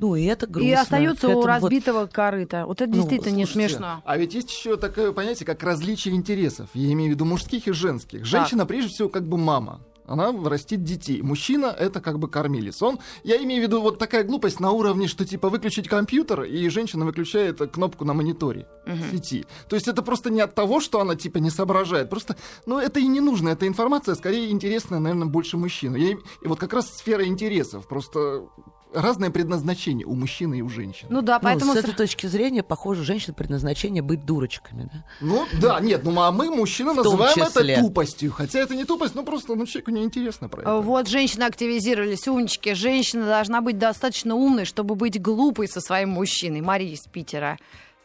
Ну, 0.00 0.16
и 0.16 0.24
это 0.24 0.46
грустно. 0.46 0.68
И 0.68 0.72
остаются 0.72 1.20
К 1.22 1.24
у 1.24 1.30
этому 1.30 1.40
вот- 1.42 1.46
разбитого 1.46 2.06
корыта. 2.06 2.66
Вот 2.66 2.80
это 2.80 2.90
Ну, 2.90 2.96
действительно 2.96 3.36
не 3.36 3.44
Слушайте, 3.46 3.68
смешно. 3.74 4.02
А 4.04 4.16
ведь 4.18 4.34
есть 4.34 4.50
еще 4.50 4.76
такое 4.76 5.12
понятие, 5.12 5.46
как 5.46 5.62
различие 5.62 6.14
интересов. 6.14 6.68
Я 6.74 6.92
имею 6.92 7.12
в 7.12 7.14
виду 7.14 7.24
мужских 7.24 7.68
и 7.68 7.72
женских. 7.72 8.24
Женщина, 8.24 8.66
прежде 8.66 8.90
всего, 8.90 9.08
как 9.08 9.24
бы 9.26 9.38
мама. 9.38 9.80
Она 10.06 10.32
растит 10.48 10.82
детей. 10.84 11.22
Мужчина— 11.22 11.66
это 11.78 12.00
как 12.00 12.18
бы 12.18 12.28
кормилец. 12.28 12.82
Он, 12.82 12.98
я 13.22 13.36
имею 13.42 13.62
в 13.62 13.66
виду 13.66 13.80
вот 13.80 13.98
такая 13.98 14.22
глупость 14.24 14.60
на 14.60 14.70
уровне, 14.70 15.08
что 15.08 15.24
типа 15.24 15.48
выключить 15.48 15.88
компьютер, 15.88 16.42
и 16.42 16.68
женщина 16.68 17.04
выключает 17.04 17.58
кнопку 17.72 18.04
на 18.04 18.12
мониторе 18.12 18.66
Мгм. 18.86 19.10
сети. 19.12 19.46
То 19.68 19.76
есть 19.76 19.88
это 19.88 20.02
просто 20.02 20.30
не 20.30 20.40
от 20.40 20.54
того, 20.54 20.80
что 20.80 21.00
она 21.00 21.14
типа 21.14 21.38
не 21.38 21.50
соображает. 21.50 22.10
Просто, 22.10 22.36
ну 22.66 22.78
это 22.78 23.00
и 23.00 23.06
не 23.06 23.20
нужно. 23.20 23.48
Эта 23.50 23.66
информация 23.66 24.14
скорее 24.14 24.50
интересная, 24.50 24.98
наверное, 25.00 25.26
больше 25.26 25.56
мужчину. 25.56 25.96
Я, 25.96 26.10
и 26.10 26.16
вот 26.44 26.58
как 26.58 26.72
раз 26.74 26.90
сфера 26.90 27.24
интересов. 27.26 27.86
Просто 27.88 28.46
разное 28.94 29.30
предназначение 29.30 30.06
у 30.06 30.14
мужчины 30.14 30.58
и 30.58 30.62
у 30.62 30.68
женщины. 30.68 31.08
Ну 31.10 31.22
да, 31.22 31.34
Ну, 31.34 31.40
поэтому... 31.42 31.72
с 31.72 31.76
сра- 31.76 31.80
этой 31.80 31.94
точки 31.94 32.26
зрения, 32.26 32.62
похоже, 32.62 33.04
женщин 33.04 33.34
предназначение 33.34 34.02
быть 34.02 34.24
дурочками. 34.24 34.88
Да? 34.92 35.04
Ну 35.20 35.46
да, 35.60 35.80
нет, 35.80 36.02
ну 36.04 36.18
а 36.20 36.30
мы, 36.32 36.50
мужчины, 36.50 36.92
В 36.92 36.96
называем 36.96 37.34
числе. 37.34 37.72
это 37.74 37.82
тупостью. 37.82 38.32
Хотя 38.32 38.60
это 38.60 38.74
не 38.74 38.84
тупость, 38.84 39.14
ну 39.14 39.24
просто 39.24 39.54
ну, 39.54 39.66
человеку 39.66 39.90
неинтересно 39.90 40.48
про 40.48 40.62
это. 40.62 40.76
Вот 40.76 41.08
женщины 41.08 41.42
активизировались, 41.44 42.26
умнички. 42.28 42.74
Женщина 42.74 43.26
должна 43.26 43.60
быть 43.60 43.78
достаточно 43.78 44.34
умной, 44.34 44.64
чтобы 44.64 44.94
быть 44.94 45.20
глупой 45.20 45.68
со 45.68 45.80
своим 45.80 46.10
мужчиной. 46.10 46.60
Мария 46.60 46.92
из 46.94 47.02
Питера. 47.02 47.58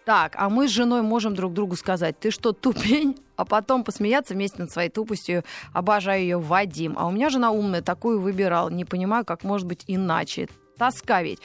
Так, 0.06 0.34
а 0.38 0.50
мы 0.50 0.68
с 0.68 0.72
женой 0.72 1.04
можем 1.04 1.36
друг 1.36 1.54
другу 1.54 1.76
сказать, 1.76 2.20
ты 2.20 2.32
что, 2.32 2.52
тупень? 2.52 3.16
А 3.36 3.46
потом 3.46 3.84
посмеяться 3.84 4.34
вместе 4.34 4.58
над 4.62 4.72
своей 4.72 4.90
тупостью. 4.90 5.44
Обожаю 5.72 6.22
ее, 6.22 6.40
Вадим. 6.40 6.96
А 6.98 7.06
у 7.08 7.12
меня 7.12 7.30
жена 7.30 7.52
умная, 7.52 7.82
такую 7.84 8.20
выбирал. 8.20 8.70
Не 8.72 8.86
понимаю, 8.86 9.24
как 9.24 9.44
может 9.44 9.68
быть 9.68 9.84
иначе. 9.88 10.50
Тоска 10.80 11.22
ведь. 11.22 11.40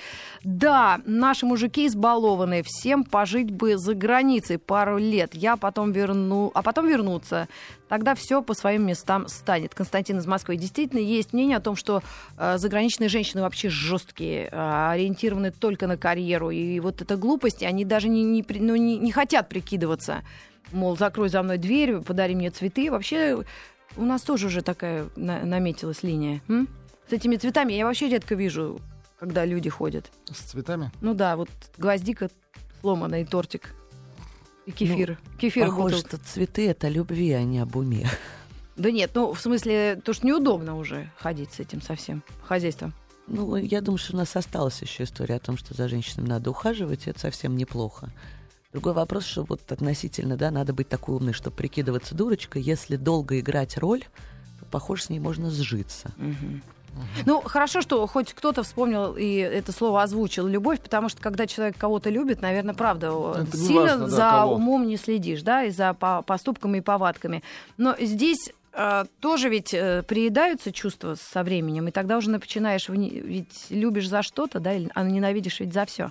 Да, 0.44 1.00
наши 1.04 1.44
мужики 1.44 1.86
избалованные. 1.88 2.62
Всем 2.64 3.02
пожить 3.02 3.50
бы 3.50 3.76
за 3.76 3.94
границей 3.94 4.58
пару 4.58 4.96
лет. 4.96 5.34
Я 5.34 5.56
потом 5.56 5.90
верну... 5.90 6.52
А 6.54 6.62
потом 6.62 6.86
вернуться. 6.86 7.48
Тогда 7.88 8.14
все 8.14 8.42
по 8.42 8.54
своим 8.54 8.86
местам 8.86 9.26
станет. 9.26 9.74
Константин 9.74 10.18
из 10.18 10.26
Москвы. 10.26 10.56
Действительно, 10.56 11.00
есть 11.00 11.32
мнение 11.32 11.56
о 11.56 11.60
том, 11.60 11.74
что 11.74 12.02
э, 12.38 12.58
заграничные 12.58 13.08
женщины 13.08 13.42
вообще 13.42 13.68
жесткие, 13.68 14.48
э, 14.50 14.90
ориентированы 14.92 15.50
только 15.50 15.88
на 15.88 15.96
карьеру. 15.96 16.50
И 16.50 16.78
вот 16.78 17.02
эта 17.02 17.16
глупость, 17.16 17.64
они 17.64 17.84
даже 17.84 18.08
не, 18.08 18.22
не, 18.22 18.44
ну, 18.60 18.76
не, 18.76 18.98
не 18.98 19.10
хотят 19.10 19.48
прикидываться. 19.48 20.22
Мол, 20.70 20.96
закрой 20.96 21.28
за 21.28 21.42
мной 21.42 21.58
дверь, 21.58 21.98
подари 22.00 22.36
мне 22.36 22.50
цветы. 22.50 22.88
Вообще, 22.90 23.44
у 23.96 24.04
нас 24.04 24.22
тоже 24.22 24.46
уже 24.46 24.62
такая 24.62 25.06
на- 25.16 25.44
наметилась 25.44 26.04
линия. 26.04 26.40
м? 26.48 26.68
С 27.08 27.12
этими 27.12 27.36
цветами 27.36 27.72
я 27.74 27.84
вообще 27.84 28.08
редко 28.08 28.34
вижу, 28.34 28.80
когда 29.24 29.44
люди 29.44 29.70
ходят. 29.70 30.10
С 30.30 30.38
цветами. 30.38 30.92
Ну 31.00 31.14
да, 31.14 31.36
вот 31.36 31.48
гвоздика 31.78 32.30
сломанная 32.80 33.22
и 33.22 33.24
тортик. 33.24 33.74
И 34.66 34.72
кефир. 34.72 35.18
кефир 35.38 35.66
в 35.66 35.70
Похоже, 35.70 35.96
бутылке. 35.96 36.16
что 36.16 36.32
цветы— 36.32 36.68
это 36.70 36.86
о 36.88 36.90
любви, 36.90 37.32
а 37.32 37.42
не 37.42 37.58
об 37.58 37.76
уме. 37.76 38.08
Да 38.76 38.90
нет, 38.90 39.12
ну 39.14 39.32
в 39.32 39.40
смысле, 39.40 40.02
то, 40.04 40.12
что 40.12 40.26
неудобно 40.26 40.76
уже 40.76 41.12
ходить 41.16 41.52
с 41.52 41.60
этим 41.60 41.80
совсем 41.80 42.24
хозяйством. 42.42 42.92
Ну, 43.28 43.54
я 43.54 43.80
думаю, 43.80 43.98
что 43.98 44.14
у 44.14 44.16
нас 44.16 44.34
осталась 44.34 44.82
еще 44.82 45.04
история 45.04 45.36
о 45.36 45.38
том, 45.38 45.56
что 45.56 45.74
за 45.74 45.86
женщинами 45.86 46.26
надо 46.26 46.50
ухаживать, 46.50 47.06
и 47.06 47.10
это 47.10 47.20
совсем 47.20 47.56
неплохо. 47.56 48.12
Другой 48.72 48.92
вопрос, 48.92 49.26
что 49.26 49.44
вот 49.44 49.70
относительно, 49.70 50.36
да, 50.36 50.50
надо 50.50 50.72
быть 50.72 50.88
такой 50.88 51.14
умной, 51.14 51.34
чтобы 51.34 51.54
прикидываться 51.54 52.16
дурочкой. 52.16 52.62
Если 52.62 52.96
долго 52.96 53.38
играть 53.38 53.78
роль, 53.78 54.02
то, 54.58 54.66
похоже, 54.66 55.04
с 55.04 55.08
ней 55.08 55.20
можно 55.20 55.50
сжиться. 55.50 56.12
Ну, 57.26 57.40
хорошо, 57.42 57.80
что 57.80 58.06
хоть 58.06 58.32
кто-то 58.32 58.62
вспомнил 58.62 59.14
и 59.16 59.34
это 59.36 59.72
слово 59.72 60.02
озвучил 60.02 60.46
любовь, 60.46 60.80
потому 60.80 61.08
что 61.08 61.20
когда 61.22 61.46
человек 61.46 61.76
кого-то 61.78 62.10
любит, 62.10 62.40
наверное, 62.42 62.74
правда, 62.74 63.08
Это 63.36 63.56
не 63.56 63.66
сильно 63.66 63.80
важно, 63.82 63.98
да, 64.06 64.08
за 64.08 64.30
кого. 64.40 64.54
умом 64.54 64.86
не 64.86 64.96
следишь, 64.96 65.42
да, 65.42 65.64
и 65.64 65.70
за 65.70 65.94
по- 65.94 66.22
поступками 66.22 66.78
и 66.78 66.80
повадками. 66.80 67.42
Но 67.76 67.94
здесь 68.00 68.52
э, 68.72 69.04
тоже 69.20 69.48
ведь 69.48 69.72
э, 69.74 70.02
приедаются 70.02 70.72
чувства 70.72 71.14
со 71.14 71.42
временем, 71.42 71.88
и 71.88 71.90
тогда 71.90 72.16
уже 72.16 72.30
начинаешь, 72.30 72.88
ведь 72.88 73.66
любишь 73.70 74.08
за 74.08 74.22
что-то, 74.22 74.60
да, 74.60 74.72
или- 74.74 74.90
а 74.94 75.02
ненавидишь 75.04 75.60
ведь 75.60 75.72
за 75.72 75.84
все 75.86 76.10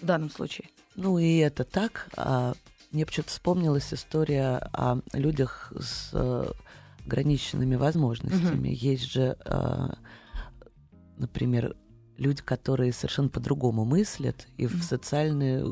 в 0.00 0.06
данном 0.06 0.30
случае. 0.30 0.68
Ну 0.96 1.18
и 1.18 1.38
это 1.38 1.64
так. 1.64 2.08
А 2.16 2.52
мне 2.90 3.06
почему-то 3.06 3.30
вспомнилась 3.30 3.92
история 3.94 4.68
о 4.72 4.98
людях 5.12 5.72
с 5.80 6.10
э, 6.12 6.44
ограниченными 7.06 7.76
возможностями. 7.76 8.68
Есть 8.68 9.10
же, 9.10 9.36
э, 9.44 9.88
например, 11.18 11.76
люди, 12.16 12.42
которые 12.42 12.92
совершенно 12.92 13.28
по-другому 13.28 13.84
мыслят 13.84 14.46
и 14.56 14.66
в 14.66 14.82
социальные 14.82 15.64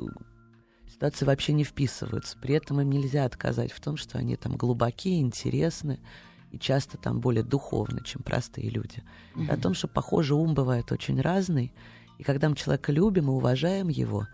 ситуации 0.89 1.25
вообще 1.25 1.53
не 1.53 1.65
вписываются. 1.65 2.37
При 2.39 2.55
этом 2.55 2.81
им 2.81 2.91
нельзя 2.91 3.25
отказать 3.25 3.73
в 3.73 3.81
том, 3.81 3.97
что 3.97 4.19
они 4.19 4.37
там 4.37 4.57
глубокие, 4.57 5.21
интересны 5.21 6.01
и 6.51 6.59
часто 6.59 6.99
там 6.99 7.21
более 7.21 7.45
духовны, 7.45 8.03
чем 8.05 8.23
простые 8.23 8.71
люди. 8.71 9.03
И 9.37 9.49
о 9.49 9.57
том, 9.57 9.75
что, 9.75 9.89
похоже, 9.89 10.35
ум 10.35 10.55
бывает 10.55 10.91
очень 10.91 11.21
разный, 11.21 11.73
и 12.21 12.23
когда 12.23 12.49
мы 12.51 12.57
человека 12.57 12.93
любим 12.93 13.27
и 13.29 13.31
уважаем 13.31 13.89
его, 13.89 14.27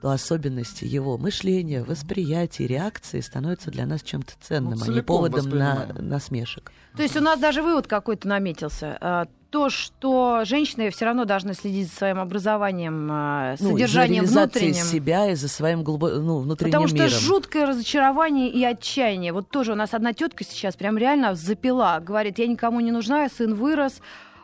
то 0.00 0.10
особенности 0.10 0.84
его 0.86 1.18
мышления, 1.18 1.84
восприятия, 1.84 2.66
реакции 2.66 3.20
становятся 3.20 3.70
для 3.70 3.84
нас 3.86 4.02
чем-то 4.02 4.32
ценным, 4.40 4.78
Ну, 4.78 4.84
а 4.84 4.88
не 4.88 5.02
поводом 5.02 5.48
на 5.50 5.86
насмешек. 5.98 6.72
То 6.96 7.02
есть 7.02 7.16
у 7.16 7.20
нас 7.20 7.38
даже 7.38 7.62
вывод 7.62 7.86
какой-то 7.86 8.26
наметился. 8.28 8.96
А, 9.00 9.26
То, 9.50 9.70
что 9.70 10.42
женщины 10.44 10.90
все 10.90 11.04
равно 11.06 11.24
должны 11.24 11.54
следить 11.54 11.88
за 11.90 11.96
своим 11.96 12.18
образованием, 12.18 13.08
а, 13.10 13.56
Ну, 13.60 13.70
содержанием 13.72 14.26
за 14.26 14.40
внутренним. 14.40 14.74
себя 14.84 15.30
и 15.30 15.34
за 15.36 15.48
своим 15.48 15.82
глубо... 15.84 16.10
ну, 16.10 16.38
внутренним 16.40 16.72
Потому 16.72 16.88
что 16.88 16.96
миром. 16.96 17.08
жуткое 17.10 17.66
разочарование 17.66 18.50
и 18.50 18.62
отчаяние. 18.64 19.32
Вот 19.32 19.48
тоже 19.50 19.72
у 19.72 19.74
нас 19.74 19.94
одна 19.94 20.12
тетка 20.12 20.44
сейчас 20.44 20.76
прям 20.76 20.98
реально 20.98 21.34
запила. 21.34 21.98
Говорит, 22.00 22.38
я 22.38 22.46
никому 22.46 22.80
не 22.80 22.90
нужна, 22.90 23.28
сын 23.28 23.54
вырос, 23.54 24.00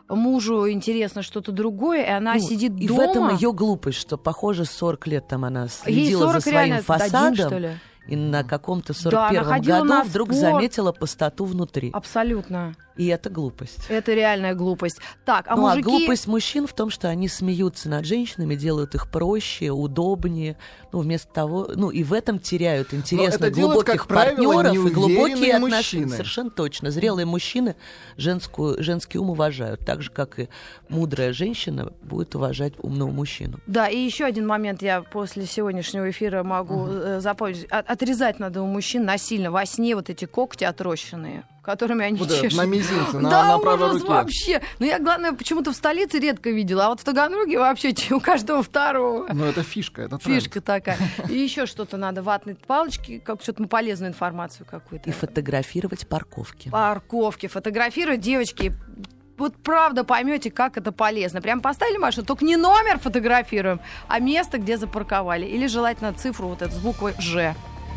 мужу 0.09 0.69
интересно 0.69 1.21
что-то 1.21 1.51
другое, 1.51 2.03
и 2.03 2.09
она 2.09 2.33
Ну, 2.35 2.39
сидит 2.39 2.73
и 2.79 2.87
дома. 2.87 2.99
в 2.99 3.01
этом 3.09 3.35
ее 3.35 3.51
глупость, 3.53 3.97
что, 3.99 4.17
похоже, 4.17 4.65
40 4.65 5.07
лет 5.07 5.27
там 5.27 5.45
она 5.45 5.63
Ей 5.63 5.69
следила 5.69 6.19
40 6.23 6.33
за 6.33 6.41
своим 6.41 6.55
реально 6.57 6.81
фасадом, 6.83 7.35
что 7.35 7.57
ли? 7.57 7.69
И 8.07 8.15
на 8.15 8.43
каком-то 8.43 8.93
Да, 9.09 9.29
она 9.29 9.39
41-м 9.39 9.45
ходила 9.45 9.79
году 9.83 10.09
вдруг 10.09 10.27
спорт. 10.29 10.39
заметила 10.39 10.91
пустоту 10.91 11.45
внутри. 11.45 11.91
Абсолютно. 11.93 12.75
И 12.97 13.07
это 13.07 13.29
глупость. 13.29 13.79
Это 13.89 14.13
реальная 14.13 14.53
глупость. 14.53 14.99
Так, 15.25 15.45
а 15.49 15.55
ну, 15.55 15.63
мужики... 15.63 15.81
а 15.81 15.83
глупость 15.83 16.27
мужчин 16.27 16.65
в 16.65 16.73
том, 16.73 16.89
что 16.89 17.09
они 17.09 17.27
смеются 17.27 17.89
над 17.89 18.05
женщинами, 18.05 18.55
делают 18.55 18.95
их 18.95 19.11
проще, 19.11 19.69
удобнее, 19.69 20.57
ну, 20.93 20.99
вместо 20.99 21.31
того, 21.33 21.69
ну, 21.75 21.89
и 21.89 22.03
в 22.03 22.13
этом 22.13 22.39
теряют 22.39 22.93
интерес 22.93 23.37
на 23.37 23.49
делают, 23.49 23.85
глубоких 23.85 24.07
правило, 24.07 24.53
партнеров 24.53 24.73
и 24.73 24.93
глубокие 24.93 25.17
неуверенные 25.17 25.55
отношения. 25.55 26.03
мужчины. 26.03 26.09
Совершенно 26.09 26.49
точно. 26.51 26.91
Зрелые 26.91 27.25
мужчины 27.25 27.75
женскую, 28.15 28.81
женский 28.81 29.17
ум 29.17 29.31
уважают, 29.31 29.85
так 29.85 30.01
же, 30.01 30.09
как 30.09 30.39
и 30.39 30.47
мудрая 30.87 31.33
женщина 31.33 31.91
будет 32.01 32.33
уважать 32.35 32.73
умного 32.81 33.11
мужчину. 33.11 33.59
Да, 33.67 33.89
и 33.89 33.97
еще 33.97 34.23
один 34.23 34.47
момент 34.47 34.81
я 34.81 35.01
после 35.01 35.45
сегодняшнего 35.45 36.09
эфира 36.09 36.43
могу 36.43 36.87
э, 36.87 37.19
запомнить. 37.19 37.67
От- 37.95 38.01
отрезать 38.01 38.39
надо 38.39 38.61
у 38.61 38.67
мужчин 38.67 39.05
насильно 39.05 39.51
во 39.51 39.65
сне 39.65 39.95
вот 39.95 40.09
эти 40.09 40.25
когти 40.25 40.63
отрощенные, 40.63 41.43
которыми 41.63 42.05
они 42.05 42.17
Вот 42.19 42.29
это, 42.29 42.41
чешут. 42.41 42.59
на 42.59 42.65
мизинце, 42.65 43.19
на, 43.19 43.29
да, 43.29 43.47
на 43.47 43.57
правой 43.57 43.89
ужас 43.89 44.01
руке. 44.01 44.13
вообще. 44.13 44.61
Но 44.79 44.85
я, 44.85 44.99
главное, 44.99 45.31
почему-то 45.31 45.71
в 45.71 45.75
столице 45.75 46.19
редко 46.19 46.49
видела, 46.51 46.85
а 46.85 46.89
вот 46.89 46.99
в 46.99 47.03
Таганроге 47.03 47.57
вообще 47.57 47.93
у 48.11 48.19
каждого 48.19 48.61
второго. 48.63 49.27
Ну, 49.33 49.45
это 49.45 49.63
фишка, 49.63 50.03
это 50.03 50.17
тренд. 50.17 50.43
Фишка 50.43 50.61
такая. 50.61 50.97
И 51.29 51.33
еще 51.37 51.65
что-то 51.65 51.97
надо, 51.97 52.21
ватные 52.21 52.55
палочки, 52.55 53.19
как 53.19 53.41
что-то 53.41 53.65
полезную 53.67 54.11
информацию 54.11 54.65
какую-то. 54.69 55.09
И 55.09 55.13
фотографировать 55.13 56.07
парковки. 56.07 56.69
Парковки, 56.69 57.47
фотографировать, 57.47 58.19
девочки. 58.19 58.73
Вот 59.37 59.53
правда 59.57 60.05
поймете, 60.05 60.49
как 60.49 60.77
это 60.77 60.93
полезно. 60.93 61.41
Прям 61.41 61.59
поставили 61.59 61.97
машину, 61.97 62.25
только 62.25 62.45
не 62.45 62.55
номер 62.55 62.99
фотографируем, 62.99 63.81
а 64.07 64.19
место, 64.19 64.57
где 64.59 64.77
запарковали. 64.77 65.45
Или 65.45 65.67
желательно 65.67 66.13
цифру 66.13 66.47
вот 66.47 66.61
эту 66.61 66.73
с 66.73 66.77
буквой 66.77 67.13
«Ж». 67.19 67.53